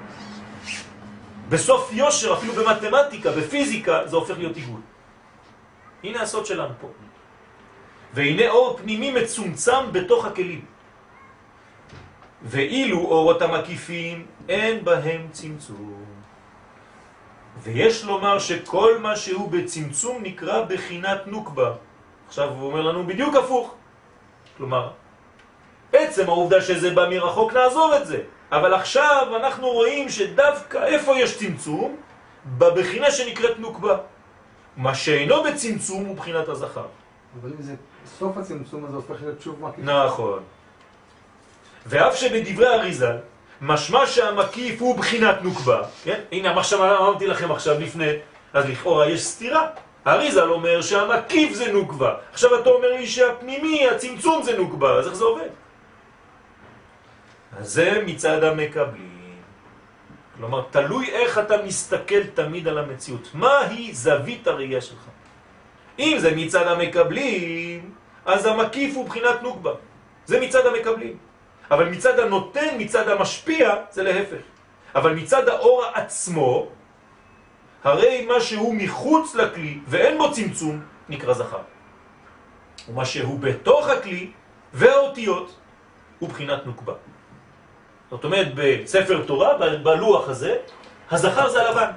בסוף 1.49 1.93
יושר, 1.93 2.33
אפילו 2.33 2.53
במתמטיקה, 2.53 3.31
בפיזיקה, 3.31 4.07
זה 4.07 4.15
הופך 4.15 4.37
להיות 4.37 4.55
עיגול. 4.55 4.81
הנה 6.03 6.21
הסוד 6.21 6.45
שלנו 6.45 6.73
פה. 6.81 6.87
והנה 8.13 8.49
אור 8.49 8.77
פנימי 8.77 9.11
מצומצם 9.11 9.91
בתוך 9.91 10.25
הכלים. 10.25 10.65
ואילו 12.43 12.99
אורות 12.99 13.41
המקיפים 13.41 14.25
אין 14.49 14.85
בהם 14.85 15.27
צמצום. 15.31 16.05
ויש 17.63 18.03
לומר 18.03 18.39
שכל 18.39 18.97
מה 18.99 19.15
שהוא 19.15 19.51
בצמצום 19.51 20.23
נקרא 20.23 20.65
בחינת 20.69 21.27
נוקבה. 21.27 21.71
עכשיו 22.27 22.49
הוא 22.49 22.67
אומר 22.67 22.81
לנו 22.81 23.07
בדיוק 23.07 23.35
הפוך. 23.35 23.75
כלומר, 24.57 24.91
עצם 25.93 26.29
העובדה 26.29 26.61
שזה 26.61 26.89
בא 26.89 27.09
מרחוק 27.09 27.53
נעזוב 27.53 27.91
את 27.93 28.07
זה. 28.07 28.19
אבל 28.51 28.73
עכשיו 28.73 29.27
אנחנו 29.35 29.69
רואים 29.69 30.09
שדווקא 30.09 30.77
איפה 30.77 31.19
יש 31.19 31.37
צמצום? 31.37 31.95
בבחינה 32.57 33.11
שנקראת 33.11 33.59
נוקבה. 33.59 33.97
מה 34.77 34.95
שאינו 34.95 35.43
בצמצום 35.43 36.05
הוא 36.05 36.15
בחינת 36.15 36.47
הזכר. 36.49 36.85
אבל 37.41 37.49
אם 37.57 37.61
זה 37.61 37.73
סוף 38.19 38.37
הצמצום 38.37 38.85
הזה 38.85 38.95
הופך 38.95 39.15
להיות 39.21 39.41
שוב 39.41 39.55
מקיף. 39.61 39.85
נכון. 39.85 40.43
ואף 41.85 42.15
שבדברי 42.15 42.67
אריזל, 42.67 43.17
משמע 43.61 44.05
שהמקיף 44.07 44.81
הוא 44.81 44.97
בחינת 44.97 45.35
נוקבה, 45.41 45.81
כן? 46.03 46.19
הנה 46.31 46.53
מה 46.53 46.63
שאמרתי 46.63 47.27
לכם 47.27 47.51
עכשיו 47.51 47.79
לפני, 47.79 48.11
אז 48.53 48.65
לכאורה 48.65 49.09
יש 49.09 49.25
סתירה. 49.25 49.67
אריזל 50.07 50.49
אומר 50.49 50.81
שהמקיף 50.81 51.53
זה 51.53 51.71
נוקבה. 51.71 52.13
עכשיו 52.31 52.59
אתה 52.59 52.69
אומר 52.69 52.93
לי 52.93 53.07
שהפנימי, 53.07 53.89
הצמצום 53.89 54.43
זה 54.43 54.57
נוקבה, 54.57 54.93
אז 54.93 55.07
איך 55.07 55.15
זה 55.15 55.23
עובד? 55.23 55.49
אז 57.57 57.73
זה 57.73 58.03
מצד 58.05 58.43
המקבלים. 58.43 59.41
כלומר, 60.37 60.61
תלוי 60.69 61.09
איך 61.09 61.37
אתה 61.37 61.55
מסתכל 61.65 62.23
תמיד 62.33 62.67
על 62.67 62.77
המציאות. 62.77 63.29
מה 63.33 63.59
היא 63.59 63.95
זווית 63.95 64.47
הראייה 64.47 64.81
שלך? 64.81 65.03
אם 65.99 66.15
זה 66.19 66.35
מצד 66.35 66.67
המקבלים, 66.67 67.91
אז 68.25 68.45
המקיף 68.45 68.95
הוא 68.95 69.05
בחינת 69.05 69.41
נוקבה. 69.41 69.71
זה 70.25 70.39
מצד 70.41 70.65
המקבלים. 70.65 71.17
אבל 71.71 71.89
מצד 71.89 72.19
הנותן, 72.19 72.77
מצד 72.77 73.09
המשפיע, 73.09 73.75
זה 73.91 74.03
להפך. 74.03 74.43
אבל 74.95 75.13
מצד 75.13 75.49
האור 75.49 75.83
עצמו, 75.93 76.67
הרי 77.83 78.25
מה 78.25 78.41
שהוא 78.41 78.75
מחוץ 78.75 79.35
לכלי 79.35 79.79
ואין 79.87 80.17
בו 80.17 80.31
צמצום, 80.31 80.75
נקרא 81.09 81.33
זכר. 81.33 81.65
ומה 82.89 83.05
שהוא 83.05 83.39
בתוך 83.39 83.89
הכלי 83.89 84.31
והאותיות 84.73 85.55
הוא 86.19 86.29
בחינת 86.29 86.65
נוקבה. 86.65 86.93
זאת 88.11 88.23
אומרת, 88.23 88.47
בספר 88.55 89.23
תורה, 89.25 89.57
בלוח 89.83 90.29
הזה, 90.29 90.55
הזכר 91.11 91.49
זה 91.49 91.61
הלבן. 91.61 91.91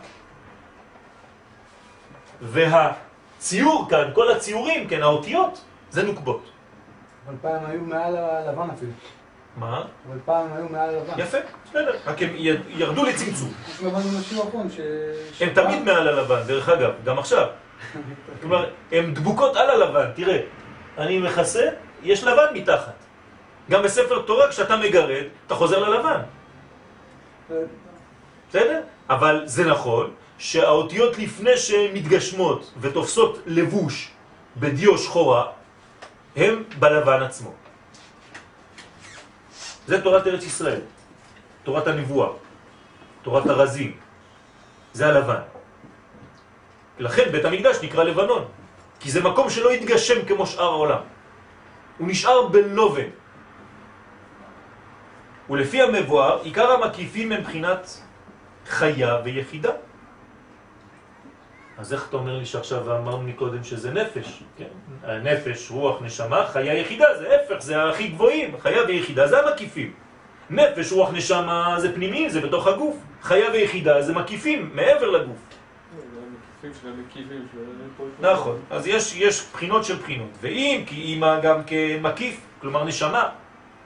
והציור 2.41 3.87
כאן, 3.91 4.11
כל 4.15 4.31
הציורים, 4.33 4.89
כן, 4.89 5.03
האותיות, 5.03 5.65
זה 5.91 6.03
נוקבות. 6.03 6.51
אבל 7.27 7.37
פעם 7.43 7.67
היו 7.67 7.81
מעל 7.81 8.17
הלבן 8.17 8.69
אפילו. 8.71 8.93
מה? 9.57 9.85
אבל 10.09 10.19
פעם 10.25 10.47
היו 10.57 10.67
מעל 10.71 10.89
הלבן. 10.89 11.13
יפה, 11.17 11.39
בסדר, 11.65 11.97
רק 12.07 12.23
הם 12.23 12.31
ירדו 12.69 13.05
לצמצום. 13.05 13.53
הם 15.41 15.49
תמיד 15.55 15.83
מעל 15.83 16.09
הלבן, 16.09 16.43
דרך 16.47 16.69
אגב, 16.69 16.93
גם 17.05 17.19
עכשיו. 17.19 17.47
כלומר, 18.41 18.71
הן 18.93 19.15
דבוקות 19.15 19.57
על 19.57 19.71
הלבן, 19.71 20.11
תראה, 20.15 20.41
אני 20.99 21.19
מכסה, 21.19 21.69
יש 22.03 22.25
לבן 22.25 22.55
מתחת. 22.55 23.10
גם 23.71 23.83
בספר 23.83 24.23
תורה, 24.23 24.49
כשאתה 24.51 24.77
מגרד, 24.77 25.25
אתה 25.47 25.55
חוזר 25.55 25.79
ללבן, 25.79 26.21
בסדר? 28.49 28.81
אבל 29.11 29.43
זה 29.47 29.65
נכון 29.65 30.15
שהאותיות 30.39 31.19
לפני 31.19 31.57
שהן 31.57 31.95
מתגשמות 31.95 32.73
ותופסות 32.81 33.39
לבוש 33.47 34.11
בדיו 34.57 34.99
שחורה, 34.99 35.47
הם 36.37 36.65
בלבן 36.79 37.23
עצמו. 37.23 37.53
זה 39.87 40.03
תורת 40.03 40.27
ארץ 40.27 40.45
ישראל, 40.45 40.81
תורת 41.63 41.87
הנבואה, 41.87 42.29
תורת 43.23 43.47
הרזים, 43.47 43.97
זה 44.93 45.07
הלבן. 45.07 45.43
לכן 46.99 47.33
בית 47.33 47.45
המקדש 47.45 47.77
נקרא 47.83 48.05
לבנון, 48.05 48.45
כי 49.01 49.11
זה 49.11 49.23
מקום 49.23 49.51
שלא 49.51 49.71
התגשם 49.71 50.27
כמו 50.27 50.47
שאר 50.47 50.65
העולם. 50.65 51.03
הוא 51.99 52.09
נשאר 52.09 52.47
בלובן. 52.47 53.20
ולפי 55.51 55.83
המבואר, 55.83 56.43
עיקר 56.43 56.71
המקיפים 56.71 57.33
הם 57.33 57.41
מבחינת 57.41 58.01
חיה 58.67 59.17
ויחידה. 59.25 59.73
אז 61.79 61.93
איך 61.93 62.09
אתה 62.09 62.17
אומר 62.17 62.39
לי 62.39 62.47
שעכשיו 62.47 62.97
אמרנו 62.97 63.23
מקודם 63.23 63.65
שזה 63.65 63.91
נפש? 63.91 64.43
כן? 64.57 64.65
נפש, 65.23 65.71
רוח, 65.71 66.03
נשמה, 66.03 66.47
חיה 66.47 66.75
יחידה, 66.75 67.05
זה 67.19 67.37
הפך, 67.37 67.63
זה 67.63 67.85
הכי 67.85 68.09
גבוהים, 68.09 68.61
חיה 68.61 68.83
ויחידה 68.89 69.29
זה 69.29 69.41
המקיפים. 69.41 69.93
נפש, 70.51 70.93
רוח, 70.93 71.11
נשמה 71.13 71.75
זה 71.79 71.95
פנימי, 71.95 72.31
זה 72.31 72.41
בתוך 72.41 72.67
הגוף. 72.67 72.97
חיה 73.23 73.51
ויחידה 73.53 74.03
זה 74.03 74.15
מקיפים, 74.15 74.71
מעבר 74.75 75.11
לגוף. 75.11 75.37
נכון, 78.21 78.59
אז 78.71 78.87
יש, 78.87 79.17
יש 79.17 79.47
בחינות 79.53 79.85
של 79.85 79.97
בחינות. 79.97 80.31
ואם 80.41 80.83
כי 80.87 80.97
אימא 80.97 81.41
גם 81.41 81.61
כמקיף, 81.65 82.41
כלומר 82.61 82.85
נשמה, 82.85 83.29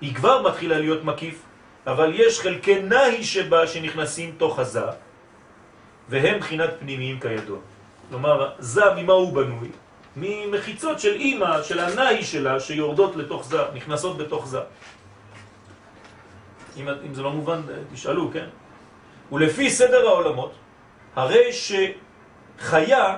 היא 0.01 0.15
כבר 0.15 0.43
מתחילה 0.49 0.79
להיות 0.79 1.05
מקיף, 1.05 1.43
אבל 1.87 2.13
יש 2.15 2.41
חלקי 2.41 2.83
נהי 2.83 3.25
שבה 3.25 3.67
שנכנסים 3.67 4.35
תוך 4.39 4.59
הזה, 4.59 4.85
והם 6.09 6.39
בחינת 6.39 6.71
פנימיים 6.81 7.21
כידוע. 7.21 7.59
כלומר, 8.09 8.51
זה 8.59 8.83
ממה 8.97 9.13
הוא 9.13 9.33
בנוי? 9.33 9.69
ממחיצות 10.17 11.01
של 11.01 11.13
אימא, 11.13 11.63
של 11.63 11.79
הנהי 11.81 12.25
שלה, 12.25 12.61
שיורדות 12.61 13.17
לתוך 13.17 13.45
זה, 13.45 13.59
נכנסות 13.75 14.19
בתוך 14.19 14.47
זה. 14.47 14.61
אם, 16.77 16.89
אם 16.89 17.15
זה 17.15 17.23
לא 17.23 17.31
מובן, 17.31 17.61
תשאלו, 17.93 18.31
כן? 18.33 18.47
ולפי 19.33 19.71
סדר 19.71 20.07
העולמות, 20.07 20.53
הרי 21.17 21.51
שחיה 21.53 23.17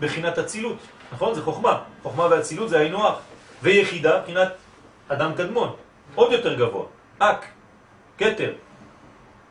בחינת 0.00 0.38
אצילות, 0.38 0.76
נכון? 1.12 1.34
זה 1.34 1.42
חוכמה. 1.42 1.82
חוכמה 2.02 2.26
ואצילות 2.30 2.68
זה 2.68 2.78
היינו 2.78 3.08
הך. 3.08 3.18
ויחידה, 3.62 4.20
בחינת 4.20 4.52
אדם 5.08 5.34
קדמון, 5.34 5.76
עוד 6.14 6.32
יותר 6.32 6.54
גבוה. 6.54 6.86
אק, 7.18 7.46
כתר. 8.18 8.52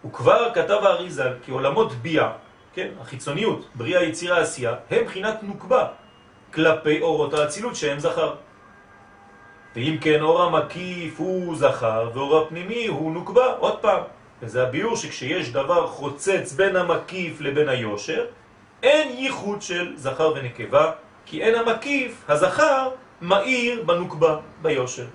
וכבר 0.06 0.54
כתב 0.54 0.80
האריזה 0.84 1.30
כי 1.46 1.52
עולמות 1.52 1.92
ביע, 1.92 2.32
כן, 2.74 2.88
החיצוניות, 3.02 3.70
בריאה, 3.76 4.04
יצירה, 4.04 4.42
עשייה, 4.42 4.76
הם 4.92 5.06
בחינת 5.06 5.44
נוקבה 5.44 5.88
כלפי 6.54 7.02
אורות 7.02 7.34
האצילות 7.34 7.76
שהם 7.76 8.00
זכר. 8.00 8.36
ואם 9.76 9.98
כן 10.02 10.22
אור 10.22 10.42
המקיף 10.42 11.20
הוא 11.20 11.56
זכר 11.56 12.10
ואור 12.14 12.38
הפנימי 12.38 12.88
הוא 12.88 13.14
נוקבה, 13.14 13.46
עוד 13.60 13.80
פעם. 13.80 14.02
וזה 14.42 14.64
הביור 14.64 14.96
שכשיש 14.96 15.52
דבר 15.52 15.88
חוצץ 15.88 16.54
בין 16.56 16.76
המקיף 16.76 17.42
לבין 17.42 17.70
היושר, 17.70 18.26
אין 18.84 19.18
ייחוד 19.18 19.62
של 19.62 19.94
זכר 19.96 20.34
ונקבה, 20.36 20.92
כי 21.26 21.44
אין 21.44 21.56
המקיף, 21.56 22.24
הזכר, 22.28 22.90
מאיר 23.22 23.84
בנוקבה, 23.86 24.38
ביושר. 24.62 25.06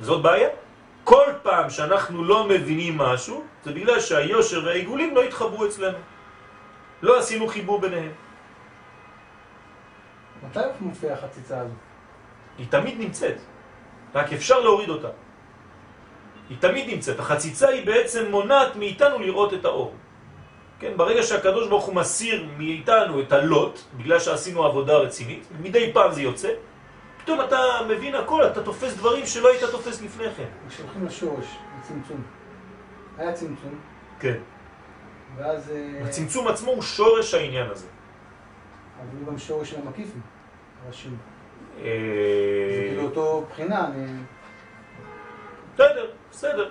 זאת 0.00 0.22
בעיה. 0.22 0.48
כל 1.08 1.40
פעם 1.42 1.70
שאנחנו 1.70 2.24
לא 2.24 2.48
מבינים 2.48 2.98
משהו, 2.98 3.44
זה 3.64 3.72
בגלל 3.72 4.00
שהיושר 4.00 4.60
והעיגולים 4.64 5.14
לא 5.16 5.22
התחברו 5.24 5.66
אצלנו. 5.66 5.98
לא 7.02 7.18
עשינו 7.18 7.48
חיבור 7.48 7.80
ביניהם. 7.80 8.12
מתי 10.44 10.60
מופיעה 10.80 11.14
החציצה 11.14 11.60
הזו? 11.60 11.74
היא 12.58 12.66
תמיד 12.68 13.00
נמצאת, 13.00 13.40
רק 14.14 14.32
אפשר 14.32 14.60
להוריד 14.60 14.88
אותה. 14.88 15.08
היא 16.48 16.56
תמיד 16.60 16.84
נמצאת. 16.88 17.20
החציצה 17.20 17.68
היא 17.68 17.86
בעצם 17.86 18.30
מונעת 18.30 18.76
מאיתנו 18.76 19.18
לראות 19.18 19.54
את 19.54 19.64
האור. 19.64 19.94
כן, 20.80 20.92
ברגע 20.96 21.22
שהקדוש 21.22 21.68
ברוך 21.68 21.84
הוא 21.84 21.94
מסיר 21.94 22.46
מאיתנו 22.58 23.20
את 23.20 23.32
הלוט, 23.32 23.80
בגלל 23.96 24.18
שעשינו 24.18 24.64
עבודה 24.64 25.08
רצינית, 25.08 25.48
מדי 25.60 25.92
פעם 25.92 26.12
זה 26.12 26.22
יוצא, 26.22 26.52
פתאום 27.28 27.40
אתה 27.40 27.58
מבין 27.88 28.14
הכל, 28.14 28.46
אתה 28.46 28.62
תופס 28.62 28.94
דברים 28.96 29.26
שלא 29.26 29.48
היית 29.48 29.62
תופס 29.70 30.02
לפני 30.02 30.24
כן. 30.36 30.44
כשהולכים 30.68 31.06
לשורש, 31.06 31.46
לצמצום. 31.80 32.22
היה 33.18 33.32
צמצום, 33.32 33.78
כן. 34.20 34.36
ואז... 35.36 35.70
אה, 35.70 36.04
הצמצום 36.04 36.48
עצמו 36.48 36.70
הוא 36.70 36.82
שורש 36.82 37.34
העניין 37.34 37.70
הזה. 37.70 37.86
אבל 38.98 39.18
הוא 39.20 39.26
גם 39.26 39.38
שורש 39.38 39.70
של 39.70 39.76
המקיפים, 39.84 40.20
הראשים. 40.84 41.16
אה, 41.78 41.84
זה 42.74 42.84
כאילו 42.88 43.02
אותו 43.02 43.46
בחינה, 43.50 43.86
אני... 43.86 44.06
בסדר, 45.74 46.06
בסדר, 46.30 46.70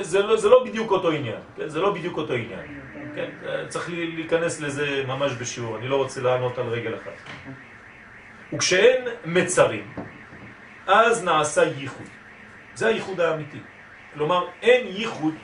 זה, 0.00 0.22
לא, 0.22 0.36
לא 0.42 0.64
בדיוק 0.64 0.90
אותו 0.90 1.10
עניין, 1.10 1.40
כן? 1.56 1.68
זה 1.68 1.80
לא 1.80 1.92
בדיוק 1.94 2.16
אותו 2.16 2.32
עניין, 2.32 2.80
כן? 3.14 3.30
צריך 3.68 3.88
לי- 3.88 4.12
להיכנס 4.16 4.60
לזה 4.60 5.04
ממש 5.06 5.32
בשיעור, 5.32 5.76
אני 5.76 5.88
לא 5.88 5.96
רוצה 5.96 6.20
לענות 6.20 6.58
על 6.58 6.66
רגל 6.66 6.94
אחת. 6.94 7.12
וכשאין 8.52 9.04
מצרים, 9.24 9.92
אז 10.86 11.24
נעשה 11.24 11.62
ייחוד. 11.62 12.06
זה 12.74 12.86
הייחוד 12.86 13.20
האמיתי. 13.20 13.58
כלומר, 14.14 14.46
אין 14.62 14.86
ייחוד 14.86 15.34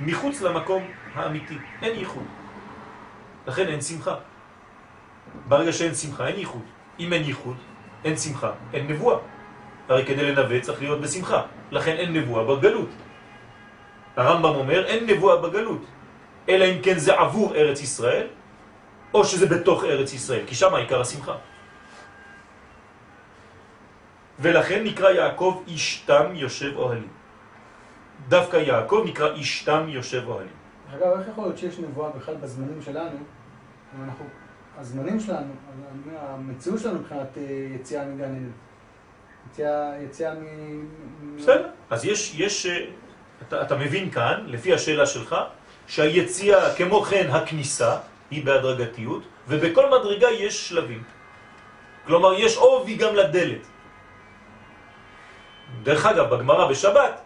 מחוץ 0.00 0.40
למקום 0.40 0.82
האמיתי, 1.14 1.58
אין 1.82 1.98
ייחוד. 1.98 2.26
לכן 3.46 3.66
אין 3.66 3.80
שמחה. 3.80 4.14
ברגע 5.48 5.72
שאין 5.72 5.94
שמחה, 5.94 6.26
אין 6.26 6.38
ייחוד. 6.38 6.62
אם 6.98 7.12
אין 7.12 7.22
ייחוד, 7.24 7.56
אין 8.04 8.16
שמחה, 8.16 8.50
אין 8.72 8.86
נבואה. 8.88 9.16
הרי 9.88 10.06
כדי 10.06 10.32
לנבא 10.32 10.60
צריך 10.60 10.80
להיות 10.82 11.00
בשמחה, 11.00 11.42
לכן 11.70 11.96
אין 11.96 12.12
נבואה 12.16 12.44
בגלות. 12.44 12.88
הרמב"ם 14.16 14.54
אומר 14.54 14.86
אין 14.86 15.06
נבואה 15.06 15.36
בגלות, 15.36 15.84
אלא 16.48 16.64
אם 16.64 16.82
כן 16.82 16.98
זה 16.98 17.14
עבור 17.14 17.54
ארץ 17.54 17.82
ישראל, 17.82 18.26
או 19.14 19.24
שזה 19.24 19.46
בתוך 19.46 19.84
ארץ 19.84 20.12
ישראל, 20.12 20.42
כי 20.46 20.54
שם 20.54 20.74
העיקר 20.74 21.00
השמחה. 21.00 21.34
ולכן 24.40 24.84
נקרא 24.84 25.10
יעקב 25.10 25.62
איש 25.66 26.02
תם 26.06 26.26
יושב 26.34 26.76
אוהלים. 26.76 27.08
דווקא 28.28 28.56
יעקב 28.56 29.02
נקרא 29.06 29.32
איש 29.34 29.62
תם 29.62 29.84
יושב 29.88 30.22
אוהלים. 30.26 30.52
אגב, 30.94 31.18
איך 31.18 31.28
יכול 31.28 31.44
להיות 31.44 31.58
שיש 31.58 31.78
נבואה 31.78 32.10
בכלל 32.10 32.34
בזמנים 32.34 32.82
שלנו, 32.82 33.16
אנחנו, 34.04 34.24
הזמנים 34.78 35.20
שלנו, 35.20 35.52
המציאות 36.18 36.80
שלנו 36.80 36.98
מבחינת 36.98 37.38
אה, 37.38 37.42
יציאה 37.74 38.04
מגן 38.04 38.24
עדן, 38.24 38.50
יציאה, 39.50 39.92
יציאה 40.04 40.34
מ... 40.34 40.44
מ- 41.22 41.36
בסדר, 41.36 41.68
אז 41.90 42.04
יש, 42.04 42.34
יש, 42.38 42.66
אה, 42.66 42.84
אתה, 43.48 43.62
אתה 43.62 43.76
מבין 43.76 44.10
כאן, 44.10 44.44
לפי 44.46 44.74
השאלה 44.74 45.06
שלך, 45.06 45.36
שהיציאה, 45.86 46.74
כמו 46.74 47.02
כן 47.02 47.30
הכניסה, 47.30 47.96
היא 48.30 48.44
בהדרגתיות, 48.44 49.22
ובכל 49.48 49.86
מדרגה 49.90 50.30
יש 50.30 50.68
שלבים. 50.68 51.02
כלומר, 52.06 52.32
יש 52.34 52.56
עובי 52.56 52.94
גם 52.96 53.14
לדלת. 53.14 53.66
דרך 55.82 56.06
אגב, 56.06 56.34
בגמרא 56.34 56.70
בשבת, 56.70 57.20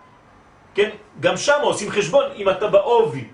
כן, 0.74 0.90
גם 1.20 1.36
שם 1.36 1.58
עושים 1.62 1.90
חשבון 1.90 2.24
אם 2.36 2.48
אתה 2.48 2.66
בעובי 2.66 3.28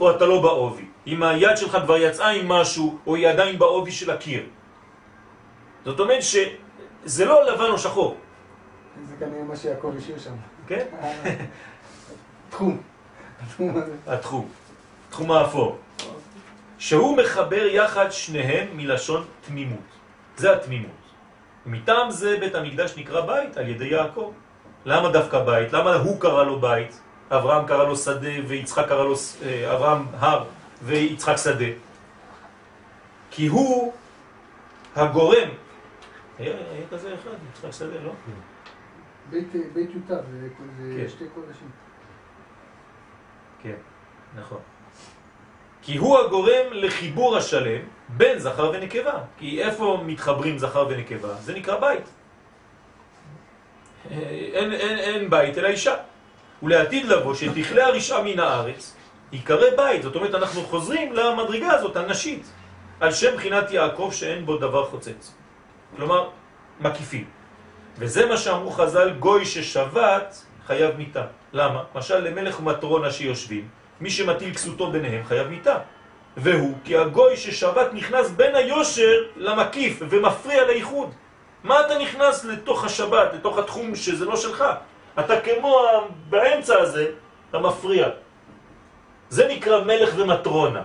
או 0.00 0.10
אתה 0.10 0.26
לא 0.26 0.42
בעובי. 0.42 0.84
אם 1.06 1.22
היד 1.22 1.56
שלך 1.56 1.78
כבר 1.84 1.96
יצאה 1.96 2.30
עם 2.30 2.48
משהו, 2.48 2.98
או 3.06 3.14
היא 3.14 3.28
עדיין 3.28 3.58
בעובי 3.58 3.92
של 3.92 4.10
הקיר. 4.10 4.42
זאת 5.84 6.00
אומרת 6.00 6.22
שזה 6.22 7.24
לא 7.24 7.44
לבן 7.44 7.70
או 7.70 7.78
שחור, 7.78 8.16
זה 9.08 9.14
כנראה 9.18 9.42
מה 9.42 9.56
שיעקב 9.56 9.92
השאיר 9.98 10.18
שם. 10.18 10.34
כן? 10.66 10.84
תחום. 12.50 12.80
התחום 14.06 14.48
תחום 15.10 15.32
האפור, 15.32 15.78
שהוא 16.78 17.16
מחבר 17.16 17.66
יחד 17.66 18.10
שניהם 18.10 18.76
מלשון 18.76 19.24
תמימות. 19.40 19.88
זה 20.36 20.52
התמימות. 20.52 20.90
מטעם 21.66 22.10
זה 22.10 22.36
בית 22.40 22.54
המקדש 22.54 22.96
נקרא 22.96 23.20
בית 23.20 23.56
על 23.56 23.68
ידי 23.68 23.86
יעקב. 23.86 24.32
למה 24.84 25.08
דווקא 25.08 25.44
בית? 25.44 25.72
למה 25.72 25.94
הוא 25.94 26.20
קרא 26.20 26.44
לו 26.44 26.60
בית? 26.60 27.00
אברהם 27.30 27.66
קרא 27.66 27.84
לו 27.84 27.96
שדה 27.96 28.28
ויצחק 28.46 28.88
קרא 28.88 29.04
לו, 29.04 29.14
אה, 29.42 29.74
אברהם 29.74 30.06
הר 30.12 30.44
ויצחק 30.82 31.36
שדה. 31.36 31.72
כי 33.30 33.46
הוא 33.46 33.92
הגורם. 34.96 35.48
היה, 36.38 36.54
היה 36.72 36.86
כזה 36.90 37.14
אחד, 37.14 37.30
יצחק 37.52 37.70
שדה, 37.70 38.00
לא? 38.04 38.12
בית 39.30 39.46
זה 39.52 39.58
זה 39.72 40.48
כן. 40.96 41.08
שתי 41.08 41.24
קודשים. 41.34 41.70
כן, 43.62 43.76
נכון. 44.36 44.58
כי 45.82 45.96
הוא 45.96 46.18
הגורם 46.18 46.72
לחיבור 46.72 47.36
השלם 47.36 47.80
בין 48.08 48.38
זכר 48.38 48.70
ונקבה. 48.74 49.18
כי 49.38 49.62
איפה 49.62 50.02
מתחברים 50.06 50.58
זכר 50.58 50.86
ונקבה? 50.90 51.34
זה 51.34 51.54
נקרא 51.54 51.80
בית. 51.80 52.04
אין, 54.10 54.72
אין, 54.72 54.98
אין 54.98 55.30
בית 55.30 55.58
אלא 55.58 55.68
אישה. 55.68 55.94
ולעתיד 56.62 57.06
לבוא 57.06 57.34
שתכלה 57.34 57.86
הרשעה 57.86 58.22
מן 58.22 58.38
הארץ, 58.38 58.96
יקרא 59.32 59.70
בית. 59.76 60.02
זאת 60.02 60.16
אומרת, 60.16 60.34
אנחנו 60.34 60.62
חוזרים 60.62 61.12
למדרגה 61.12 61.70
הזאת, 61.70 61.96
הנשית, 61.96 62.52
על 63.00 63.12
שם 63.12 63.36
בחינת 63.36 63.70
יעקב 63.70 64.10
שאין 64.12 64.46
בו 64.46 64.56
דבר 64.56 64.84
חוצץ. 64.84 65.34
כלומר, 65.96 66.28
מקיפים. 66.80 67.24
וזה 67.98 68.26
מה 68.26 68.36
שאמרו 68.36 68.70
חז"ל, 68.70 69.10
גוי 69.10 69.44
ששבת 69.44 70.44
חייב 70.66 70.96
מיתה. 70.96 71.24
למה? 71.52 71.82
משל 71.94 72.18
למלך 72.18 72.60
ומטרונה 72.60 73.10
שיושבים, 73.10 73.68
מי 74.00 74.10
שמטיל 74.10 74.54
כסותו 74.54 74.90
ביניהם 74.90 75.24
חייב 75.24 75.48
מיתה. 75.48 75.78
והוא 76.36 76.74
כי 76.84 76.96
הגוי 76.96 77.36
ששבת 77.36 77.94
נכנס 77.94 78.30
בין 78.30 78.54
היושר 78.54 79.22
למקיף 79.36 80.02
ומפריע 80.08 80.66
לאיחוד. 80.66 81.10
מה 81.64 81.80
אתה 81.80 81.98
נכנס 81.98 82.44
לתוך 82.44 82.84
השבת, 82.84 83.28
לתוך 83.34 83.58
התחום 83.58 83.96
שזה 83.96 84.24
לא 84.24 84.36
שלך? 84.36 84.64
אתה 85.18 85.40
כמו 85.40 85.82
באמצע 86.28 86.78
הזה, 86.78 87.06
אתה 87.50 87.58
מפריע. 87.58 88.08
זה 89.28 89.48
נקרא 89.48 89.84
מלך 89.84 90.14
ומטרונה. 90.16 90.82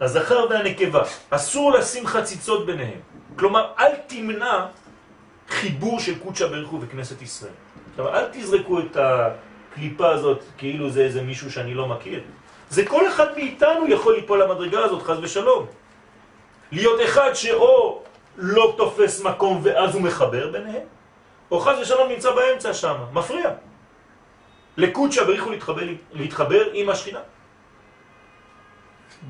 הזכר 0.00 0.46
והנקבה. 0.50 1.02
אסור 1.30 1.72
לשים 1.72 2.06
חציצות 2.06 2.66
ביניהם. 2.66 3.00
כלומר, 3.36 3.72
אל 3.78 3.92
תמנע 4.06 4.66
חיבור 5.48 6.00
של 6.00 6.18
קודשא 6.18 6.46
בריך 6.46 6.68
הוא 6.68 6.80
וכנסת 6.82 7.22
ישראל. 7.22 7.52
עכשיו, 7.90 8.08
אל 8.08 8.24
תזרקו 8.32 8.78
את 8.80 8.96
הקליפה 8.96 10.08
הזאת 10.10 10.42
כאילו 10.58 10.90
זה 10.90 11.00
איזה 11.00 11.22
מישהו 11.22 11.52
שאני 11.52 11.74
לא 11.74 11.86
מכיר. 11.88 12.20
זה 12.70 12.86
כל 12.86 13.08
אחד 13.08 13.34
מאיתנו 13.36 13.88
יכול 13.88 14.14
ליפול 14.14 14.42
למדרגה 14.42 14.84
הזאת, 14.84 15.02
חז 15.02 15.18
ושלום. 15.22 15.66
להיות 16.72 17.00
אחד 17.04 17.34
שאו 17.34 18.02
לא 18.36 18.74
תופס 18.76 19.22
מקום 19.22 19.60
ואז 19.64 19.94
הוא 19.94 20.02
מחבר 20.02 20.52
ביניהם, 20.52 20.86
או 21.50 21.60
חז 21.60 21.78
ושלום 21.82 22.08
נמצא 22.08 22.34
באמצע 22.34 22.74
שם, 22.74 22.96
מפריע. 23.12 23.50
לקודשא 24.76 25.22
הוא 25.22 25.50
להתחבר, 25.50 25.82
להתחבר 26.12 26.70
עם 26.72 26.90
השכינה. 26.90 27.20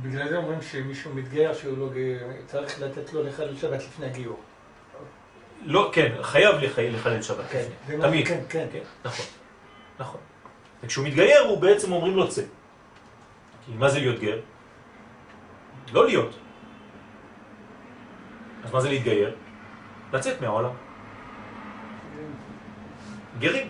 בגלל 0.03 0.29
זה 0.29 0.37
אומרים 0.37 0.63
שמישהו 0.63 1.15
מתגייר 1.15 1.55
שהוא 1.55 1.79
לא 1.79 1.89
צריך 2.47 2.81
לתת 2.81 3.13
לו 3.13 3.23
לחלל 3.23 3.57
שבת 3.57 3.79
לפני 3.79 4.07
הגיור. 4.07 4.41
לא, 5.65 5.91
כן, 5.93 6.13
חייב 6.23 6.57
לחלל 6.79 7.23
שבת. 7.23 7.45
כן, 7.51 7.65
תמיד. 8.01 8.29
כן, 8.29 8.41
כן. 8.49 8.67
כן, 8.73 8.79
נכון, 9.05 9.27
נכון. 9.99 10.21
וכשהוא 10.83 11.07
מתגייר 11.07 11.41
הוא 11.41 11.59
בעצם 11.59 11.93
אומרים 11.93 12.17
לו 12.17 12.29
צא. 12.29 12.43
כי 13.67 13.73
מה 13.75 13.89
זה 13.89 13.99
להיות 13.99 14.21
גר? 14.21 14.41
לא 15.93 16.07
להיות. 16.07 16.39
אז 18.65 18.73
מה 18.73 18.81
זה 18.81 18.89
להתגייר? 18.89 19.35
לצאת 20.13 20.41
מהעולם. 20.41 20.71
גרים. 23.39 23.69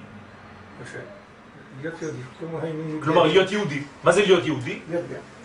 כלומר, 3.05 3.23
להיות 3.27 3.53
יהודי. 3.53 3.83
מה 4.05 4.13
זה 4.13 4.23
להיות 4.23 4.45
יהודי? 4.47 4.81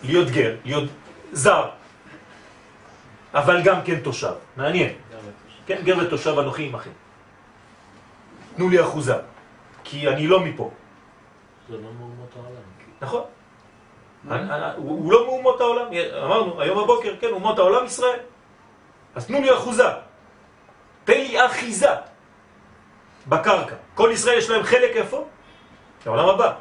להיות 0.04 0.28
גר. 0.30 0.56
להיות 0.64 0.90
זר. 1.32 1.68
אבל 3.34 3.62
גם 3.62 3.82
כן 3.84 4.00
תושב. 4.00 4.32
מעניין. 4.56 4.92
כן, 5.66 5.80
גר 5.84 5.98
ותושב 5.98 6.38
אנוכי 6.38 6.66
עמכם. 6.66 6.90
תנו 8.56 8.68
לי 8.68 8.80
אחוזה, 8.82 9.14
כי 9.84 10.08
אני 10.08 10.26
לא 10.26 10.40
מפה. 10.40 10.70
זה 11.68 11.74
לא 11.76 11.82
מאומות 11.98 12.30
העולם. 12.36 12.62
נכון. 13.02 13.22
אני- 14.30 14.50
אני- 14.54 14.76
הוא 14.76 14.90
הוא 14.90 15.12
לא 15.12 15.26
מאומות 15.26 15.60
העולם, 15.60 15.86
אמרנו 16.24 16.60
היום 16.60 16.84
בבוקר, 16.84 17.14
כן, 17.20 17.26
אומות 17.30 17.58
העולם 17.58 17.84
ישראל. 17.86 18.18
אז 19.14 19.26
תנו 19.26 19.40
לי 19.40 19.54
אחוזה, 19.54 19.88
תן 21.04 21.20
לי 21.20 21.46
אחיזה 21.46 21.90
בקרקע. 23.28 23.74
כל 23.94 24.10
ישראל 24.12 24.38
יש 24.38 24.50
להם 24.50 24.62
חלק 24.62 24.96
איפה? 24.96 25.26
לעולם 26.06 26.28
הבא. 26.28 26.52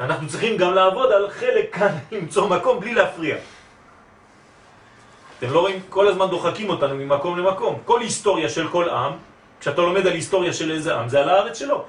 אנחנו 0.00 0.28
צריכים 0.28 0.56
גם 0.56 0.74
לעבוד 0.74 1.12
על 1.12 1.30
חלק 1.30 1.74
כאן, 1.74 1.94
למצוא 2.12 2.48
מקום 2.48 2.80
בלי 2.80 2.94
להפריע. 2.94 3.36
אתם 5.38 5.52
לא 5.52 5.60
רואים? 5.60 5.80
כל 5.88 6.08
הזמן 6.08 6.26
דוחקים 6.30 6.70
אותנו 6.70 6.94
ממקום 6.94 7.38
למקום. 7.38 7.78
כל 7.84 8.00
היסטוריה 8.00 8.48
של 8.48 8.68
כל 8.68 8.88
עם, 8.88 9.12
כשאתה 9.60 9.80
לומד 9.80 10.06
על 10.06 10.12
היסטוריה 10.12 10.52
של 10.52 10.70
איזה 10.70 10.94
עם, 10.94 11.08
זה 11.08 11.20
על 11.20 11.28
הארץ 11.28 11.58
שלו. 11.58 11.84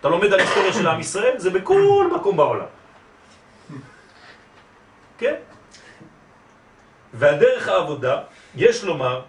אתה 0.00 0.08
לומד 0.08 0.32
על 0.32 0.40
היסטוריה 0.40 0.72
של 0.72 0.86
עם 0.86 1.00
ישראל, 1.00 1.38
זה 1.38 1.50
בכל 1.50 2.10
מקום 2.14 2.36
בעולם. 2.36 2.70
כן? 5.18 5.34
ועל 7.14 7.36
דרך 7.38 7.68
העבודה, 7.68 8.20
יש 8.56 8.84
לומר, 8.84 9.22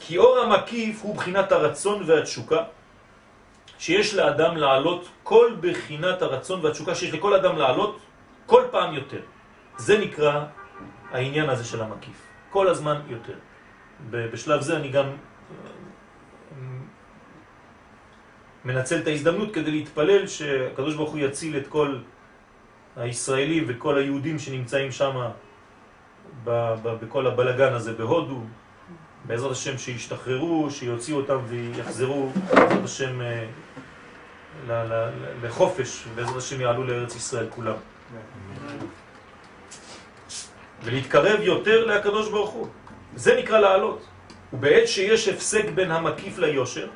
כי 0.00 0.18
אור 0.18 0.38
המקיף 0.38 1.02
הוא 1.02 1.16
בחינת 1.16 1.52
הרצון 1.52 2.02
והתשוקה, 2.06 2.62
שיש 3.78 4.14
לאדם 4.14 4.56
לעלות 4.56 5.08
כל 5.22 5.56
בחינת 5.60 6.22
הרצון 6.22 6.64
והתשוקה 6.64 6.94
שיש 6.94 7.12
לכל 7.14 7.34
אדם 7.34 7.58
לעלות 7.58 7.98
כל 8.46 8.62
פעם 8.70 8.94
יותר. 8.94 9.20
זה 9.76 9.98
נקרא 9.98 10.44
העניין 11.12 11.48
הזה 11.50 11.64
של 11.64 11.82
המקיף. 11.82 12.26
כל 12.50 12.68
הזמן 12.68 13.00
יותר. 13.08 13.36
בשלב 14.10 14.60
זה 14.60 14.76
אני 14.76 14.88
גם 14.88 15.06
אה, 15.06 15.16
מנצל 18.64 18.98
את 18.98 19.06
ההזדמנות 19.06 19.54
כדי 19.54 19.70
להתפלל 19.70 20.26
שהקדוש 20.26 20.94
ברוך 20.94 21.10
הוא 21.10 21.18
יציל 21.18 21.56
את 21.56 21.66
כל 21.66 21.98
הישראלים 22.96 23.64
וכל 23.68 23.98
היהודים 23.98 24.38
שנמצאים 24.38 24.92
שם 24.92 25.16
בכל 26.44 27.26
הבלגן 27.26 27.72
הזה 27.72 27.92
בהודו, 27.92 28.40
בעזרת 29.24 29.52
השם 29.52 29.78
שישתחררו, 29.78 30.70
שיוציאו 30.70 31.16
אותם 31.16 31.38
ויחזרו 31.48 32.30
בעזרת 32.54 32.84
השם 32.84 33.20
אה, 33.20 33.44
לחופש, 35.42 36.04
בעזרת 36.14 36.36
השם 36.36 36.60
יעלו 36.60 36.84
לארץ 36.84 37.16
ישראל 37.16 37.46
כולם. 37.50 37.76
ולהתקרב 40.82 41.40
יותר 41.40 41.86
לקדוש 41.86 42.30
ברוך 42.30 42.50
הוא. 42.50 42.68
זה 43.14 43.36
נקרא 43.38 43.58
לעלות. 43.58 44.06
ובעת 44.52 44.88
שיש 44.88 45.28
הפסק 45.28 45.64
בין 45.74 45.90
המקיף 45.90 46.38
ליושר, 46.38 46.88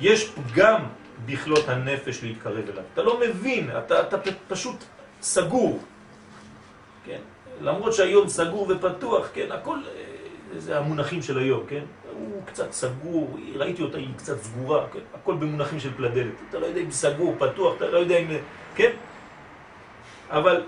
יש 0.00 0.30
פגם 0.30 0.82
בכלות 1.26 1.68
הנפש 1.68 2.22
להתקרב 2.22 2.68
אליו. 2.68 2.84
אתה 2.94 3.02
לא 3.02 3.20
מבין, 3.20 3.70
אתה, 3.78 4.00
אתה 4.00 4.16
פשוט 4.48 4.84
סגור. 5.22 5.82
כן? 7.04 7.20
למרות 7.60 7.94
שהיום 7.94 8.28
סגור 8.28 8.70
ופתוח, 8.70 9.28
כן, 9.32 9.52
הכל, 9.52 9.78
אה, 9.86 10.60
זה 10.60 10.78
המונחים 10.78 11.22
של 11.22 11.38
היום, 11.38 11.66
כן? 11.68 11.82
הוא 12.12 12.42
קצת 12.46 12.72
סגור, 12.72 13.38
ראיתי 13.54 13.82
אותה, 13.82 13.98
היא 13.98 14.08
קצת 14.16 14.42
סגורה, 14.42 14.86
כן? 14.92 14.98
הכל 15.14 15.34
במונחים 15.34 15.80
של 15.80 15.94
פלדלת. 15.96 16.34
אתה 16.48 16.58
לא 16.58 16.66
יודע 16.66 16.80
אם 16.80 16.90
סגור, 16.90 17.34
פתוח, 17.38 17.76
אתה 17.76 17.90
לא 17.90 17.98
יודע 17.98 18.18
אם... 18.18 18.28
כן? 18.74 18.90
אבל 20.30 20.62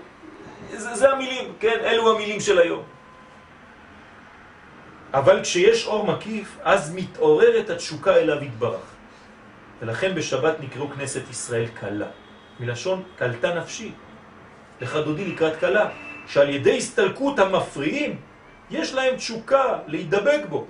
זה, 0.71 0.95
זה 0.95 1.11
המילים, 1.11 1.53
כן? 1.59 1.77
אלו 1.83 2.15
המילים 2.15 2.39
של 2.39 2.59
היום. 2.59 2.83
אבל 5.13 5.41
כשיש 5.41 5.87
אור 5.87 6.07
מקיף, 6.07 6.57
אז 6.63 6.95
מתעוררת 6.95 7.69
התשוקה 7.69 8.15
אליו 8.15 8.43
יתברך. 8.43 8.93
ולכן 9.81 10.15
בשבת 10.15 10.59
נקראו 10.59 10.89
כנסת 10.89 11.29
ישראל 11.29 11.67
קלה. 11.79 12.07
מלשון 12.59 13.03
קלתה 13.17 13.55
נפשי. 13.55 13.91
לך 14.81 14.95
דודי 14.95 15.25
לקראת 15.25 15.59
קלה. 15.59 15.89
שעל 16.27 16.49
ידי 16.49 16.77
הסתלקות 16.77 17.39
המפריעים, 17.39 18.19
יש 18.71 18.93
להם 18.93 19.15
תשוקה 19.15 19.77
להידבק 19.87 20.41
בו. 20.49 20.65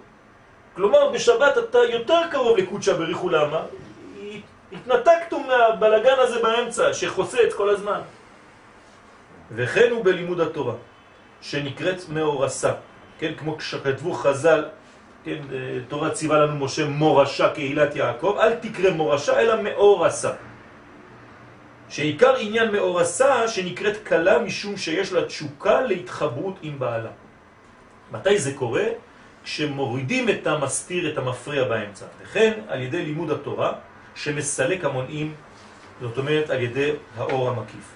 כלומר, 0.76 1.10
בשבת 1.10 1.58
אתה 1.58 1.78
יותר 1.78 2.20
קרוב 2.32 2.58
לקודשא 2.58 2.94
בריחו 2.94 3.30
למה? 3.30 3.62
התנתקתו 4.74 5.40
מהבלגן 5.40 6.16
הזה 6.18 6.42
באמצע, 6.42 6.94
שחוסה 6.94 7.38
את 7.44 7.54
כל 7.54 7.70
הזמן. 7.70 8.00
וכן 9.52 9.92
הוא 9.92 10.06
בלימוד 10.06 10.40
התורה, 10.40 10.74
שנקראת 11.42 12.10
מאורסה, 12.10 12.72
כן, 13.20 13.34
כמו 13.38 13.62
שכתבו 13.62 14.14
חז"ל, 14.14 14.66
כן, 15.26 15.38
אה, 15.54 15.58
תורה 15.88 16.10
ציווה 16.10 16.38
לנו 16.38 16.66
משה 16.66 16.86
מורשה 16.86 17.50
קהילת 17.50 17.96
יעקב, 17.96 18.38
אל 18.40 18.56
תקרא 18.56 18.90
מורשה 18.90 19.40
אלא 19.40 19.62
מאורסה. 19.62 20.30
שעיקר 21.90 22.36
עניין 22.36 22.72
מאורסה 22.72 23.48
שנקראת 23.48 23.98
קלה 24.04 24.40
משום 24.40 24.78
שיש 24.78 25.14
לה 25.14 25.26
תשוקה 25.26 25.82
להתחברות 25.82 26.56
עם 26.62 26.80
בעלה. 26.80 27.10
מתי 28.12 28.40
זה 28.40 28.54
קורה? 28.54 28.86
כשמורידים 29.44 30.30
את 30.30 30.48
המסתיר, 30.48 31.14
את 31.14 31.18
המפריע 31.18 31.64
באמצע. 31.64 32.06
וכן 32.22 32.60
על 32.68 32.82
ידי 32.82 33.06
לימוד 33.06 33.32
התורה 33.32 33.74
שמסלק 34.16 34.86
המונעים, 34.86 35.34
זאת 36.02 36.18
אומרת 36.18 36.50
על 36.50 36.62
ידי 36.62 36.92
האור 37.18 37.50
המקיף. 37.50 37.96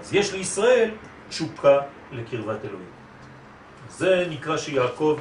אז 0.00 0.14
יש 0.14 0.32
לישראל 0.32 0.90
תשוקה 1.28 1.78
לקרבת 2.12 2.64
אלוהים. 2.64 2.90
זה 3.90 4.26
נקרא 4.30 4.56
שיעקב 4.56 5.18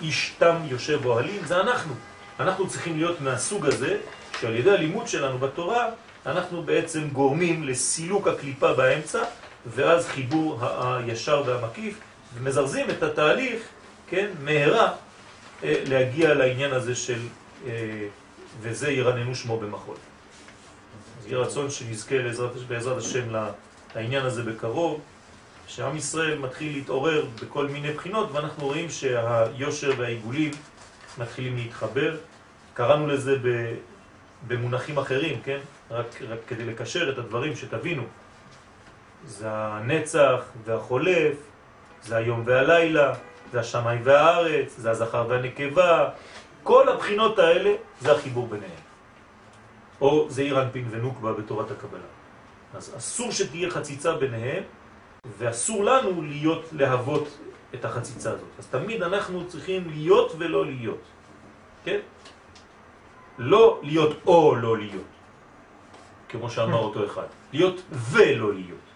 איש 0.00 0.34
תם 0.38 0.56
יושב 0.64 1.06
אוהלים, 1.06 1.40
זה 1.44 1.60
אנחנו. 1.60 1.94
אנחנו 2.40 2.68
צריכים 2.68 2.96
להיות 2.96 3.20
מהסוג 3.20 3.66
הזה, 3.66 3.98
שעל 4.40 4.54
ידי 4.54 4.70
הלימוד 4.70 5.08
שלנו 5.08 5.38
בתורה, 5.38 5.88
אנחנו 6.26 6.62
בעצם 6.62 7.08
גורמים 7.12 7.64
לסילוק 7.64 8.28
הקליפה 8.28 8.72
באמצע, 8.72 9.22
ואז 9.66 10.06
חיבור 10.06 10.58
הישר 10.62 11.42
והמקיף, 11.46 12.00
ומזרזים 12.34 12.90
את 12.90 13.02
התהליך, 13.02 13.62
כן, 14.08 14.30
מהרה, 14.40 14.92
אה, 15.64 15.82
להגיע 15.86 16.34
לעניין 16.34 16.72
הזה 16.72 16.94
של 16.94 17.20
אה, 17.66 18.06
וזה 18.60 18.90
ירננו 18.90 19.34
שמו 19.34 19.60
במחול. 19.60 19.96
אז 21.20 21.26
יהיה 21.26 21.38
רצון 21.38 21.70
שנזכה 21.70 22.18
לעזרת, 22.18 22.56
בעזרת 22.68 22.98
השם 22.98 23.34
לעניין 23.94 24.24
הזה 24.24 24.42
בקרוב, 24.42 25.00
שעם 25.66 25.96
ישראל 25.96 26.38
מתחיל 26.38 26.72
להתעורר 26.72 27.26
בכל 27.42 27.66
מיני 27.68 27.92
בחינות, 27.92 28.32
ואנחנו 28.32 28.66
רואים 28.66 28.90
שהיושר 28.90 29.92
והעיגולים 29.96 30.50
מתחילים 31.18 31.56
להתחבר. 31.56 32.16
קראנו 32.74 33.06
לזה 33.06 33.36
במונחים 34.46 34.98
אחרים, 34.98 35.40
כן? 35.44 35.58
רק, 35.90 36.22
רק 36.28 36.38
כדי 36.46 36.64
לקשר 36.64 37.10
את 37.10 37.18
הדברים 37.18 37.56
שתבינו. 37.56 38.02
זה 39.26 39.46
הנצח 39.50 40.40
והחולף, 40.64 41.36
זה 42.02 42.16
היום 42.16 42.42
והלילה, 42.44 43.14
זה 43.52 43.60
השמיים 43.60 44.00
והארץ, 44.04 44.74
זה 44.76 44.90
הזכר 44.90 45.26
והנקבה, 45.28 46.10
כל 46.62 46.88
הבחינות 46.88 47.38
האלה 47.38 47.72
זה 48.00 48.12
החיבור 48.12 48.46
ביניהם. 48.46 48.86
או 50.00 50.26
זה 50.30 50.42
אירנפין 50.42 50.88
ונוקבה 50.90 51.32
בתורת 51.32 51.70
הקבלה. 51.70 52.08
אז 52.74 52.92
אסור 52.96 53.30
שתהיה 53.30 53.70
חציצה 53.70 54.12
ביניהם, 54.12 54.62
ואסור 55.38 55.84
לנו 55.84 56.22
להיות, 56.22 56.64
להוות 56.72 57.38
את 57.74 57.84
החציצה 57.84 58.30
הזאת. 58.30 58.48
אז 58.58 58.66
תמיד 58.66 59.02
אנחנו 59.02 59.48
צריכים 59.48 59.88
להיות 59.90 60.32
ולא 60.38 60.66
להיות. 60.66 61.02
כן? 61.84 61.98
לא 63.38 63.80
להיות 63.82 64.16
או 64.26 64.56
לא 64.56 64.78
להיות, 64.78 65.12
כמו 66.28 66.50
שאמר 66.50 66.78
אותו 66.78 67.06
אחד. 67.06 67.26
להיות 67.52 67.82
ולא 67.92 68.54
להיות. 68.54 68.86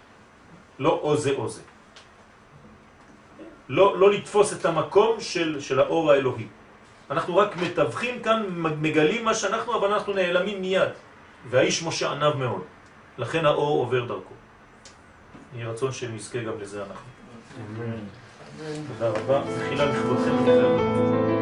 לא 0.79 0.99
או 1.03 1.17
זה 1.17 1.31
או 1.37 1.49
זה. 1.49 1.61
לא, 3.69 3.99
לא 3.99 4.11
לתפוס 4.11 4.53
את 4.53 4.65
המקום 4.65 5.19
של, 5.19 5.59
של 5.59 5.79
האור 5.79 6.11
האלוהי. 6.11 6.47
אנחנו 7.11 7.37
רק 7.37 7.57
מתווכים 7.57 8.23
כאן, 8.23 8.45
מגלים 8.81 9.25
מה 9.25 9.33
שאנחנו, 9.33 9.77
אבל 9.77 9.93
אנחנו 9.93 10.13
נעלמים 10.13 10.61
מיד. 10.61 10.89
והאיש 11.49 11.83
משה 11.83 12.11
ענב 12.11 12.35
מאוד. 12.35 12.61
לכן 13.17 13.45
האור 13.45 13.79
עובר 13.79 14.05
דרכו. 14.05 14.33
יהיה 15.55 15.69
רצון 15.69 15.91
שנזכה 15.91 16.39
גם 16.39 16.53
לזה 16.61 16.83
אנחנו. 16.83 17.09
תודה 18.87 19.09
רבה. 19.09 19.41
זה 19.51 19.65
חילה 19.69 19.85
לכבודכם. 19.85 21.40